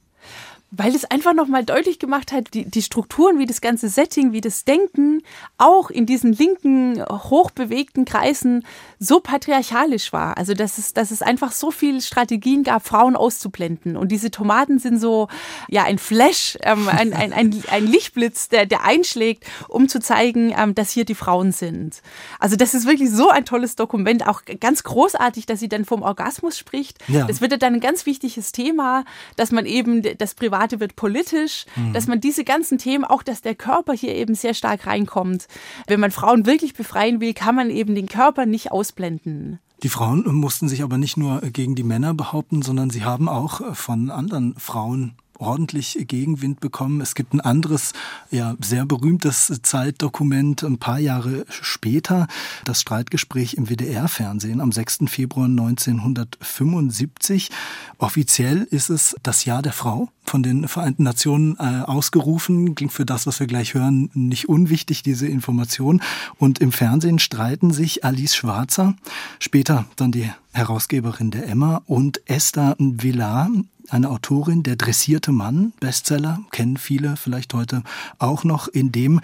Weil 0.71 0.95
es 0.95 1.07
einfach 1.07 1.33
nochmal 1.33 1.65
deutlich 1.65 1.99
gemacht 1.99 2.31
hat, 2.31 2.53
die, 2.53 2.67
die 2.67 2.83
Strukturen, 2.83 3.39
wie 3.39 3.47
das 3.47 3.63
ganze 3.63 3.89
Setting, 3.89 4.33
wie 4.33 4.43
das 4.43 4.65
Denken 4.65 5.23
auch 5.57 5.89
in 5.89 6.05
diesen 6.05 6.35
linken, 6.35 7.03
hochbewegten 7.09 8.05
Kreisen 8.05 8.67
so 8.99 9.21
patriarchalisch 9.21 10.13
war. 10.13 10.37
Also, 10.37 10.53
dass 10.53 10.77
es, 10.77 10.93
dass 10.93 11.11
es 11.11 11.23
einfach 11.23 11.53
so 11.53 11.71
viele 11.71 12.03
Strategien 12.03 12.65
gab, 12.65 12.87
Frauen 12.87 13.17
auszublenden. 13.17 13.97
Und 13.97 14.13
diese 14.13 14.31
Tomaten 14.31 14.79
sind 14.79 15.01
so, 15.01 15.29
ja, 15.69 15.85
ein 15.85 15.99
Flash, 15.99 16.59
ähm, 16.63 16.87
ein, 16.89 17.15
ein, 17.15 17.33
ein, 17.33 17.63
ein 17.71 17.87
Lichtblitz, 17.87 18.51
der, 18.51 18.67
der 18.67 18.85
einschlägt, 18.85 19.45
um 19.69 19.89
zu 19.89 20.01
zeigen, 20.01 20.55
ähm, 20.57 20.75
dass 20.75 20.91
hier 20.91 21.07
die 21.07 21.15
Frauen 21.15 21.53
sind. 21.53 22.03
Also, 22.41 22.57
das 22.57 22.75
ist 22.75 22.87
wirklich 22.87 23.11
so 23.11 23.31
ein 23.31 23.47
tolles 23.47 23.75
Dokument. 23.75 24.27
Auch 24.27 24.43
ganz 24.61 24.83
großartig, 24.83 25.47
dass 25.47 25.61
sie 25.61 25.69
dann 25.71 25.87
vom 25.87 26.03
Orgasmus 26.03 26.59
spricht. 26.59 26.99
Ja. 27.09 27.27
Das 27.27 27.41
wird 27.41 27.63
dann 27.63 27.75
ein 27.75 27.81
ganz 27.81 28.05
wichtiges 28.05 28.53
Thema, 28.53 29.05
dass 29.37 29.51
man 29.51 29.65
eben 29.65 30.03
das 30.19 30.35
Privat 30.35 30.58
Private 30.59 30.81
wird 30.81 30.97
politisch, 30.97 31.67
mhm. 31.77 31.93
dass 31.93 32.07
man 32.07 32.21
diese 32.21 32.45
ganzen 32.45 32.79
Themen, 32.79 33.05
auch 33.05 33.23
dass 33.23 33.43
der 33.43 33.55
Körper 33.55 33.93
hier 33.93 34.15
eben 34.15 34.35
sehr 34.35 34.55
stark 34.55 34.87
reinkommt. 34.87 35.47
Wenn 35.87 36.01
man 36.01 36.11
Frauen 36.11 36.47
wirklich 36.47 36.75
befreien 36.75 37.21
will, 37.21 37.33
kann 37.33 37.55
man 37.55 37.71
eben 37.71 37.95
den 37.95 38.09
Körper 38.09 38.45
nicht 38.45 38.73
ausblenden. 38.73 39.61
Die 39.85 39.89
Frauen 39.89 40.25
mussten 40.35 40.69
sich 40.69 40.83
aber 40.83 40.99
nicht 40.99 41.17
nur 41.17 41.41
gegen 41.53 41.77
die 41.77 41.85
Männer 41.85 42.13
behaupten, 42.13 42.63
sondern 42.63 42.91
sie 42.91 43.05
haben 43.05 43.29
auch 43.29 43.77
von 43.77 44.11
anderen 44.11 44.57
Frauen 44.59 45.15
ordentlich 45.39 46.05
Gegenwind 46.09 46.61
bekommen. 46.61 47.01
Es 47.01 47.15
gibt 47.15 47.35
ein 47.35 47.41
anderes, 47.41 47.93
ja, 48.31 48.57
sehr 48.61 48.87
berühmtes 48.87 49.61
Zeitdokument 49.63 50.63
ein 50.63 50.79
paar 50.79 50.99
Jahre 50.99 51.45
später, 51.49 52.27
das 52.65 52.81
Streitgespräch 52.81 53.55
im 53.55 53.69
WDR-Fernsehen 53.69 54.61
am 54.61 54.73
6. 54.73 55.01
Februar 55.07 55.47
1975. 55.47 57.51
Offiziell 57.99 58.67
ist 58.71 58.91
es 58.91 59.17
das 59.23 59.45
Jahr 59.45 59.63
der 59.63 59.73
Frau 59.73 60.09
von 60.25 60.43
den 60.43 60.69
Vereinten 60.69 61.03
Nationen 61.03 61.57
äh, 61.59 61.83
ausgerufen. 61.85 62.75
Klingt 62.75 62.93
für 62.93 63.07
das, 63.07 63.27
was 63.27 63.41
wir 63.41 63.47
gleich 63.47 63.75
hören, 63.75 64.11
nicht 64.15 64.49
unwichtig, 64.49 65.03
diese 65.03 65.27
Information. 65.27 66.03
Und 66.39 66.61
im 66.61 66.73
Fernsehen 66.73 67.19
streiten 67.19 67.73
sich 67.73 68.05
Alice 68.05 68.37
Schwarzer, 68.37 68.95
später 69.39 69.87
dann 69.97 70.13
die 70.13 70.31
Herausgeberin 70.53 71.31
der 71.31 71.49
Emma 71.49 71.83
und 71.87 72.21
Esther 72.27 72.77
Villar, 72.79 73.49
eine 73.91 74.11
Autorin, 74.11 74.63
der 74.63 74.77
dressierte 74.77 75.33
Mann, 75.33 75.73
Bestseller, 75.81 76.41
kennen 76.51 76.77
viele 76.77 77.17
vielleicht 77.17 77.55
heute 77.55 77.83
auch 78.19 78.45
noch, 78.45 78.69
in 78.69 78.93
dem 78.93 79.21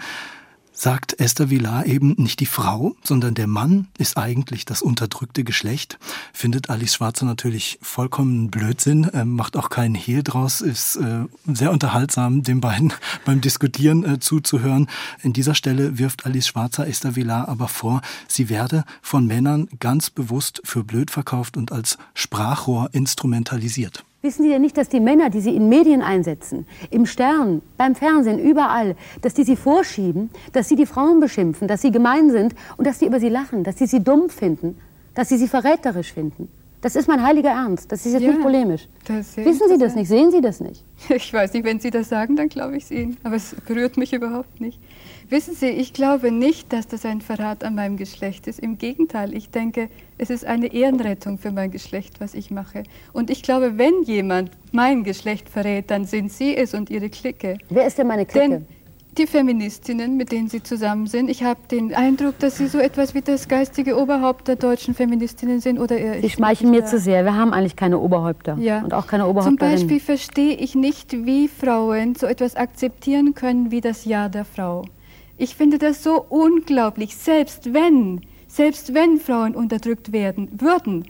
sagt 0.75 1.19
Esther 1.19 1.49
Villar 1.49 1.85
eben 1.85 2.15
nicht 2.17 2.39
die 2.41 2.45
Frau, 2.45 2.95
sondern 3.03 3.33
der 3.33 3.47
Mann 3.47 3.87
ist 3.97 4.17
eigentlich 4.17 4.65
das 4.65 4.81
unterdrückte 4.81 5.43
Geschlecht. 5.43 5.97
Findet 6.33 6.69
Alice 6.69 6.95
Schwarzer 6.95 7.25
natürlich 7.25 7.79
vollkommen 7.81 8.51
Blödsinn, 8.51 9.05
äh, 9.05 9.25
macht 9.25 9.55
auch 9.55 9.69
keinen 9.69 9.95
Hehl 9.95 10.21
draus, 10.21 10.61
ist 10.61 10.97
äh, 10.97 11.25
sehr 11.45 11.71
unterhaltsam, 11.71 12.43
den 12.43 12.61
beiden 12.61 12.93
beim 13.25 13.41
Diskutieren 13.41 14.03
äh, 14.03 14.19
zuzuhören. 14.19 14.87
In 15.23 15.33
dieser 15.33 15.55
Stelle 15.55 15.97
wirft 15.97 16.25
Alice 16.25 16.47
Schwarzer 16.47 16.87
Esther 16.87 17.15
Villar 17.15 17.47
aber 17.47 17.69
vor, 17.69 18.01
sie 18.27 18.49
werde 18.49 18.83
von 19.01 19.25
Männern 19.25 19.69
ganz 19.79 20.09
bewusst 20.09 20.61
für 20.65 20.83
blöd 20.83 21.09
verkauft 21.09 21.55
und 21.55 21.71
als 21.71 21.97
Sprachrohr 22.13 22.89
instrumentalisiert. 22.91 24.03
Wissen 24.25 24.41
Sie 24.41 24.49
denn 24.49 24.63
nicht, 24.63 24.75
dass 24.75 24.89
die 24.89 24.99
Männer, 24.99 25.29
die 25.29 25.39
Sie 25.39 25.55
in 25.55 25.69
Medien 25.69 26.01
einsetzen, 26.01 26.65
im 26.89 27.05
Stern, 27.05 27.61
beim 27.77 27.93
Fernsehen, 27.93 28.39
überall, 28.39 28.95
dass 29.21 29.35
die 29.35 29.43
sie 29.43 29.55
vorschieben, 29.55 30.31
dass 30.51 30.67
sie 30.67 30.75
die 30.75 30.87
Frauen 30.87 31.19
beschimpfen, 31.19 31.67
dass 31.67 31.83
sie 31.83 31.91
gemein 31.91 32.31
sind 32.31 32.55
und 32.75 32.87
dass 32.87 32.97
sie 32.97 33.05
über 33.05 33.19
sie 33.19 33.29
lachen, 33.29 33.63
dass 33.63 33.77
sie 33.77 33.85
sie 33.85 34.03
dumm 34.03 34.29
finden, 34.29 34.79
dass 35.13 35.29
sie 35.29 35.37
sie 35.37 35.47
verräterisch 35.47 36.11
finden? 36.11 36.49
Das 36.81 36.95
ist 36.95 37.07
mein 37.07 37.21
heiliger 37.21 37.51
Ernst. 37.51 37.91
Das 37.91 38.03
ist 38.03 38.13
jetzt 38.13 38.23
ja, 38.23 38.31
nicht 38.31 38.41
polemisch. 38.41 38.87
Wissen 39.07 39.69
Sie 39.69 39.77
das 39.77 39.93
nicht? 39.93 40.07
Sehen 40.07 40.31
Sie 40.31 40.41
das 40.41 40.59
nicht? 40.59 40.83
Ich 41.09 41.31
weiß 41.31 41.53
nicht, 41.53 41.63
wenn 41.63 41.79
Sie 41.79 41.91
das 41.91 42.09
sagen, 42.09 42.35
dann 42.35 42.49
glaube 42.49 42.77
ich 42.77 42.85
es 42.85 42.91
Ihnen. 42.91 43.17
Aber 43.23 43.35
es 43.35 43.55
berührt 43.67 43.95
mich 43.97 44.11
überhaupt 44.11 44.59
nicht. 44.59 44.79
Wissen 45.27 45.55
Sie, 45.55 45.69
ich 45.69 45.93
glaube 45.93 46.31
nicht, 46.31 46.71
dass 46.71 46.87
das 46.87 47.03
ein 47.03 47.19
Verrat 47.19 47.63
an 47.63 47.73
meinem 47.73 47.97
Geschlecht 47.97 48.45
ist. 48.45 48.59
Im 48.59 48.77
Gegenteil, 48.77 49.33
ich 49.33 49.49
denke, 49.49 49.89
es 50.19 50.29
ist 50.29 50.45
eine 50.45 50.71
Ehrenrettung 50.71 51.39
für 51.39 51.51
mein 51.51 51.71
Geschlecht, 51.71 52.19
was 52.19 52.35
ich 52.35 52.51
mache. 52.51 52.83
Und 53.11 53.31
ich 53.31 53.41
glaube, 53.41 53.79
wenn 53.79 54.03
jemand 54.03 54.51
mein 54.71 55.03
Geschlecht 55.03 55.49
verrät, 55.49 55.89
dann 55.89 56.05
sind 56.05 56.31
Sie 56.31 56.55
es 56.55 56.75
und 56.75 56.91
Ihre 56.91 57.09
Clique. 57.09 57.57
Wer 57.69 57.87
ist 57.87 57.97
denn 57.97 58.05
meine 58.05 58.27
Clique? 58.27 58.49
Denn 58.49 58.65
die 59.17 59.25
Feministinnen, 59.25 60.15
mit 60.15 60.31
denen 60.31 60.49
Sie 60.49 60.61
zusammen 60.61 61.07
sind. 61.07 61.29
Ich 61.29 61.43
habe 61.43 61.59
den 61.71 61.95
Eindruck, 61.95 62.37
dass 62.39 62.57
Sie 62.57 62.67
so 62.67 62.77
etwas 62.77 63.15
wie 63.15 63.21
das 63.21 63.47
geistige 63.47 63.97
Oberhaupt 63.97 64.47
der 64.47 64.57
deutschen 64.57 64.93
Feministinnen 64.93 65.59
sind. 65.59 65.79
Oder 65.79 65.97
Sie 66.21 66.29
schmeicheln 66.29 66.69
mir 66.69 66.85
zu 66.85 66.99
sehr. 66.99 67.23
Wir 67.23 67.33
haben 67.33 67.53
eigentlich 67.53 67.75
keine 67.75 67.97
Oberhäupter 67.97 68.57
ja. 68.59 68.83
und 68.83 68.93
auch 68.93 69.07
keine 69.07 69.25
Oberhäupterinnen. 69.25 69.79
Zum 69.79 69.87
Beispiel 69.87 69.99
verstehe 69.99 70.55
ich 70.55 70.75
nicht, 70.75 71.25
wie 71.25 71.47
Frauen 71.47 72.13
so 72.13 72.27
etwas 72.27 72.55
akzeptieren 72.55 73.33
können 73.33 73.71
wie 73.71 73.81
das 73.81 74.05
Ja 74.05 74.29
der 74.29 74.45
Frau. 74.45 74.85
Ich 75.37 75.55
finde 75.55 75.77
das 75.77 76.01
so 76.01 76.25
unglaublich, 76.29 77.15
selbst 77.15 77.73
wenn, 77.73 78.21
selbst 78.47 78.93
wenn 78.93 79.17
Frauen 79.19 79.53
unterdrückt 79.53 80.13
werden 80.13 80.49
würden, 80.61 81.05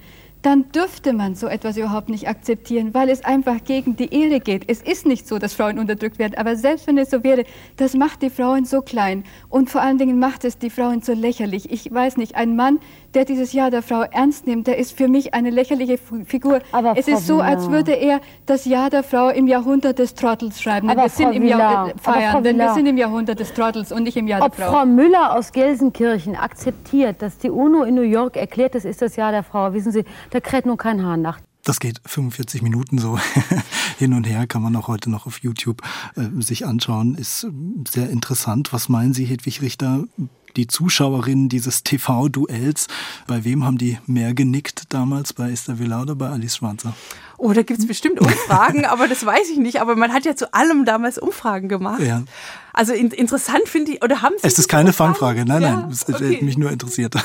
dann 0.45 0.71
dürfte 0.71 1.11
man 1.11 1.33
so 1.33 1.47
etwas 1.47 1.75
überhaupt 1.75 2.07
nicht 2.07 2.27
akzeptieren, 2.27 2.93
weil 2.93 3.09
es 3.09 3.25
einfach 3.25 3.63
gegen 3.63 3.95
die 3.95 4.13
Ehre 4.13 4.39
geht. 4.39 4.69
Es 4.69 4.79
ist 4.79 5.07
nicht 5.07 5.27
so, 5.27 5.39
dass 5.39 5.55
Frauen 5.55 5.79
unterdrückt 5.79 6.19
werden, 6.19 6.35
aber 6.37 6.55
selbst 6.55 6.85
wenn 6.85 6.99
es 6.99 7.09
so 7.09 7.23
wäre, 7.23 7.45
das 7.77 7.95
macht 7.95 8.21
die 8.21 8.29
Frauen 8.29 8.63
so 8.65 8.83
klein 8.83 9.23
und 9.49 9.71
vor 9.71 9.81
allen 9.81 9.97
Dingen 9.97 10.19
macht 10.19 10.45
es 10.45 10.59
die 10.59 10.69
Frauen 10.69 11.01
so 11.01 11.13
lächerlich. 11.13 11.71
Ich 11.71 11.91
weiß 11.91 12.17
nicht, 12.17 12.35
ein 12.35 12.55
Mann, 12.55 12.79
der 13.15 13.25
dieses 13.25 13.53
Jahr 13.53 13.71
der 13.71 13.81
Frau 13.81 14.01
ernst 14.01 14.45
nimmt, 14.45 14.67
der 14.67 14.77
ist 14.77 14.95
für 14.95 15.07
mich 15.07 15.33
eine 15.33 15.49
lächerliche 15.49 15.97
Figur. 15.97 16.59
Aber 16.71 16.95
es 16.95 17.05
Frau 17.05 17.17
ist 17.17 17.25
so, 17.25 17.39
als 17.39 17.71
würde 17.71 17.93
er 17.93 18.21
das 18.45 18.65
Jahr 18.65 18.91
der 18.91 19.01
Frau 19.01 19.29
im 19.29 19.47
Jahrhundert 19.47 19.97
des 19.97 20.13
Trottels 20.13 20.61
schreiben. 20.61 20.89
Aber 20.91 21.03
wir 21.03 21.09
Frau 21.09 21.23
sind 21.23 21.33
im 21.33 21.47
Jahr, 21.47 21.91
feiern, 21.99 22.43
denn 22.43 22.59
wir 22.59 22.73
sind 22.75 22.85
im 22.85 22.97
Jahrhundert 22.97 23.39
des 23.39 23.51
Trottels 23.51 23.91
und 23.91 24.03
nicht 24.03 24.17
im 24.17 24.27
Jahr 24.27 24.45
Ob 24.45 24.55
der 24.55 24.67
Frau. 24.67 24.73
Frau 24.79 24.85
Müller 24.85 25.35
aus 25.35 25.51
Gelsenkirchen 25.51 26.35
akzeptiert, 26.35 27.23
dass 27.23 27.39
die 27.39 27.49
UNO 27.49 27.81
in 27.81 27.95
New 27.95 28.01
York 28.01 28.37
erklärt, 28.37 28.75
das 28.75 28.85
ist 28.85 29.01
das 29.01 29.15
Jahr 29.15 29.31
der 29.31 29.41
Frau, 29.41 29.73
wissen 29.73 29.91
Sie, 29.91 30.03
da 30.35 30.41
kräht 30.41 30.65
nur 30.65 30.75
kein 30.75 31.01
Hahn 31.01 31.21
nach. 31.21 31.39
Das 31.63 31.79
geht 31.79 32.01
45 32.05 32.61
Minuten 32.61 32.99
so 32.99 33.17
hin 33.97 34.13
und 34.13 34.25
her, 34.25 34.45
kann 34.47 34.61
man 34.61 34.75
auch 34.75 34.89
heute 34.89 35.09
noch 35.09 35.25
auf 35.25 35.39
YouTube 35.39 35.81
äh, 36.17 36.41
sich 36.41 36.65
anschauen. 36.65 37.15
Ist 37.15 37.45
äh, 37.45 37.51
sehr 37.87 38.09
interessant. 38.09 38.73
Was 38.73 38.89
meinen 38.89 39.13
Sie, 39.13 39.23
Hedwig 39.23 39.61
Richter? 39.61 40.03
Die 40.57 40.67
Zuschauerinnen 40.67 41.47
dieses 41.47 41.83
TV-Duells, 41.83 42.87
bei 43.27 43.45
wem 43.45 43.63
haben 43.63 43.77
die 43.77 43.97
mehr 44.07 44.33
genickt 44.33 44.93
damals? 44.93 45.31
Bei 45.31 45.51
Esther 45.51 45.79
Villa 45.79 46.01
oder 46.01 46.15
bei 46.15 46.29
Alice 46.29 46.57
Schwarzer? 46.57 46.93
Oh, 47.37 47.53
da 47.53 47.63
gibt's 47.63 47.87
bestimmt 47.87 48.19
Umfragen, 48.19 48.85
aber 48.85 49.07
das 49.07 49.25
weiß 49.25 49.49
ich 49.49 49.57
nicht. 49.57 49.81
Aber 49.81 49.95
man 49.95 50.13
hat 50.13 50.25
ja 50.25 50.35
zu 50.35 50.53
allem 50.53 50.85
damals 50.85 51.17
Umfragen 51.17 51.69
gemacht. 51.69 52.01
Ja. 52.01 52.23
Also 52.75 52.93
in, 52.93 53.11
interessant 53.11 53.69
finde 53.69 53.93
ich, 53.93 54.03
oder 54.03 54.21
haben 54.21 54.35
Sie 54.37 54.45
Es 54.47 54.59
ist 54.59 54.67
keine 54.67 54.91
Fangfrage, 54.91 55.45
nein, 55.45 55.61
nein, 55.61 55.87
es 55.89 56.07
okay. 56.09 56.39
mich 56.41 56.57
nur 56.57 56.71
interessiert. 56.71 57.15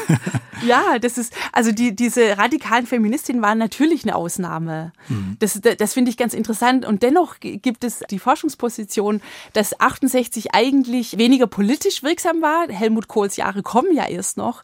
Ja, 0.67 0.99
das 0.99 1.17
ist, 1.17 1.33
also 1.53 1.73
die, 1.73 1.97
diese 1.97 2.37
radikalen 2.37 2.87
Feministinnen 2.87 3.41
waren 3.41 3.59
natürlich 3.59 4.05
eine 4.05 4.15
Ausnahme. 4.15 4.93
Mhm. 5.09 5.37
Das, 5.39 5.59
das 5.61 5.95
finde 5.95 6.11
ich 6.11 6.19
ganz 6.19 6.35
interessant. 6.35 6.85
Und 6.85 7.03
dennoch 7.03 7.37
gibt 7.41 7.83
es 7.83 8.01
die 8.11 8.19
Forschungsposition, 8.19 9.23
dass 9.53 9.81
68 9.81 10.55
eigentlich 10.55 11.19
weniger 11.19 11.47
politisch 11.47 12.03
wirksam 12.03 12.43
war. 12.43 12.69
Helmut 12.69 13.09
Kohls 13.09 13.37
Jahre 13.37 13.63
kommen 13.63 13.95
ja 13.95 14.07
erst 14.07 14.37
noch, 14.37 14.63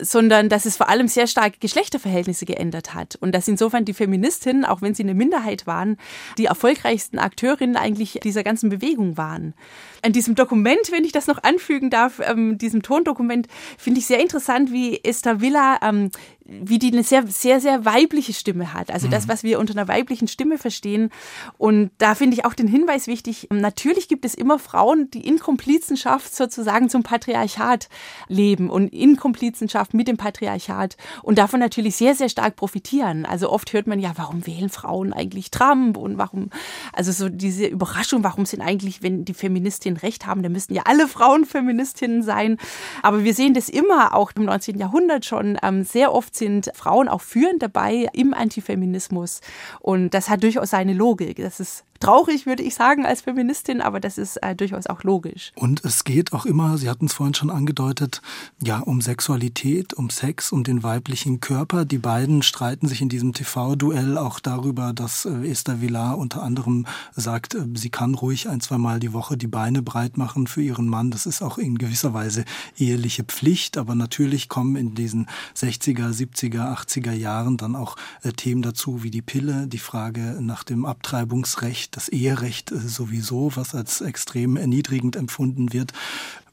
sondern 0.00 0.48
dass 0.48 0.66
es 0.66 0.76
vor 0.76 0.88
allem 0.88 1.08
sehr 1.08 1.26
stark 1.26 1.60
Geschlechterverhältnisse 1.60 2.44
geändert 2.44 2.94
hat. 2.94 3.16
Und 3.16 3.32
dass 3.32 3.46
insofern 3.48 3.84
die 3.84 3.94
Feministinnen, 3.94 4.64
auch 4.64 4.82
wenn 4.82 4.85
sie 4.94 5.02
eine 5.02 5.14
Minderheit 5.14 5.66
waren, 5.66 5.96
die 6.38 6.46
erfolgreichsten 6.46 7.18
Akteurinnen 7.18 7.76
eigentlich 7.76 8.20
dieser 8.22 8.44
ganzen 8.44 8.68
Bewegung 8.70 9.16
waren. 9.16 9.54
An 10.02 10.12
diesem 10.12 10.34
Dokument, 10.34 10.90
wenn 10.90 11.04
ich 11.04 11.12
das 11.12 11.26
noch 11.26 11.42
anfügen 11.42 11.90
darf, 11.90 12.20
ähm, 12.22 12.58
diesem 12.58 12.82
Tondokument, 12.82 13.48
finde 13.78 14.00
ich 14.00 14.06
sehr 14.06 14.20
interessant, 14.20 14.72
wie 14.72 15.02
Esther 15.02 15.40
Villa, 15.40 15.78
ähm, 15.82 16.10
wie 16.48 16.78
die 16.78 16.92
eine 16.92 17.02
sehr, 17.02 17.26
sehr, 17.26 17.60
sehr 17.60 17.84
weibliche 17.84 18.32
Stimme 18.32 18.72
hat. 18.72 18.90
Also 18.90 19.08
das, 19.08 19.26
was 19.26 19.42
wir 19.42 19.58
unter 19.58 19.74
einer 19.74 19.88
weiblichen 19.88 20.28
Stimme 20.28 20.58
verstehen. 20.58 21.10
Und 21.58 21.90
da 21.98 22.14
finde 22.14 22.36
ich 22.36 22.44
auch 22.44 22.54
den 22.54 22.68
Hinweis 22.68 23.06
wichtig, 23.08 23.48
natürlich 23.50 24.08
gibt 24.08 24.24
es 24.24 24.34
immer 24.34 24.58
Frauen, 24.58 25.10
die 25.10 25.26
in 25.26 25.38
Komplizenschaft 25.38 26.34
sozusagen 26.34 26.88
zum 26.88 27.02
Patriarchat 27.02 27.88
leben 28.28 28.70
und 28.70 28.88
in 28.92 29.16
Komplizenschaft 29.16 29.92
mit 29.92 30.06
dem 30.06 30.16
Patriarchat 30.16 30.96
und 31.22 31.38
davon 31.38 31.58
natürlich 31.58 31.96
sehr, 31.96 32.14
sehr 32.14 32.28
stark 32.28 32.54
profitieren. 32.54 33.26
Also 33.26 33.50
oft 33.50 33.72
hört 33.72 33.86
man 33.86 33.98
ja, 33.98 34.12
warum 34.14 34.46
wählen 34.46 34.68
Frauen 34.68 35.12
eigentlich 35.12 35.50
Trump 35.50 35.96
und 35.96 36.18
warum, 36.18 36.50
also 36.92 37.10
so 37.10 37.28
diese 37.28 37.66
Überraschung, 37.66 38.22
warum 38.22 38.46
sind 38.46 38.60
eigentlich, 38.60 39.02
wenn 39.02 39.24
die 39.24 39.34
Feministinnen 39.34 39.98
Recht 39.98 40.26
haben, 40.26 40.42
dann 40.42 40.52
müssten 40.52 40.74
ja 40.74 40.82
alle 40.84 41.08
Frauen 41.08 41.44
Feministinnen 41.44 42.22
sein. 42.22 42.58
Aber 43.02 43.24
wir 43.24 43.34
sehen 43.34 43.54
das 43.54 43.68
immer, 43.68 44.14
auch 44.14 44.30
im 44.36 44.44
19. 44.44 44.78
Jahrhundert 44.78 45.24
schon, 45.24 45.58
ähm, 45.62 45.82
sehr 45.82 46.12
oft 46.14 46.35
sind 46.36 46.70
Frauen 46.74 47.08
auch 47.08 47.20
führend 47.20 47.62
dabei 47.62 48.08
im 48.12 48.34
Antifeminismus. 48.34 49.40
Und 49.80 50.10
das 50.10 50.28
hat 50.28 50.42
durchaus 50.42 50.70
seine 50.70 50.92
Logik. 50.92 51.36
Das 51.36 51.60
ist 51.60 51.84
traurig, 52.00 52.46
würde 52.46 52.62
ich 52.62 52.74
sagen, 52.74 53.06
als 53.06 53.22
Feministin, 53.22 53.80
aber 53.80 54.00
das 54.00 54.18
ist 54.18 54.36
äh, 54.38 54.54
durchaus 54.54 54.86
auch 54.86 55.02
logisch. 55.02 55.52
Und 55.54 55.84
es 55.84 56.04
geht 56.04 56.32
auch 56.32 56.46
immer, 56.46 56.78
Sie 56.78 56.88
hatten 56.88 57.06
es 57.06 57.12
vorhin 57.12 57.34
schon 57.34 57.50
angedeutet, 57.50 58.22
ja, 58.62 58.78
um 58.78 59.00
Sexualität, 59.00 59.94
um 59.94 60.10
Sex, 60.10 60.52
um 60.52 60.64
den 60.64 60.82
weiblichen 60.82 61.40
Körper. 61.40 61.84
Die 61.84 61.98
beiden 61.98 62.42
streiten 62.42 62.88
sich 62.88 63.00
in 63.00 63.08
diesem 63.08 63.32
TV-Duell 63.32 64.18
auch 64.18 64.40
darüber, 64.40 64.92
dass 64.92 65.24
äh, 65.24 65.48
Esther 65.48 65.80
Villar 65.80 66.18
unter 66.18 66.42
anderem 66.42 66.86
sagt, 67.14 67.54
äh, 67.54 67.64
sie 67.74 67.90
kann 67.90 68.14
ruhig 68.14 68.48
ein, 68.48 68.60
zwei 68.60 68.78
Mal 68.78 69.00
die 69.00 69.12
Woche 69.12 69.36
die 69.36 69.46
Beine 69.46 69.82
breit 69.82 70.16
machen 70.16 70.46
für 70.46 70.62
ihren 70.62 70.88
Mann. 70.88 71.10
Das 71.10 71.26
ist 71.26 71.42
auch 71.42 71.58
in 71.58 71.78
gewisser 71.78 72.14
Weise 72.14 72.44
eheliche 72.76 73.24
Pflicht. 73.24 73.76
Aber 73.78 73.94
natürlich 73.94 74.48
kommen 74.48 74.76
in 74.76 74.94
diesen 74.94 75.26
60er, 75.56 76.12
70er, 76.12 76.76
80er 76.76 77.12
Jahren 77.12 77.56
dann 77.56 77.76
auch 77.76 77.96
äh, 78.22 78.32
Themen 78.32 78.62
dazu 78.62 79.02
wie 79.02 79.10
die 79.10 79.22
Pille, 79.22 79.66
die 79.66 79.78
Frage 79.78 80.38
nach 80.40 80.64
dem 80.64 80.84
Abtreibungsrecht, 80.84 81.85
das 81.90 82.08
Eherecht 82.08 82.72
äh, 82.72 82.78
sowieso, 82.78 83.52
was 83.54 83.74
als 83.74 84.00
extrem 84.00 84.56
erniedrigend 84.56 85.16
empfunden 85.16 85.72
wird. 85.72 85.92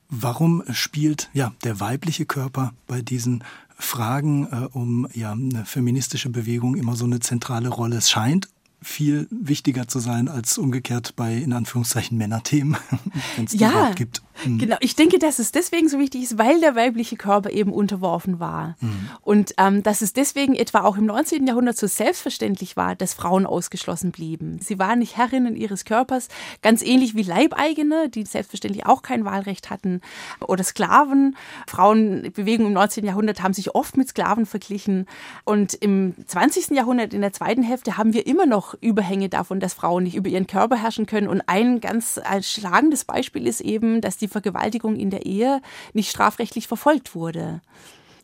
Warum 0.10 0.64
spielt 0.72 1.30
ja 1.34 1.54
der 1.64 1.80
weibliche 1.80 2.26
Körper 2.26 2.74
bei 2.88 3.02
diesen 3.02 3.44
Fragen 3.78 4.48
äh, 4.52 4.68
um 4.72 5.08
ja 5.14 5.32
eine 5.32 5.66
feministische 5.66 6.30
Bewegung 6.30 6.76
immer 6.76 6.96
so 6.96 7.06
eine 7.06 7.20
zentrale 7.20 7.70
Rolle? 7.70 7.98
Es 7.98 8.10
scheint 8.10 8.48
viel 8.84 9.28
wichtiger 9.30 9.88
zu 9.88 10.00
sein 10.00 10.28
als 10.28 10.58
umgekehrt 10.58 11.16
bei 11.16 11.34
in 11.34 11.54
Anführungszeichen 11.54 12.18
Männerthemen, 12.18 12.78
wenn 13.36 13.46
es 13.46 13.52
die 13.52 13.58
Ja, 13.58 13.92
gibt. 13.96 14.22
Mhm. 14.46 14.58
Genau, 14.58 14.78
ich 14.80 14.96
denke, 14.96 15.20
dass 15.20 15.40
es 15.40 15.52
deswegen 15.52 15.90
so 15.90 16.00
wichtig 16.00 16.24
ist, 16.24 16.38
weil 16.38 16.60
der 16.60 16.76
weibliche 16.76 17.16
Körper 17.16 17.52
eben 17.52 17.72
unterworfen 17.72 18.40
war. 18.40 18.76
Mhm. 18.82 19.10
Und 19.22 19.54
ähm, 19.58 19.84
dass 19.84 20.02
es 20.02 20.14
deswegen 20.14 20.56
etwa 20.56 20.82
auch 20.82 20.98
im 20.98 21.06
19. 21.06 21.48
Jahrhundert 21.48 21.78
so 21.78 21.88
selbstverständlich 21.88 22.76
war, 22.76 22.96
dass 22.96 23.14
Frauen 23.14 23.46
ausgeschlossen 23.46 24.12
blieben. 24.12 24.60
Sie 24.60 24.80
waren 24.80 25.00
nicht 25.00 25.18
Herrinnen 25.18 25.56
ihres 25.56 25.86
Körpers, 25.86 26.28
ganz 26.62 26.82
ähnlich 26.82 27.16
wie 27.16 27.24
Leibeigene, 27.24 28.10
die 28.10 28.26
selbstverständlich 28.26 28.86
auch 28.86 29.02
kein 29.02 29.26
Wahlrecht 29.26 29.70
hatten, 29.70 30.02
oder 30.46 30.64
Sklaven. 30.64 31.36
Frauenbewegungen 31.68 32.72
im 32.72 32.74
19. 32.74 33.06
Jahrhundert 33.06 33.42
haben 33.42 33.54
sich 33.54 33.76
oft 33.76 33.98
mit 33.98 34.10
Sklaven 34.10 34.46
verglichen. 34.46 35.08
Und 35.46 35.74
im 35.76 36.16
20. 36.28 36.72
Jahrhundert, 36.72 37.14
in 37.14 37.22
der 37.22 37.34
zweiten 37.34 37.64
Hälfte, 37.64 37.98
haben 37.98 38.14
wir 38.14 38.28
immer 38.28 38.46
noch 38.46 38.73
Überhänge 38.82 39.30
davon, 39.30 39.60
dass 39.60 39.74
Frauen 39.74 40.04
nicht 40.04 40.16
über 40.16 40.30
ihren 40.30 40.48
Körper 40.48 40.76
herrschen 40.76 41.06
können. 41.06 41.28
Und 41.28 41.42
ein 41.48 41.80
ganz 41.80 42.20
schlagendes 42.42 43.06
Beispiel 43.06 43.48
ist 43.48 43.62
eben, 43.62 44.02
dass 44.02 44.18
die 44.18 44.28
Vergewaltigung 44.28 44.96
in 44.96 45.10
der 45.10 45.26
Ehe 45.26 45.62
nicht 45.94 46.10
strafrechtlich 46.10 46.68
verfolgt 46.68 47.16
wurde. 47.16 47.62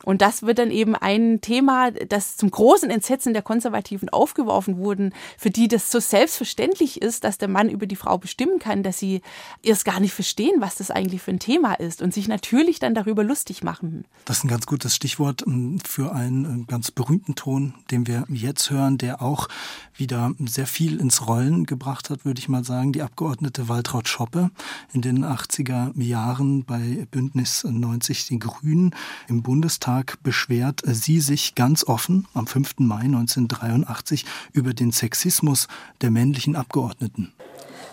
Und 0.06 0.22
das 0.22 0.44
wird 0.44 0.60
dann 0.60 0.72
eben 0.72 0.96
ein 0.96 1.42
Thema, 1.42 1.92
das 1.92 2.38
zum 2.38 2.50
großen 2.50 2.90
Entsetzen 2.90 3.34
der 3.34 3.42
Konservativen 3.42 4.10
aufgeworfen 4.10 4.78
wurden, 4.78 5.14
für 5.38 5.50
die 5.50 5.68
das 5.68 5.92
so 5.92 6.00
selbstverständlich 6.00 7.02
ist, 7.02 7.24
dass 7.24 7.38
der 7.38 7.50
Mann 7.50 7.70
über 7.70 7.86
die 7.86 7.98
Frau 7.98 8.18
bestimmen 8.18 8.60
kann, 8.60 8.82
dass 8.82 8.98
sie 8.98 9.22
erst 9.62 9.86
gar 9.86 10.00
nicht 10.00 10.14
verstehen, 10.14 10.56
was 10.60 10.76
das 10.76 10.90
eigentlich 10.90 11.22
für 11.22 11.32
ein 11.32 11.40
Thema 11.40 11.74
ist 11.74 12.02
und 12.02 12.14
sich 12.14 12.28
natürlich 12.28 12.80
dann 12.80 12.96
darüber 12.96 13.24
lustig 13.24 13.62
machen. 13.62 14.06
Das 14.26 14.38
ist 14.38 14.46
ein 14.46 14.50
ganz 14.50 14.66
gutes 14.66 14.96
Stichwort 14.96 15.44
ähm, 15.46 15.80
für 15.86 16.14
einen 16.14 16.64
äh, 16.64 16.66
ganz 16.66 16.92
berühmten 16.92 17.36
Ton, 17.36 17.74
den 17.92 18.08
wir 18.08 18.26
jetzt 18.30 18.70
hören, 18.70 18.98
der 18.98 19.22
auch 19.22 19.50
wieder 19.96 20.32
sehr 20.46 20.68
viel 20.68 21.00
ins 21.00 21.28
Rollen 21.28 21.66
gebracht 21.66 22.10
hat, 22.10 22.24
würde 22.24 22.40
ich 22.40 22.48
mal 22.48 22.64
sagen. 22.64 22.94
Die 22.94 23.02
Abgeordnete 23.02 23.68
Waltraud 23.68 24.08
Schoppe 24.08 24.50
in 24.94 25.02
den 25.02 25.26
80er 25.26 26.00
Jahren 26.02 26.64
bei 26.64 27.06
Bündnis 27.12 27.66
90 27.66 28.28
Die 28.28 28.40
Grünen 28.40 28.96
im 29.28 29.44
Bundestag 29.44 29.89
beschwert 30.24 30.82
sie 30.86 31.20
sich 31.20 31.56
ganz 31.56 31.84
offen 31.84 32.28
am 32.34 32.48
5. 32.48 32.80
Mai 32.80 33.02
1983 33.02 34.26
über 34.54 34.74
den 34.74 34.92
Sexismus 34.92 35.68
der 36.02 36.12
männlichen 36.12 36.56
Abgeordneten. 36.56 37.34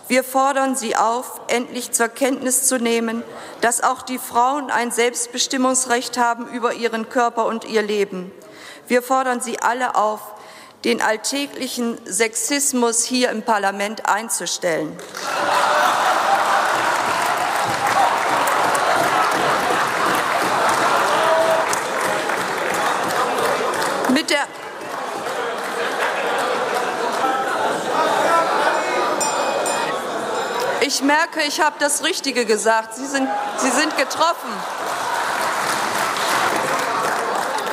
Wir 0.07 0.23
fordern 0.23 0.75
Sie 0.75 0.95
auf, 0.95 1.41
endlich 1.47 1.91
zur 1.91 2.07
Kenntnis 2.07 2.65
zu 2.65 2.77
nehmen, 2.77 3.23
dass 3.59 3.83
auch 3.83 4.03
die 4.03 4.19
Frauen 4.19 4.71
ein 4.71 4.89
Selbstbestimmungsrecht 4.89 6.17
haben 6.17 6.47
über 6.47 6.73
ihren 6.73 7.09
Körper 7.09 7.45
und 7.45 7.65
ihr 7.65 7.81
Leben. 7.81 8.31
Wir 8.87 9.01
fordern 9.01 9.41
Sie 9.41 9.59
alle 9.59 9.95
auf, 9.95 10.21
den 10.85 11.01
alltäglichen 11.01 11.97
Sexismus 12.05 13.03
hier 13.03 13.31
im 13.31 13.41
Parlament 13.41 14.07
einzustellen. 14.07 14.95
Mit 24.13 24.29
der 24.29 24.47
Ich 30.97 31.03
merke, 31.03 31.43
ich 31.43 31.61
habe 31.61 31.75
das 31.77 32.03
Richtige 32.03 32.43
gesagt. 32.45 32.95
Sie 32.95 33.05
sind, 33.05 33.29
Sie 33.57 33.69
sind 33.69 33.95
getroffen. 33.97 34.49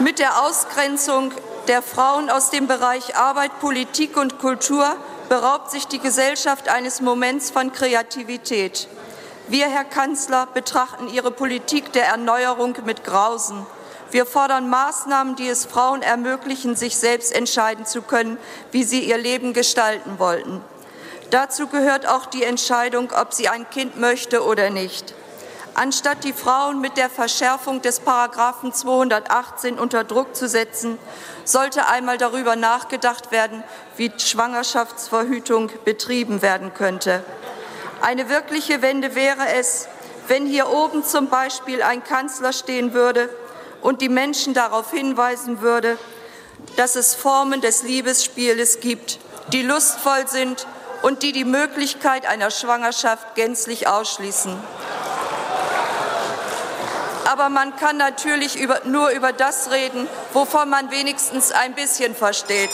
Mit 0.01 0.19
der 0.19 0.43
Ausgrenzung 0.43 1.33
der 1.67 1.81
Frauen 1.81 2.29
aus 2.29 2.51
dem 2.51 2.67
Bereich 2.67 3.17
Arbeit, 3.17 3.61
Politik 3.61 4.19
und 4.19 4.39
Kultur 4.39 4.85
beraubt 5.31 5.71
sich 5.71 5.87
die 5.87 6.01
Gesellschaft 6.01 6.69
eines 6.69 7.01
Moments 7.01 7.51
von 7.51 7.73
Kreativität. 7.73 8.89
Wir, 9.49 9.71
Herr 9.71 9.87
Kanzler, 9.87 10.47
betrachten 10.53 11.09
Ihre 11.09 11.31
Politik 11.31 11.95
der 11.95 12.05
Erneuerung 12.09 12.77
mit 12.85 13.05
Grausen. 13.05 13.65
Wir 14.11 14.27
fordern 14.27 14.69
Maßnahmen, 14.69 15.35
die 15.35 15.49
es 15.49 15.65
Frauen 15.65 16.03
ermöglichen, 16.03 16.77
sich 16.77 16.99
selbst 16.99 17.35
entscheiden 17.35 17.87
zu 17.87 18.03
können, 18.03 18.37
wie 18.71 18.85
sie 18.85 19.01
ihr 19.01 19.17
Leben 19.17 19.55
gestalten 19.55 20.19
wollten. 20.19 20.61
Dazu 21.35 21.67
gehört 21.67 22.07
auch 22.07 22.27
die 22.27 22.45
Entscheidung, 22.45 23.11
ob 23.11 23.35
sie 23.35 23.49
ein 23.49 23.69
Kind 23.69 23.99
möchte 23.99 24.45
oder 24.45 24.71
nicht. 24.71 25.15
Anstatt 25.75 26.23
die 26.23 26.33
Frauen 26.33 26.81
mit 26.81 26.97
der 26.97 27.11
Verschärfung 27.11 27.83
des 27.83 27.99
Paragraphen 27.99 28.73
218 28.73 29.81
unter 29.81 30.05
Druck 30.05 30.37
zu 30.37 30.47
setzen, 30.47 30.97
sollte 31.45 31.89
einmal 31.89 32.19
darüber 32.19 32.55
nachgedacht 32.55 33.33
werden, 33.33 33.65
wie 33.97 34.13
Schwangerschaftsverhütung 34.17 35.73
betrieben 35.85 36.41
werden 36.41 36.73
könnte. 36.73 37.25
Eine 38.01 38.29
wirkliche 38.29 38.81
Wende 38.81 39.17
wäre 39.17 39.49
es, 39.59 39.89
wenn 40.29 40.47
hier 40.47 40.69
oben 40.69 41.03
zum 41.03 41.31
Beispiel 41.31 41.83
ein 41.83 42.05
Kanzler 42.05 42.53
stehen 42.53 42.93
würde 42.93 43.29
und 43.83 44.03
die 44.03 44.09
Menschen 44.09 44.55
darauf 44.55 44.93
hinweisen 44.93 45.63
würde, 45.63 45.99
dass 46.77 46.95
es 46.95 47.13
Formen 47.13 47.61
des 47.61 47.83
Liebesspieles 47.83 48.79
gibt, 48.79 49.19
die 49.53 49.63
lustvoll 49.63 50.29
sind 50.29 50.69
und 51.05 51.23
die 51.23 51.33
die 51.33 51.45
Möglichkeit 51.45 52.25
einer 52.25 52.51
Schwangerschaft 52.51 53.35
gänzlich 53.35 53.87
ausschließen. 53.87 54.57
Aber 57.31 57.51
man 57.51 57.77
kann 57.77 57.99
natürlich 57.99 58.59
über, 58.59 58.81
nur 58.87 59.11
über 59.11 59.35
das 59.35 59.71
reden, 59.71 60.09
wovon 60.33 60.71
man 60.71 60.91
wenigstens 60.91 61.53
ein 61.53 61.75
bisschen 61.75 62.15
versteht. 62.15 62.71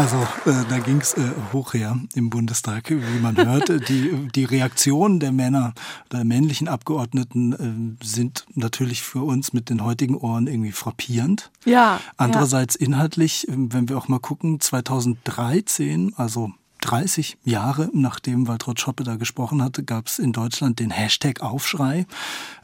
Also 0.00 0.16
äh, 0.46 0.64
da 0.70 0.78
ging 0.78 1.02
es 1.02 1.12
äh, 1.12 1.30
hoch 1.52 1.74
her 1.74 1.94
im 2.14 2.30
Bundestag, 2.30 2.88
wie 2.88 3.20
man 3.20 3.36
hört. 3.36 3.68
Die, 3.90 4.28
die 4.34 4.44
Reaktionen 4.46 5.20
der 5.20 5.30
Männer, 5.30 5.74
der 6.10 6.24
männlichen 6.24 6.68
Abgeordneten 6.68 7.98
äh, 8.00 8.02
sind 8.02 8.46
natürlich 8.54 9.02
für 9.02 9.22
uns 9.22 9.52
mit 9.52 9.68
den 9.68 9.84
heutigen 9.84 10.16
Ohren 10.16 10.46
irgendwie 10.46 10.72
frappierend. 10.72 11.50
Ja. 11.66 12.00
Andererseits 12.16 12.78
ja. 12.80 12.86
inhaltlich, 12.86 13.46
äh, 13.46 13.52
wenn 13.54 13.90
wir 13.90 13.98
auch 13.98 14.08
mal 14.08 14.20
gucken, 14.20 14.58
2013, 14.58 16.14
also 16.16 16.50
30 16.80 17.38
Jahre 17.44 17.90
nachdem 17.92 18.48
Waltraud 18.48 18.80
Schoppe 18.80 19.04
da 19.04 19.16
gesprochen 19.16 19.62
hatte, 19.62 19.84
gab 19.84 20.06
es 20.06 20.18
in 20.18 20.32
Deutschland 20.32 20.80
den 20.80 20.90
Hashtag 20.90 21.40
Aufschrei, 21.40 22.06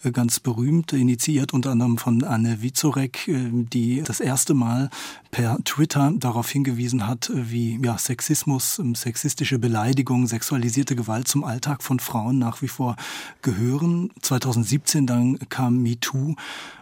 äh, 0.02 0.10
ganz 0.10 0.40
berühmt, 0.40 0.92
initiiert 0.92 1.52
unter 1.52 1.70
anderem 1.70 1.98
von 1.98 2.24
Anne 2.24 2.62
Wizorek, 2.62 3.28
äh, 3.28 3.50
die 3.52 4.02
das 4.02 4.20
erste 4.20 4.54
Mal 4.54 4.90
per 5.30 5.58
Twitter 5.64 6.12
darauf 6.16 6.48
hingewiesen 6.48 7.06
hat, 7.06 7.30
äh, 7.30 7.50
wie 7.50 7.78
ja, 7.82 7.98
Sexismus, 7.98 8.78
ähm, 8.78 8.94
sexistische 8.94 9.58
Beleidigung, 9.58 10.26
sexualisierte 10.26 10.96
Gewalt 10.96 11.28
zum 11.28 11.44
Alltag 11.44 11.82
von 11.82 12.00
Frauen 12.00 12.38
nach 12.38 12.62
wie 12.62 12.68
vor 12.68 12.96
gehören. 13.42 14.10
2017 14.22 15.06
dann 15.06 15.38
kam 15.48 15.82
MeToo 15.82 16.34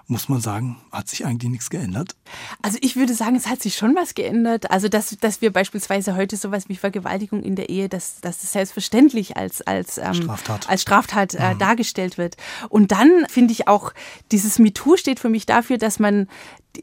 muss 0.06 0.28
man 0.28 0.40
sagen, 0.40 0.76
hat 0.92 1.08
sich 1.08 1.24
eigentlich 1.24 1.50
nichts 1.50 1.70
geändert? 1.70 2.14
Also 2.62 2.78
ich 2.82 2.96
würde 2.96 3.14
sagen, 3.14 3.36
es 3.36 3.46
hat 3.46 3.62
sich 3.62 3.76
schon 3.76 3.94
was 3.94 4.14
geändert. 4.14 4.70
Also 4.70 4.88
dass, 4.88 5.16
dass 5.18 5.40
wir 5.40 5.52
beispielsweise 5.52 6.14
heute 6.14 6.36
sowas 6.36 6.68
wie 6.68 6.76
Vergewaltigung 6.76 7.42
in 7.42 7.56
der 7.56 7.70
Ehe, 7.70 7.88
dass, 7.88 8.20
dass 8.20 8.40
das 8.40 8.52
selbstverständlich 8.52 9.36
als, 9.36 9.62
als, 9.62 9.98
ähm, 9.98 10.14
Straftat, 10.14 10.68
als 10.68 10.82
Straftat 10.82 11.34
äh, 11.34 11.54
mhm. 11.54 11.58
dargestellt 11.58 12.18
wird. 12.18 12.36
Und 12.68 12.92
dann 12.92 13.26
finde 13.28 13.52
ich 13.52 13.66
auch, 13.66 13.92
dieses 14.30 14.58
MeToo 14.58 14.96
steht 14.96 15.20
für 15.20 15.30
mich 15.30 15.46
dafür, 15.46 15.78
dass 15.78 15.98
man 15.98 16.28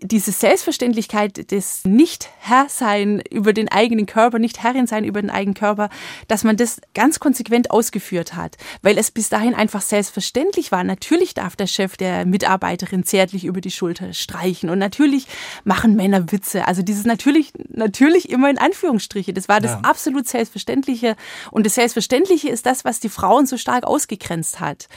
diese 0.02 0.32
Selbstverständlichkeit 0.32 1.52
des 1.52 1.84
Nicht-Herrsein 1.86 3.22
über 3.30 3.54
den 3.54 3.70
eigenen 3.70 4.06
Körper, 4.06 4.40
Nicht-Herrin-Sein 4.40 5.04
über 5.04 5.22
den 5.22 5.30
eigenen 5.30 5.54
Körper, 5.54 5.90
dass 6.28 6.44
man 6.44 6.58
das 6.58 6.82
ganz 6.94 7.20
konsequent 7.20 7.72
ausgeführt 7.72 8.36
hat, 8.36 8.58
weil 8.82 8.98
es 8.98 9.12
bis 9.12 9.30
dahin 9.30 9.54
einfach 9.54 9.82
selbstverständlich 9.82 10.72
war. 10.72 10.84
Natürlich 10.84 11.34
darf 11.34 11.56
der 11.56 11.68
Chef 11.68 11.98
der 11.98 12.26
Mitarbeiterin 12.26 13.04
zärtlich 13.04 13.46
über 13.46 13.62
die 13.62 13.72
Schulter 13.72 14.14
streichen 14.14 14.70
und 14.70 14.80
natürlich 14.80 15.28
machen 15.64 15.96
Männer 15.96 16.32
Witze. 16.32 16.68
Also 16.68 16.82
dieses 16.82 17.06
natürlich, 17.06 17.54
natürlich 17.70 18.30
immer 18.30 18.50
in 18.50 18.58
Anführungsstriche. 18.58 19.34
Das 19.34 19.50
war 19.50 19.60
das 19.60 19.72
ja. 19.72 19.80
absolut 19.84 20.28
Selbstverständliche 20.28 21.16
und 21.52 21.66
das 21.66 21.76
Selbstverständliche 21.76 22.50
ist 22.50 22.66
das, 22.66 22.86
was 22.86 23.00
die 23.00 23.10
Frauen 23.10 23.46
so 23.46 23.58
stark 23.58 23.84
ausgegrenzt 23.84 24.60
hat. 24.60 24.88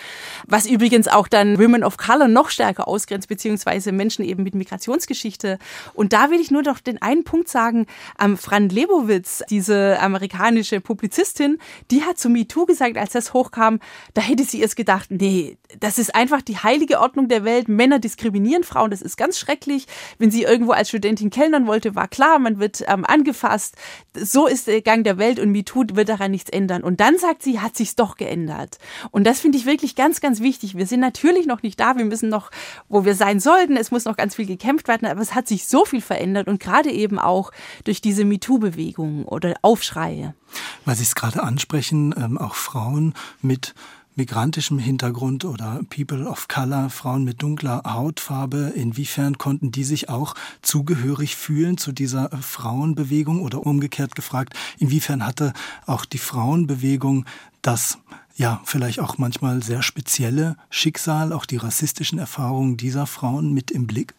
Was 0.46 0.66
übrigens 0.66 1.08
auch 1.08 1.28
dann 1.28 1.58
Women 1.58 1.84
of 1.84 1.96
Color 1.96 2.28
noch 2.28 2.50
stärker 2.50 2.88
ausgrenzt, 2.88 3.28
beziehungsweise 3.28 3.92
Menschen 3.92 4.24
eben 4.24 4.42
mit 4.42 4.54
Migration 4.54 4.83
Migrationsgeschichte. 4.84 5.58
Und 5.94 6.12
da 6.12 6.30
will 6.30 6.40
ich 6.40 6.50
nur 6.50 6.62
doch 6.62 6.78
den 6.78 7.00
einen 7.00 7.24
Punkt 7.24 7.48
sagen, 7.48 7.86
ähm, 8.20 8.36
Fran 8.36 8.68
Lebowitz, 8.68 9.42
diese 9.50 9.98
amerikanische 10.00 10.80
Publizistin, 10.80 11.58
die 11.90 12.02
hat 12.02 12.18
zu 12.18 12.28
MeToo 12.28 12.66
gesagt, 12.66 12.96
als 12.96 13.12
das 13.12 13.32
hochkam, 13.32 13.80
da 14.14 14.22
hätte 14.22 14.44
sie 14.44 14.60
erst 14.60 14.76
gedacht, 14.76 15.10
nee, 15.10 15.56
das 15.80 15.98
ist 15.98 16.14
einfach 16.14 16.42
die 16.42 16.58
heilige 16.58 17.00
Ordnung 17.00 17.28
der 17.28 17.44
Welt. 17.44 17.68
Männer 17.68 17.98
diskriminieren 17.98 18.64
Frauen, 18.64 18.90
das 18.90 19.02
ist 19.02 19.16
ganz 19.16 19.38
schrecklich. 19.38 19.86
Wenn 20.18 20.30
sie 20.30 20.42
irgendwo 20.42 20.72
als 20.72 20.88
Studentin 20.88 21.30
kellnern 21.30 21.66
wollte, 21.66 21.94
war 21.94 22.08
klar, 22.08 22.38
man 22.38 22.58
wird 22.58 22.84
ähm, 22.86 23.04
angefasst. 23.04 23.76
So 24.14 24.46
ist 24.46 24.66
der 24.66 24.82
Gang 24.82 25.04
der 25.04 25.18
Welt 25.18 25.38
und 25.38 25.50
MeToo 25.50 25.84
wird 25.92 26.08
daran 26.08 26.30
nichts 26.30 26.50
ändern. 26.50 26.82
Und 26.82 27.00
dann 27.00 27.18
sagt 27.18 27.42
sie, 27.42 27.60
hat 27.60 27.76
sich's 27.76 27.96
doch 27.96 28.16
geändert. 28.16 28.78
Und 29.10 29.24
das 29.24 29.40
finde 29.40 29.58
ich 29.58 29.66
wirklich 29.66 29.96
ganz, 29.96 30.20
ganz 30.20 30.40
wichtig. 30.40 30.76
Wir 30.76 30.86
sind 30.86 31.00
natürlich 31.00 31.46
noch 31.46 31.62
nicht 31.62 31.80
da, 31.80 31.96
wir 31.96 32.04
müssen 32.04 32.28
noch, 32.28 32.50
wo 32.88 33.04
wir 33.04 33.14
sein 33.14 33.40
sollten. 33.40 33.76
Es 33.76 33.90
muss 33.90 34.04
noch 34.04 34.16
ganz 34.16 34.34
viel 34.36 34.46
gekämpft 34.46 34.73
bekämpft 34.74 34.88
werden, 34.88 35.06
aber 35.06 35.20
es 35.20 35.34
hat 35.34 35.48
sich 35.48 35.66
so 35.66 35.84
viel 35.84 36.00
verändert 36.00 36.48
und 36.48 36.60
gerade 36.60 36.90
eben 36.90 37.18
auch 37.18 37.50
durch 37.84 38.00
diese 38.00 38.24
MeToo-Bewegung 38.24 39.24
oder 39.24 39.54
Aufschreie. 39.62 40.34
Weil 40.84 40.96
Sie 40.96 41.02
es 41.02 41.14
gerade 41.14 41.42
ansprechen, 41.42 42.14
ähm, 42.16 42.38
auch 42.38 42.54
Frauen 42.54 43.14
mit 43.40 43.74
migrantischem 44.16 44.78
Hintergrund 44.78 45.44
oder 45.44 45.80
People 45.90 46.28
of 46.28 46.46
Color, 46.46 46.88
Frauen 46.88 47.24
mit 47.24 47.42
dunkler 47.42 47.82
Hautfarbe, 47.84 48.72
inwiefern 48.76 49.38
konnten 49.38 49.72
die 49.72 49.82
sich 49.82 50.08
auch 50.08 50.34
zugehörig 50.62 51.34
fühlen 51.34 51.78
zu 51.78 51.90
dieser 51.90 52.32
äh, 52.32 52.36
Frauenbewegung 52.36 53.42
oder 53.42 53.66
umgekehrt 53.66 54.14
gefragt, 54.14 54.54
inwiefern 54.78 55.26
hatte 55.26 55.52
auch 55.86 56.04
die 56.04 56.18
Frauenbewegung 56.18 57.24
das 57.62 57.98
ja, 58.36 58.60
vielleicht 58.64 58.98
auch 58.98 59.16
manchmal 59.16 59.62
sehr 59.62 59.80
spezielle 59.80 60.56
Schicksal, 60.68 61.32
auch 61.32 61.46
die 61.46 61.56
rassistischen 61.56 62.18
Erfahrungen 62.18 62.76
dieser 62.76 63.06
Frauen 63.06 63.52
mit 63.52 63.70
im 63.70 63.86
Blick? 63.86 64.12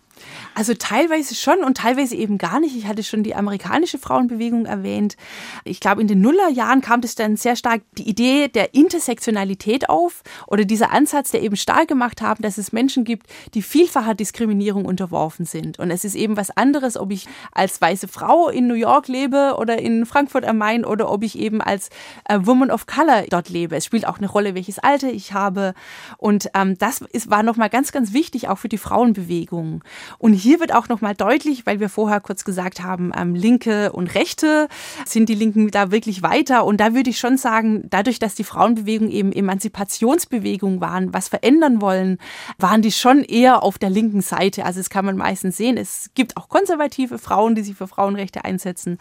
Also 0.53 0.73
teilweise 0.73 1.35
schon 1.35 1.63
und 1.63 1.77
teilweise 1.77 2.15
eben 2.15 2.37
gar 2.37 2.59
nicht. 2.59 2.75
Ich 2.75 2.87
hatte 2.87 3.03
schon 3.03 3.23
die 3.23 3.35
amerikanische 3.35 3.97
Frauenbewegung 3.97 4.65
erwähnt. 4.65 5.17
Ich 5.65 5.79
glaube, 5.79 6.01
in 6.01 6.07
den 6.07 6.21
Nullerjahren 6.21 6.81
kam 6.81 7.01
das 7.01 7.15
dann 7.15 7.35
sehr 7.35 7.55
stark 7.55 7.81
die 7.97 8.07
Idee 8.07 8.47
der 8.47 8.73
Intersektionalität 8.73 9.89
auf 9.89 10.23
oder 10.47 10.65
dieser 10.65 10.91
Ansatz, 10.91 11.31
der 11.31 11.41
eben 11.41 11.57
stark 11.57 11.87
gemacht 11.87 12.21
haben, 12.21 12.41
dass 12.41 12.57
es 12.57 12.71
Menschen 12.71 13.03
gibt, 13.03 13.27
die 13.53 13.61
vielfacher 13.61 14.15
Diskriminierung 14.15 14.85
unterworfen 14.85 15.45
sind. 15.45 15.79
Und 15.79 15.91
es 15.91 16.05
ist 16.05 16.15
eben 16.15 16.37
was 16.37 16.55
anderes, 16.55 16.95
ob 16.97 17.11
ich 17.11 17.27
als 17.51 17.81
weiße 17.81 18.07
Frau 18.07 18.49
in 18.49 18.67
New 18.67 18.75
York 18.75 19.07
lebe 19.07 19.55
oder 19.57 19.79
in 19.79 20.05
Frankfurt 20.05 20.45
am 20.45 20.57
Main 20.57 20.85
oder 20.85 21.11
ob 21.11 21.23
ich 21.23 21.37
eben 21.37 21.61
als 21.61 21.89
äh, 22.29 22.39
Woman 22.41 22.71
of 22.71 22.85
Color 22.87 23.25
dort 23.29 23.49
lebe. 23.49 23.75
Es 23.75 23.85
spielt 23.85 24.07
auch 24.07 24.17
eine 24.17 24.29
Rolle, 24.29 24.55
welches 24.55 24.79
Alter 24.79 25.11
ich 25.11 25.33
habe. 25.33 25.73
Und 26.17 26.49
ähm, 26.53 26.77
das 26.77 27.01
ist, 27.01 27.29
war 27.29 27.43
nochmal 27.43 27.69
ganz, 27.69 27.91
ganz 27.91 28.13
wichtig, 28.13 28.47
auch 28.47 28.57
für 28.57 28.69
die 28.69 28.77
Frauenbewegung. 28.77 29.83
Und 30.17 30.33
hier 30.33 30.59
wird 30.59 30.73
auch 30.73 30.89
nochmal 30.89 31.15
deutlich, 31.15 31.65
weil 31.65 31.79
wir 31.79 31.89
vorher 31.89 32.19
kurz 32.19 32.43
gesagt 32.43 32.81
haben, 32.81 33.11
ähm, 33.17 33.35
Linke 33.35 33.91
und 33.91 34.13
Rechte 34.15 34.67
sind 35.05 35.29
die 35.29 35.35
Linken 35.35 35.69
da 35.71 35.91
wirklich 35.91 36.21
weiter. 36.21 36.65
Und 36.65 36.79
da 36.79 36.93
würde 36.93 37.09
ich 37.09 37.19
schon 37.19 37.37
sagen, 37.37 37.83
dadurch, 37.89 38.19
dass 38.19 38.35
die 38.35 38.43
Frauenbewegung 38.43 39.09
eben 39.09 39.31
Emanzipationsbewegung 39.31 40.81
waren, 40.81 41.13
was 41.13 41.27
verändern 41.27 41.81
wollen, 41.81 42.17
waren 42.57 42.81
die 42.81 42.91
schon 42.91 43.23
eher 43.23 43.63
auf 43.63 43.77
der 43.77 43.89
linken 43.89 44.21
Seite. 44.21 44.65
Also 44.65 44.79
das 44.79 44.89
kann 44.89 45.05
man 45.05 45.17
meistens 45.17 45.57
sehen. 45.57 45.77
Es 45.77 46.09
gibt 46.15 46.37
auch 46.37 46.49
konservative 46.49 47.17
Frauen, 47.17 47.55
die 47.55 47.63
sich 47.63 47.75
für 47.75 47.87
Frauenrechte 47.87 48.45
einsetzen. 48.45 48.97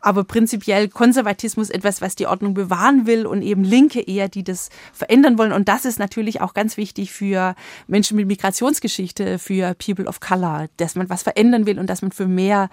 Aber 0.00 0.24
prinzipiell 0.24 0.88
Konservatismus 0.88 1.70
etwas, 1.70 2.00
was 2.00 2.16
die 2.16 2.26
Ordnung 2.26 2.54
bewahren 2.54 3.06
will 3.06 3.26
und 3.26 3.42
eben 3.42 3.64
Linke 3.64 4.00
eher, 4.00 4.28
die 4.28 4.44
das 4.44 4.70
verändern 4.92 5.38
wollen. 5.38 5.52
Und 5.52 5.68
das 5.68 5.84
ist 5.84 5.98
natürlich 5.98 6.40
auch 6.40 6.54
ganz 6.54 6.76
wichtig 6.76 7.12
für 7.12 7.54
Menschen 7.86 8.16
mit 8.16 8.26
Migrationsgeschichte, 8.26 9.38
für 9.38 9.74
People 9.74 10.06
of 10.06 10.20
Color 10.20 10.47
dass 10.76 10.94
man 10.94 11.08
was 11.08 11.22
verändern 11.22 11.66
will 11.66 11.78
und 11.78 11.88
dass 11.88 12.02
man 12.02 12.12
für 12.12 12.26
mehr, 12.26 12.70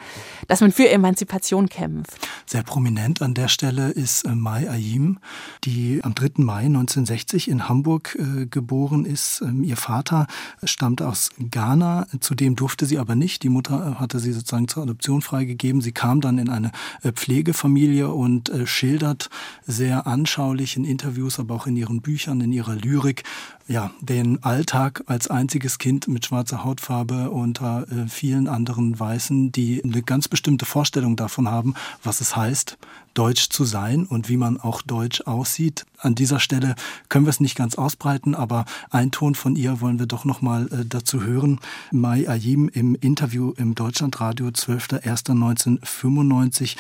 dass 0.47 0.61
man 0.61 0.71
für 0.71 0.89
Emanzipation 0.89 1.69
kämpft. 1.69 2.15
Sehr 2.45 2.63
prominent 2.63 3.21
an 3.21 3.33
der 3.33 3.47
Stelle 3.47 3.89
ist 3.89 4.23
äh, 4.23 4.35
Mai 4.35 4.69
Ayim, 4.69 5.19
die 5.63 5.99
am 6.03 6.15
3. 6.15 6.43
Mai 6.43 6.65
1960 6.65 7.49
in 7.49 7.67
Hamburg 7.67 8.17
äh, 8.19 8.45
geboren 8.45 9.05
ist. 9.05 9.41
Ähm, 9.41 9.63
ihr 9.63 9.77
Vater 9.77 10.27
stammt 10.63 11.01
aus 11.01 11.31
Ghana, 11.39 12.07
zudem 12.19 12.55
durfte 12.55 12.85
sie 12.85 12.97
aber 12.97 13.15
nicht. 13.15 13.43
Die 13.43 13.49
Mutter 13.49 13.95
äh, 13.95 13.99
hatte 13.99 14.19
sie 14.19 14.33
sozusagen 14.33 14.67
zur 14.67 14.83
Adoption 14.83 15.21
freigegeben. 15.21 15.81
Sie 15.81 15.91
kam 15.91 16.21
dann 16.21 16.37
in 16.37 16.49
eine 16.49 16.71
Pflegefamilie 17.03 18.09
und 18.09 18.51
schildert 18.65 19.29
sehr 19.65 20.07
anschaulich 20.07 20.75
in 20.77 20.85
Interviews, 20.85 21.39
aber 21.39 21.55
auch 21.55 21.67
in 21.67 21.75
ihren 21.75 22.01
Büchern, 22.01 22.41
in 22.41 22.51
ihrer 22.51 22.75
Lyrik, 22.75 23.23
ja, 23.67 23.89
den 23.99 24.43
Alltag 24.43 25.03
als 25.07 25.27
einziges 25.27 25.79
Kind 25.79 26.07
mit 26.07 26.25
schwarzer 26.25 26.63
Hautfarbe 26.63 27.31
unter 27.31 27.91
äh, 27.91 28.07
vielen 28.07 28.47
anderen 28.47 28.99
Weißen, 28.99 29.51
die 29.51 29.83
eine 29.83 30.03
ganz 30.03 30.27
bestimmte 30.27 30.65
Vorstellung 30.65 31.15
davon 31.15 31.49
haben, 31.49 31.73
was 32.03 32.21
es 32.21 32.35
heißt, 32.35 32.77
deutsch 33.15 33.49
zu 33.49 33.65
sein 33.65 34.05
und 34.05 34.29
wie 34.29 34.37
man 34.37 34.59
auch 34.59 34.83
deutsch 34.83 35.21
aussieht. 35.21 35.87
An 35.97 36.13
dieser 36.13 36.39
Stelle 36.39 36.75
können 37.09 37.25
wir 37.25 37.31
es 37.31 37.39
nicht 37.39 37.55
ganz 37.55 37.73
ausbreiten, 37.73 38.35
aber 38.35 38.65
ein 38.91 39.09
Ton 39.09 39.33
von 39.33 39.55
ihr 39.55 39.81
wollen 39.81 39.97
wir 39.97 40.05
doch 40.05 40.25
noch 40.25 40.41
mal 40.41 40.67
äh, 40.67 40.85
dazu 40.85 41.23
hören. 41.23 41.59
Mai 41.91 42.29
Ayim 42.29 42.69
im 42.69 42.93
Interview 42.93 43.51
im 43.57 43.73
Deutschlandradio 43.73 44.49
12.01.1995. 44.49 46.75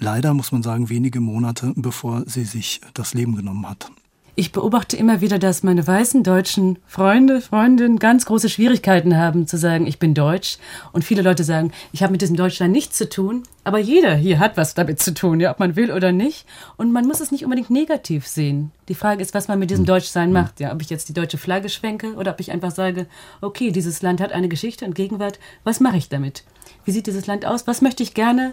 Leider 0.00 0.34
muss 0.34 0.50
man 0.50 0.64
sagen, 0.64 0.88
wenige 0.88 1.20
Monate 1.20 1.72
bevor 1.76 2.24
sie 2.26 2.44
sich 2.44 2.80
das 2.94 3.14
Leben 3.14 3.36
genommen 3.36 3.68
hat. 3.68 3.92
Ich 4.38 4.52
beobachte 4.52 4.96
immer 4.96 5.20
wieder, 5.20 5.40
dass 5.40 5.64
meine 5.64 5.84
weißen 5.84 6.22
deutschen 6.22 6.78
Freunde, 6.86 7.40
Freundinnen 7.40 7.98
ganz 7.98 8.24
große 8.24 8.48
Schwierigkeiten 8.48 9.16
haben 9.16 9.48
zu 9.48 9.56
sagen, 9.58 9.84
ich 9.88 9.98
bin 9.98 10.14
deutsch. 10.14 10.58
Und 10.92 11.04
viele 11.04 11.22
Leute 11.22 11.42
sagen, 11.42 11.72
ich 11.90 12.04
habe 12.04 12.12
mit 12.12 12.22
diesem 12.22 12.36
Deutschland 12.36 12.70
nichts 12.70 12.96
zu 12.96 13.08
tun. 13.08 13.42
Aber 13.64 13.80
jeder 13.80 14.14
hier 14.14 14.38
hat 14.38 14.56
was 14.56 14.74
damit 14.74 15.02
zu 15.02 15.12
tun, 15.12 15.40
ja, 15.40 15.50
ob 15.50 15.58
man 15.58 15.74
will 15.74 15.90
oder 15.90 16.12
nicht. 16.12 16.46
Und 16.76 16.92
man 16.92 17.04
muss 17.04 17.18
es 17.18 17.32
nicht 17.32 17.42
unbedingt 17.42 17.70
negativ 17.70 18.28
sehen. 18.28 18.70
Die 18.88 18.94
Frage 18.94 19.22
ist, 19.22 19.34
was 19.34 19.48
man 19.48 19.58
mit 19.58 19.70
diesem 19.70 19.82
hm. 19.82 19.86
Deutschsein 19.86 20.30
macht. 20.30 20.60
Ja, 20.60 20.72
ob 20.72 20.82
ich 20.82 20.88
jetzt 20.88 21.08
die 21.08 21.14
deutsche 21.14 21.36
Flagge 21.36 21.68
schwenke 21.68 22.14
oder 22.14 22.30
ob 22.30 22.38
ich 22.38 22.52
einfach 22.52 22.70
sage, 22.70 23.08
okay, 23.40 23.72
dieses 23.72 24.02
Land 24.02 24.20
hat 24.20 24.30
eine 24.30 24.48
Geschichte 24.48 24.84
und 24.84 24.94
Gegenwart. 24.94 25.40
Was 25.64 25.80
mache 25.80 25.96
ich 25.96 26.10
damit? 26.10 26.44
Wie 26.84 26.92
sieht 26.92 27.08
dieses 27.08 27.26
Land 27.26 27.44
aus? 27.44 27.66
Was 27.66 27.82
möchte 27.82 28.04
ich 28.04 28.14
gerne 28.14 28.52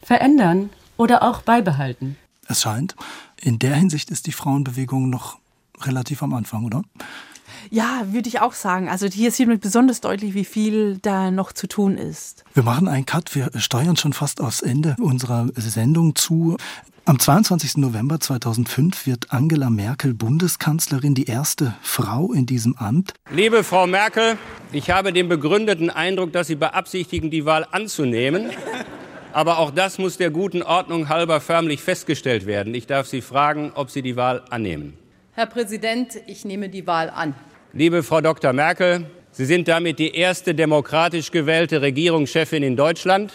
verändern 0.00 0.70
oder 0.96 1.22
auch 1.22 1.42
beibehalten? 1.42 2.16
Es 2.48 2.62
scheint, 2.62 2.96
in 3.40 3.58
der 3.58 3.74
Hinsicht 3.74 4.10
ist 4.10 4.26
die 4.26 4.32
Frauenbewegung 4.32 5.10
noch 5.10 5.38
relativ 5.82 6.22
am 6.22 6.32
Anfang, 6.32 6.64
oder? 6.64 6.82
Ja, 7.70 8.06
würde 8.10 8.28
ich 8.28 8.40
auch 8.40 8.54
sagen. 8.54 8.88
Also 8.88 9.06
hier 9.06 9.30
sieht 9.30 9.48
man 9.48 9.58
besonders 9.58 10.00
deutlich, 10.00 10.34
wie 10.34 10.46
viel 10.46 10.98
da 11.02 11.30
noch 11.30 11.52
zu 11.52 11.66
tun 11.66 11.98
ist. 11.98 12.44
Wir 12.54 12.62
machen 12.62 12.88
einen 12.88 13.04
Cut. 13.04 13.34
Wir 13.34 13.50
steuern 13.56 13.96
schon 13.96 14.14
fast 14.14 14.40
aufs 14.40 14.62
Ende 14.62 14.96
unserer 14.98 15.48
Sendung 15.56 16.14
zu. 16.14 16.56
Am 17.04 17.18
22. 17.18 17.78
November 17.78 18.20
2005 18.20 19.06
wird 19.06 19.32
Angela 19.32 19.70
Merkel 19.70 20.14
Bundeskanzlerin, 20.14 21.14
die 21.14 21.24
erste 21.24 21.74
Frau 21.82 22.32
in 22.32 22.46
diesem 22.46 22.76
Amt. 22.76 23.14
Liebe 23.30 23.64
Frau 23.64 23.86
Merkel, 23.86 24.36
ich 24.72 24.90
habe 24.90 25.12
den 25.12 25.28
begründeten 25.28 25.90
Eindruck, 25.90 26.32
dass 26.32 26.48
Sie 26.48 26.54
beabsichtigen, 26.54 27.30
die 27.30 27.44
Wahl 27.44 27.66
anzunehmen. 27.70 28.50
Aber 29.38 29.60
auch 29.60 29.70
das 29.70 29.98
muss 29.98 30.16
der 30.16 30.30
guten 30.30 30.64
Ordnung 30.64 31.08
halber 31.08 31.40
förmlich 31.40 31.80
festgestellt 31.80 32.44
werden. 32.44 32.74
Ich 32.74 32.88
darf 32.88 33.06
Sie 33.06 33.20
fragen, 33.20 33.70
ob 33.76 33.88
Sie 33.88 34.02
die 34.02 34.16
Wahl 34.16 34.42
annehmen. 34.50 34.94
Herr 35.30 35.46
Präsident, 35.46 36.18
ich 36.26 36.44
nehme 36.44 36.68
die 36.68 36.88
Wahl 36.88 37.08
an. 37.08 37.36
Liebe 37.72 38.02
Frau 38.02 38.20
Dr. 38.20 38.52
Merkel, 38.52 39.08
Sie 39.30 39.44
sind 39.44 39.68
damit 39.68 40.00
die 40.00 40.12
erste 40.12 40.56
demokratisch 40.56 41.30
gewählte 41.30 41.80
Regierungschefin 41.82 42.64
in 42.64 42.74
Deutschland. 42.74 43.32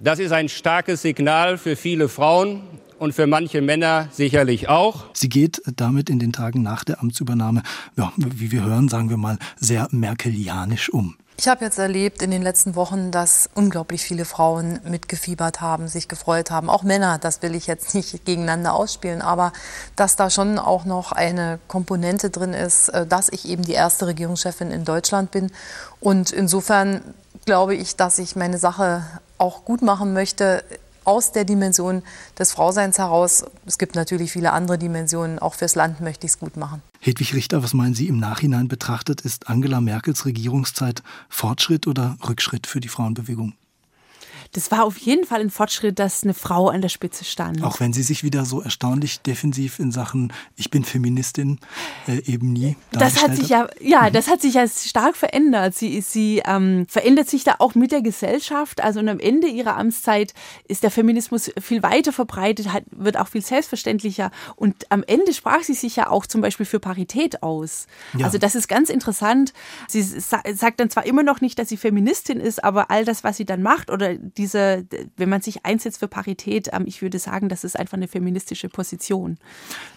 Das 0.00 0.20
ist 0.20 0.32
ein 0.32 0.48
starkes 0.48 1.02
Signal 1.02 1.58
für 1.58 1.76
viele 1.76 2.08
Frauen 2.08 2.62
und 2.98 3.12
für 3.12 3.26
manche 3.26 3.60
Männer 3.60 4.08
sicherlich 4.10 4.70
auch. 4.70 5.04
Sie 5.12 5.28
geht 5.28 5.60
damit 5.76 6.08
in 6.08 6.18
den 6.18 6.32
Tagen 6.32 6.62
nach 6.62 6.82
der 6.82 7.02
Amtsübernahme, 7.02 7.62
ja, 7.98 8.10
wie 8.16 8.52
wir 8.52 8.64
hören, 8.64 8.88
sagen 8.88 9.10
wir 9.10 9.18
mal, 9.18 9.36
sehr 9.60 9.86
merkelianisch 9.90 10.88
um. 10.88 11.16
Ich 11.36 11.48
habe 11.48 11.64
jetzt 11.64 11.78
erlebt 11.78 12.22
in 12.22 12.30
den 12.30 12.42
letzten 12.42 12.74
Wochen, 12.76 13.10
dass 13.10 13.48
unglaublich 13.54 14.02
viele 14.02 14.24
Frauen 14.24 14.80
mitgefiebert 14.84 15.60
haben, 15.60 15.88
sich 15.88 16.06
gefreut 16.06 16.50
haben. 16.50 16.68
Auch 16.68 16.82
Männer, 16.82 17.18
das 17.18 17.42
will 17.42 17.54
ich 17.54 17.66
jetzt 17.66 17.94
nicht 17.94 18.24
gegeneinander 18.24 18.74
ausspielen, 18.74 19.22
aber 19.22 19.52
dass 19.96 20.16
da 20.16 20.30
schon 20.30 20.58
auch 20.58 20.84
noch 20.84 21.12
eine 21.12 21.58
Komponente 21.68 22.30
drin 22.30 22.52
ist, 22.52 22.90
äh, 22.90 23.06
dass 23.06 23.28
ich 23.30 23.48
eben 23.48 23.62
die 23.62 23.72
erste 23.72 24.06
Regierungschefin 24.06 24.70
in 24.70 24.84
Deutschland 24.84 25.30
bin. 25.30 25.50
Und 26.00 26.30
insofern 26.30 27.02
glaube 27.46 27.74
ich, 27.74 27.96
dass 27.96 28.18
ich 28.18 28.36
meine 28.36 28.58
Sache 28.58 29.02
auch 29.38 29.64
gut 29.64 29.82
machen 29.82 30.12
möchte 30.12 30.62
aus 31.04 31.32
der 31.32 31.44
Dimension 31.44 32.02
des 32.38 32.52
Frauseins 32.52 32.98
heraus. 32.98 33.44
Es 33.66 33.78
gibt 33.78 33.94
natürlich 33.94 34.32
viele 34.32 34.52
andere 34.52 34.78
Dimensionen. 34.78 35.38
Auch 35.38 35.54
fürs 35.54 35.74
Land 35.74 36.00
möchte 36.00 36.26
ich 36.26 36.32
es 36.32 36.38
gut 36.38 36.56
machen. 36.56 36.82
Hedwig 37.00 37.34
Richter, 37.34 37.62
was 37.62 37.74
meinen 37.74 37.94
Sie 37.94 38.08
im 38.08 38.18
Nachhinein 38.18 38.68
betrachtet? 38.68 39.22
Ist 39.22 39.48
Angela 39.48 39.80
Merkels 39.80 40.24
Regierungszeit 40.24 41.02
Fortschritt 41.28 41.86
oder 41.86 42.16
Rückschritt 42.28 42.66
für 42.66 42.80
die 42.80 42.88
Frauenbewegung? 42.88 43.54
Das 44.52 44.70
war 44.70 44.84
auf 44.84 44.98
jeden 44.98 45.24
Fall 45.24 45.40
ein 45.40 45.50
Fortschritt, 45.50 45.98
dass 45.98 46.24
eine 46.24 46.34
Frau 46.34 46.68
an 46.68 46.82
der 46.82 46.90
Spitze 46.90 47.24
stand. 47.24 47.62
Auch 47.62 47.80
wenn 47.80 47.94
sie 47.94 48.02
sich 48.02 48.22
wieder 48.22 48.44
so 48.44 48.60
erstaunlich 48.60 49.20
defensiv 49.20 49.78
in 49.78 49.90
Sachen 49.92 50.30
Ich 50.56 50.70
bin 50.70 50.84
Feministin 50.84 51.58
äh, 52.06 52.18
eben 52.30 52.52
nie. 52.52 52.76
Das 52.90 53.22
hat 53.22 53.34
sich 53.34 53.48
ja, 53.48 53.66
ja, 53.80 54.08
mhm. 54.08 54.12
das 54.12 54.28
hat 54.28 54.42
sich 54.42 54.54
ja 54.54 54.68
stark 54.68 55.16
verändert. 55.16 55.74
Sie, 55.74 56.02
sie 56.02 56.42
ähm, 56.44 56.86
verändert 56.86 57.30
sich 57.30 57.44
da 57.44 57.56
auch 57.60 57.74
mit 57.74 57.92
der 57.92 58.02
Gesellschaft. 58.02 58.82
Also 58.82 59.00
und 59.00 59.08
am 59.08 59.20
Ende 59.20 59.48
ihrer 59.48 59.78
Amtszeit 59.78 60.34
ist 60.68 60.82
der 60.82 60.90
Feminismus 60.90 61.50
viel 61.58 61.82
weiter 61.82 62.12
verbreitet, 62.12 62.72
hat, 62.74 62.84
wird 62.90 63.16
auch 63.16 63.28
viel 63.28 63.42
selbstverständlicher. 63.42 64.30
Und 64.56 64.90
am 64.90 65.02
Ende 65.02 65.32
sprach 65.32 65.62
sie 65.62 65.74
sich 65.74 65.96
ja 65.96 66.10
auch 66.10 66.26
zum 66.26 66.42
Beispiel 66.42 66.66
für 66.66 66.78
Parität 66.78 67.42
aus. 67.42 67.86
Ja. 68.18 68.26
Also 68.26 68.36
das 68.36 68.54
ist 68.54 68.68
ganz 68.68 68.90
interessant. 68.90 69.54
Sie 69.88 70.02
sagt 70.02 70.78
dann 70.78 70.90
zwar 70.90 71.06
immer 71.06 71.22
noch 71.22 71.40
nicht, 71.40 71.58
dass 71.58 71.70
sie 71.70 71.78
Feministin 71.78 72.38
ist, 72.38 72.62
aber 72.62 72.90
all 72.90 73.06
das, 73.06 73.24
was 73.24 73.38
sie 73.38 73.46
dann 73.46 73.62
macht 73.62 73.90
oder 73.90 74.14
die 74.14 74.41
diese, 74.42 74.84
wenn 75.16 75.28
man 75.28 75.40
sich 75.40 75.64
einsetzt 75.64 76.00
für 76.00 76.08
Parität, 76.08 76.68
ähm, 76.72 76.82
ich 76.86 77.00
würde 77.00 77.20
sagen, 77.20 77.48
das 77.48 77.62
ist 77.62 77.78
einfach 77.78 77.96
eine 77.96 78.08
feministische 78.08 78.68
Position. 78.68 79.38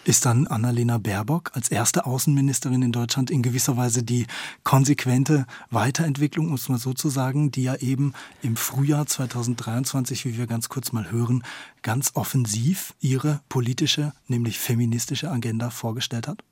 Ist 0.04 0.24
dann 0.24 0.46
Annalena 0.46 0.98
Baerbock 0.98 1.50
als 1.54 1.68
erste 1.68 2.06
Außenministerin 2.06 2.80
in 2.80 2.92
Deutschland 2.92 3.32
in 3.32 3.42
gewisser 3.42 3.76
Weise 3.76 4.04
die 4.04 4.26
konsequente 4.62 5.46
Weiterentwicklung, 5.70 6.46
um 6.46 6.54
es 6.54 6.68
mal 6.68 6.78
so 6.78 6.92
zu 6.92 7.08
sagen, 7.08 7.50
die 7.50 7.64
ja 7.64 7.74
eben 7.74 8.14
im 8.40 8.54
Frühjahr 8.54 9.06
2023, 9.06 10.24
wie 10.26 10.38
wir 10.38 10.46
ganz 10.46 10.68
kurz 10.68 10.92
mal 10.92 11.10
hören, 11.10 11.42
ganz 11.82 12.12
offensiv 12.14 12.94
ihre 13.00 13.40
politische, 13.48 14.12
nämlich 14.28 14.60
feministische 14.60 15.28
Agenda 15.28 15.70
vorgestellt 15.70 16.28
hat? 16.28 16.44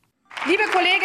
Liebe 0.46 0.64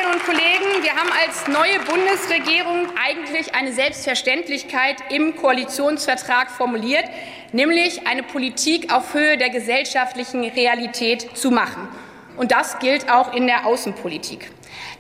Kolleginnen 0.10 0.14
und 0.14 0.26
Kollegen, 0.26 0.84
wir 0.84 0.96
haben 0.96 1.10
als 1.12 1.48
neue 1.48 1.80
Bundesregierung 1.80 2.88
eigentlich 2.98 3.54
eine 3.54 3.72
Selbstverständlichkeit 3.72 4.98
im 5.10 5.36
Koalitionsvertrag 5.36 6.50
formuliert, 6.50 7.06
nämlich 7.52 8.08
eine 8.08 8.24
Politik 8.24 8.92
auf 8.94 9.14
Höhe 9.14 9.38
der 9.38 9.50
gesellschaftlichen 9.50 10.44
Realität 10.46 11.38
zu 11.38 11.52
machen. 11.52 11.88
Und 12.38 12.52
das 12.52 12.80
gilt 12.80 13.12
auch 13.12 13.34
in 13.34 13.48
der 13.48 13.66
Außenpolitik. 13.66 14.52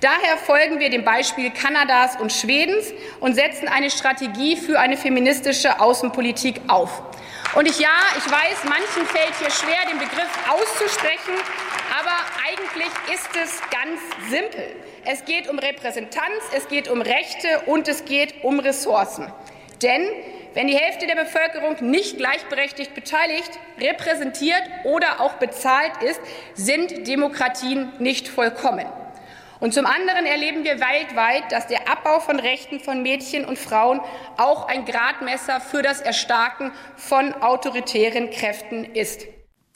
Daher 0.01 0.38
folgen 0.38 0.80
wir 0.80 0.89
dem 0.89 1.03
Beispiel 1.03 1.49
Kanadas 1.51 2.20
und 2.20 2.32
Schwedens 2.32 2.93
und 3.20 3.36
setzen 3.36 3.68
eine 3.68 3.89
Strategie 3.89 4.57
für 4.57 4.80
eine 4.80 4.97
feministische 4.97 5.80
Außenpolitik 5.80 6.62
auf. 6.68 7.01
Und 7.55 7.68
ich 7.68 7.80
ja, 7.80 7.89
ich 8.18 8.32
weiß, 8.32 8.64
manchen 8.66 9.07
fällt 9.07 9.34
hier 9.39 9.49
schwer, 9.49 9.89
den 9.89 9.97
Begriff 9.97 10.30
auszusprechen, 10.49 11.34
eigentlich 12.50 12.91
ist 13.14 13.30
es 13.36 13.62
ganz 13.70 14.00
simpel. 14.30 14.76
Es 15.06 15.26
geht 15.26 15.47
um 15.50 15.60
Repräsentanz, 15.60 16.43
es 16.56 16.68
geht 16.68 16.88
um 16.89 17.02
Rechte 17.02 17.62
und 17.66 17.88
es 17.88 18.06
geht 18.06 18.43
um 18.43 18.60
Ressourcen. 18.60 19.32
Denn 19.82 20.08
wenn 20.54 20.68
die 20.68 20.76
Hälfte 20.76 21.08
der 21.08 21.16
Bevölkerung 21.16 21.78
nicht 21.89 22.18
gleichberechtigt 22.18 22.95
beteiligt, 22.95 23.52
repräsentiert 23.80 24.64
oder 24.84 25.22
auch 25.22 25.34
bezahlt 25.34 26.02
ist, 26.02 26.20
sind 26.56 27.08
Demokratien 27.08 27.91
nicht 28.00 28.28
vollkommen. 28.28 28.86
Und 29.60 29.74
zum 29.74 29.86
anderen 29.86 30.26
erleben 30.26 30.64
wir 30.64 30.80
weltweit, 30.80 31.52
dass 31.52 31.68
der 31.68 31.89
Abbau 31.89 32.20
von 32.20 32.39
Rechten 32.39 32.80
von 32.80 33.04
Mädchen 33.04 33.45
und 33.45 33.60
Frauen 33.60 34.00
auch 34.38 34.68
ein 34.68 34.86
Gradmesser 34.86 35.60
für 35.60 35.82
das 35.82 36.02
Erstarken 36.02 36.72
von 36.95 37.34
autoritären 37.34 38.32
Kräften 38.32 38.86
ist. 38.86 39.28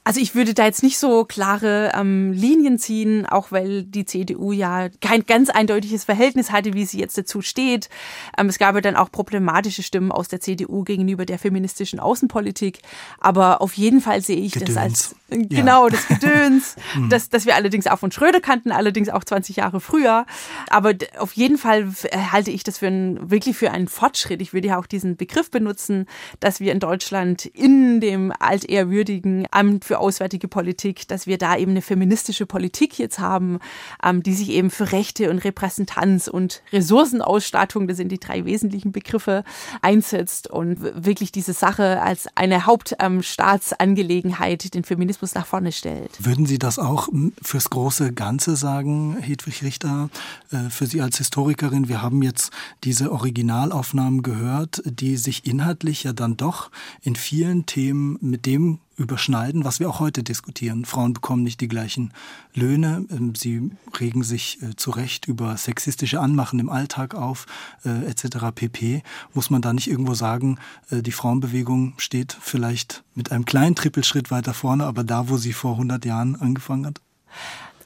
Also 0.05 0.19
ich 0.19 0.35
würde 0.35 0.53
da 0.53 0.65
jetzt 0.65 0.83
nicht 0.83 0.97
so 0.97 1.23
klare 1.23 1.91
ähm, 1.95 2.33
Linien 2.33 2.77
ziehen, 2.77 3.25
auch 3.25 3.51
weil 3.51 3.83
die 3.83 4.03
CDU 4.03 4.51
ja 4.51 4.89
kein 4.99 5.25
ganz 5.25 5.49
eindeutiges 5.49 6.03
Verhältnis 6.03 6.51
hatte, 6.51 6.73
wie 6.73 6.85
sie 6.85 6.99
jetzt 6.99 7.17
dazu 7.17 7.41
steht. 7.41 7.89
Ähm, 8.37 8.49
es 8.49 8.59
gab 8.59 8.75
ja 8.75 8.81
dann 8.81 8.97
auch 8.97 9.11
problematische 9.11 9.81
Stimmen 9.81 10.11
aus 10.11 10.27
der 10.27 10.41
CDU 10.41 10.83
gegenüber 10.83 11.25
der 11.25 11.39
feministischen 11.39 12.01
Außenpolitik. 12.01 12.79
Aber 13.19 13.61
auf 13.61 13.73
jeden 13.73 14.01
Fall 14.01 14.21
sehe 14.21 14.37
ich 14.37 14.53
Gedöns. 14.53 14.73
das 14.73 14.77
als 14.77 15.15
äh, 15.29 15.45
genau 15.45 15.87
das 15.87 16.05
Gedöns, 16.07 16.75
hm. 16.93 17.09
das, 17.09 17.29
das 17.29 17.45
wir 17.45 17.55
allerdings 17.55 17.87
auch 17.87 17.99
von 17.99 18.11
Schröder 18.11 18.41
kannten, 18.41 18.73
allerdings 18.73 19.07
auch 19.07 19.23
20 19.23 19.55
Jahre 19.55 19.79
früher. 19.79 20.25
Aber 20.69 20.93
auf 21.17 21.31
jeden 21.33 21.57
Fall 21.57 21.93
äh, 22.03 22.17
halte 22.31 22.51
ich 22.51 22.63
das 22.63 22.79
für 22.79 22.87
ein, 22.87 23.31
wirklich 23.31 23.55
für 23.55 23.71
einen 23.71 23.87
Fortschritt. 23.87 24.41
Ich 24.41 24.53
würde 24.53 24.67
ja 24.67 24.79
auch 24.79 24.85
diesen 24.85 25.15
Begriff 25.15 25.49
benutzen, 25.49 26.07
dass 26.41 26.59
wir 26.59 26.73
in 26.73 26.79
Deutschland 26.79 27.45
in 27.45 28.01
dem 28.01 28.33
altehrwürdigen 28.37 29.47
Amt 29.51 29.85
für 29.85 29.92
für 29.93 29.99
Auswärtige 29.99 30.47
Politik, 30.47 31.07
dass 31.07 31.27
wir 31.27 31.37
da 31.37 31.55
eben 31.55 31.69
eine 31.69 31.83
feministische 31.83 32.47
Politik 32.47 32.97
jetzt 32.97 33.19
haben, 33.19 33.59
ähm, 34.03 34.23
die 34.23 34.33
sich 34.33 34.49
eben 34.49 34.71
für 34.71 34.91
Rechte 34.91 35.29
und 35.29 35.37
Repräsentanz 35.37 36.27
und 36.27 36.63
Ressourcenausstattung, 36.71 37.87
das 37.87 37.97
sind 37.97 38.11
die 38.11 38.19
drei 38.19 38.45
wesentlichen 38.45 38.91
Begriffe, 38.91 39.43
einsetzt 39.83 40.49
und 40.49 40.81
wirklich 40.81 41.31
diese 41.31 41.53
Sache 41.53 42.01
als 42.01 42.25
eine 42.33 42.65
Hauptstaatsangelegenheit 42.65 44.65
ähm, 44.65 44.71
den 44.71 44.83
Feminismus 44.83 45.35
nach 45.35 45.45
vorne 45.45 45.71
stellt. 45.71 46.25
Würden 46.25 46.47
Sie 46.47 46.57
das 46.57 46.79
auch 46.79 47.07
fürs 47.39 47.69
große 47.69 48.13
Ganze 48.13 48.55
sagen, 48.55 49.17
Hedwig 49.19 49.61
Richter, 49.61 50.09
äh, 50.49 50.71
für 50.71 50.87
Sie 50.87 51.01
als 51.01 51.19
Historikerin? 51.19 51.87
Wir 51.87 52.01
haben 52.01 52.23
jetzt 52.23 52.51
diese 52.83 53.11
Originalaufnahmen 53.11 54.23
gehört, 54.23 54.81
die 54.85 55.17
sich 55.17 55.45
inhaltlich 55.45 56.01
ja 56.03 56.13
dann 56.13 56.35
doch 56.35 56.71
in 57.03 57.15
vielen 57.15 57.67
Themen 57.67 58.17
mit 58.21 58.47
dem 58.47 58.79
überschneiden, 58.97 59.63
was 59.63 59.79
wir 59.79 59.89
auch 59.89 59.99
heute 59.99 60.23
diskutieren. 60.23 60.85
Frauen 60.85 61.13
bekommen 61.13 61.43
nicht 61.43 61.61
die 61.61 61.67
gleichen 61.67 62.13
Löhne, 62.53 63.05
ähm, 63.11 63.35
sie 63.35 63.71
regen 63.99 64.23
sich 64.23 64.61
äh, 64.61 64.75
zu 64.75 64.91
Recht 64.91 65.27
über 65.27 65.57
sexistische 65.57 66.19
Anmachen 66.19 66.59
im 66.59 66.69
Alltag 66.69 67.15
auf, 67.15 67.45
äh, 67.85 68.05
etc. 68.05 68.51
pp. 68.53 69.03
Muss 69.33 69.49
man 69.49 69.61
da 69.61 69.73
nicht 69.73 69.89
irgendwo 69.89 70.13
sagen, 70.13 70.59
äh, 70.89 71.01
die 71.01 71.11
Frauenbewegung 71.11 71.93
steht 71.97 72.37
vielleicht 72.39 73.03
mit 73.15 73.31
einem 73.31 73.45
kleinen 73.45 73.75
Trippelschritt 73.75 74.31
weiter 74.31 74.53
vorne, 74.53 74.85
aber 74.85 75.03
da, 75.03 75.29
wo 75.29 75.37
sie 75.37 75.53
vor 75.53 75.73
100 75.73 76.05
Jahren 76.05 76.35
angefangen 76.35 76.85
hat? 76.85 77.01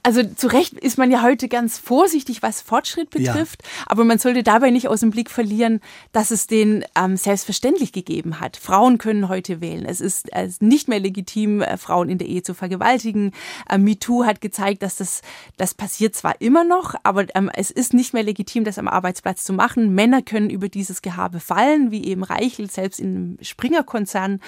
Also 0.07 0.23
zu 0.23 0.47
Recht 0.47 0.71
ist 0.71 0.97
man 0.97 1.11
ja 1.11 1.21
heute 1.21 1.49
ganz 1.49 1.77
vorsichtig, 1.77 2.41
was 2.41 2.61
Fortschritt 2.61 3.09
betrifft, 3.09 3.63
ja. 3.63 3.83
aber 3.87 4.05
man 4.05 4.19
sollte 4.19 4.41
dabei 4.41 4.69
nicht 4.69 4.87
aus 4.87 5.01
dem 5.01 5.11
Blick 5.11 5.29
verlieren, 5.29 5.81
dass 6.13 6.31
es 6.31 6.47
den 6.47 6.85
ähm, 6.95 7.17
selbstverständlich 7.17 7.91
gegeben 7.91 8.39
hat. 8.39 8.55
Frauen 8.55 8.99
können 8.99 9.27
heute 9.27 9.59
wählen. 9.59 9.83
Es 9.85 9.99
ist 9.99 10.31
äh, 10.31 10.49
nicht 10.61 10.87
mehr 10.87 11.01
legitim, 11.01 11.61
äh, 11.61 11.75
Frauen 11.75 12.07
in 12.07 12.19
der 12.19 12.29
Ehe 12.29 12.41
zu 12.41 12.53
vergewaltigen. 12.53 13.33
Ähm, 13.69 13.83
MeToo 13.83 14.23
hat 14.23 14.39
gezeigt, 14.39 14.81
dass 14.81 14.95
das, 14.95 15.23
das 15.57 15.73
passiert 15.73 16.15
zwar 16.15 16.39
immer 16.39 16.63
noch, 16.63 16.95
aber 17.03 17.25
ähm, 17.35 17.51
es 17.53 17.69
ist 17.69 17.93
nicht 17.93 18.13
mehr 18.13 18.23
legitim, 18.23 18.63
das 18.63 18.79
am 18.79 18.87
Arbeitsplatz 18.87 19.43
zu 19.43 19.51
machen. 19.51 19.93
Männer 19.93 20.21
können 20.21 20.49
über 20.49 20.69
dieses 20.69 21.01
Gehabe 21.01 21.41
fallen, 21.41 21.91
wie 21.91 22.05
eben 22.05 22.23
Reichel, 22.23 22.71
selbst 22.71 23.01
im 23.01 23.37
Springer-Konzern. 23.41 24.39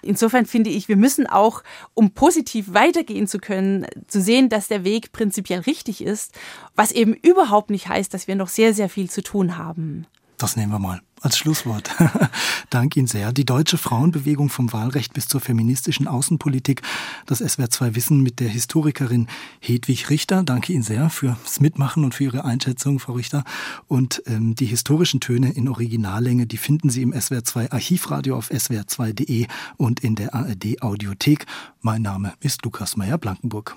Insofern 0.00 0.46
finde 0.46 0.70
ich, 0.70 0.86
wir 0.86 0.96
müssen 0.96 1.26
auch, 1.26 1.64
um 1.94 2.12
positiv 2.12 2.72
weitergehen 2.72 3.26
zu 3.26 3.40
können, 3.40 3.84
zu 4.06 4.20
sehen, 4.20 4.48
dass 4.48 4.68
der 4.68 4.84
Weg 4.84 5.07
prinzipiell 5.12 5.60
richtig 5.60 6.02
ist, 6.02 6.32
was 6.74 6.92
eben 6.92 7.14
überhaupt 7.14 7.70
nicht 7.70 7.88
heißt, 7.88 8.12
dass 8.12 8.28
wir 8.28 8.36
noch 8.36 8.48
sehr, 8.48 8.74
sehr 8.74 8.88
viel 8.88 9.10
zu 9.10 9.22
tun 9.22 9.56
haben. 9.56 10.06
Das 10.38 10.54
nehmen 10.54 10.70
wir 10.70 10.78
mal 10.78 11.00
als 11.20 11.36
Schlusswort. 11.36 11.90
Danke 12.70 13.00
Ihnen 13.00 13.08
sehr. 13.08 13.32
Die 13.32 13.44
deutsche 13.44 13.76
Frauenbewegung 13.76 14.50
vom 14.50 14.72
Wahlrecht 14.72 15.12
bis 15.12 15.26
zur 15.26 15.40
feministischen 15.40 16.06
Außenpolitik. 16.06 16.82
Das 17.26 17.40
SWR 17.40 17.70
2 17.70 17.96
Wissen 17.96 18.22
mit 18.22 18.38
der 18.38 18.48
Historikerin 18.48 19.26
Hedwig 19.58 20.10
Richter. 20.10 20.44
Danke 20.44 20.72
Ihnen 20.72 20.84
sehr 20.84 21.10
fürs 21.10 21.58
Mitmachen 21.58 22.04
und 22.04 22.14
für 22.14 22.24
Ihre 22.24 22.44
Einschätzung, 22.44 23.00
Frau 23.00 23.14
Richter. 23.14 23.42
Und 23.88 24.22
ähm, 24.26 24.54
die 24.54 24.66
historischen 24.66 25.18
Töne 25.18 25.50
in 25.50 25.68
Originallänge, 25.68 26.46
die 26.46 26.56
finden 26.56 26.88
Sie 26.88 27.02
im 27.02 27.12
SWR 27.20 27.42
2 27.42 27.72
Archivradio 27.72 28.36
auf 28.36 28.52
swr2.de 28.52 29.48
und 29.76 29.98
in 30.00 30.14
der 30.14 30.36
ARD 30.36 30.82
Audiothek. 30.82 31.46
Mein 31.80 32.02
Name 32.02 32.34
ist 32.38 32.64
Lukas 32.64 32.96
Meyer-Blankenburg. 32.96 33.76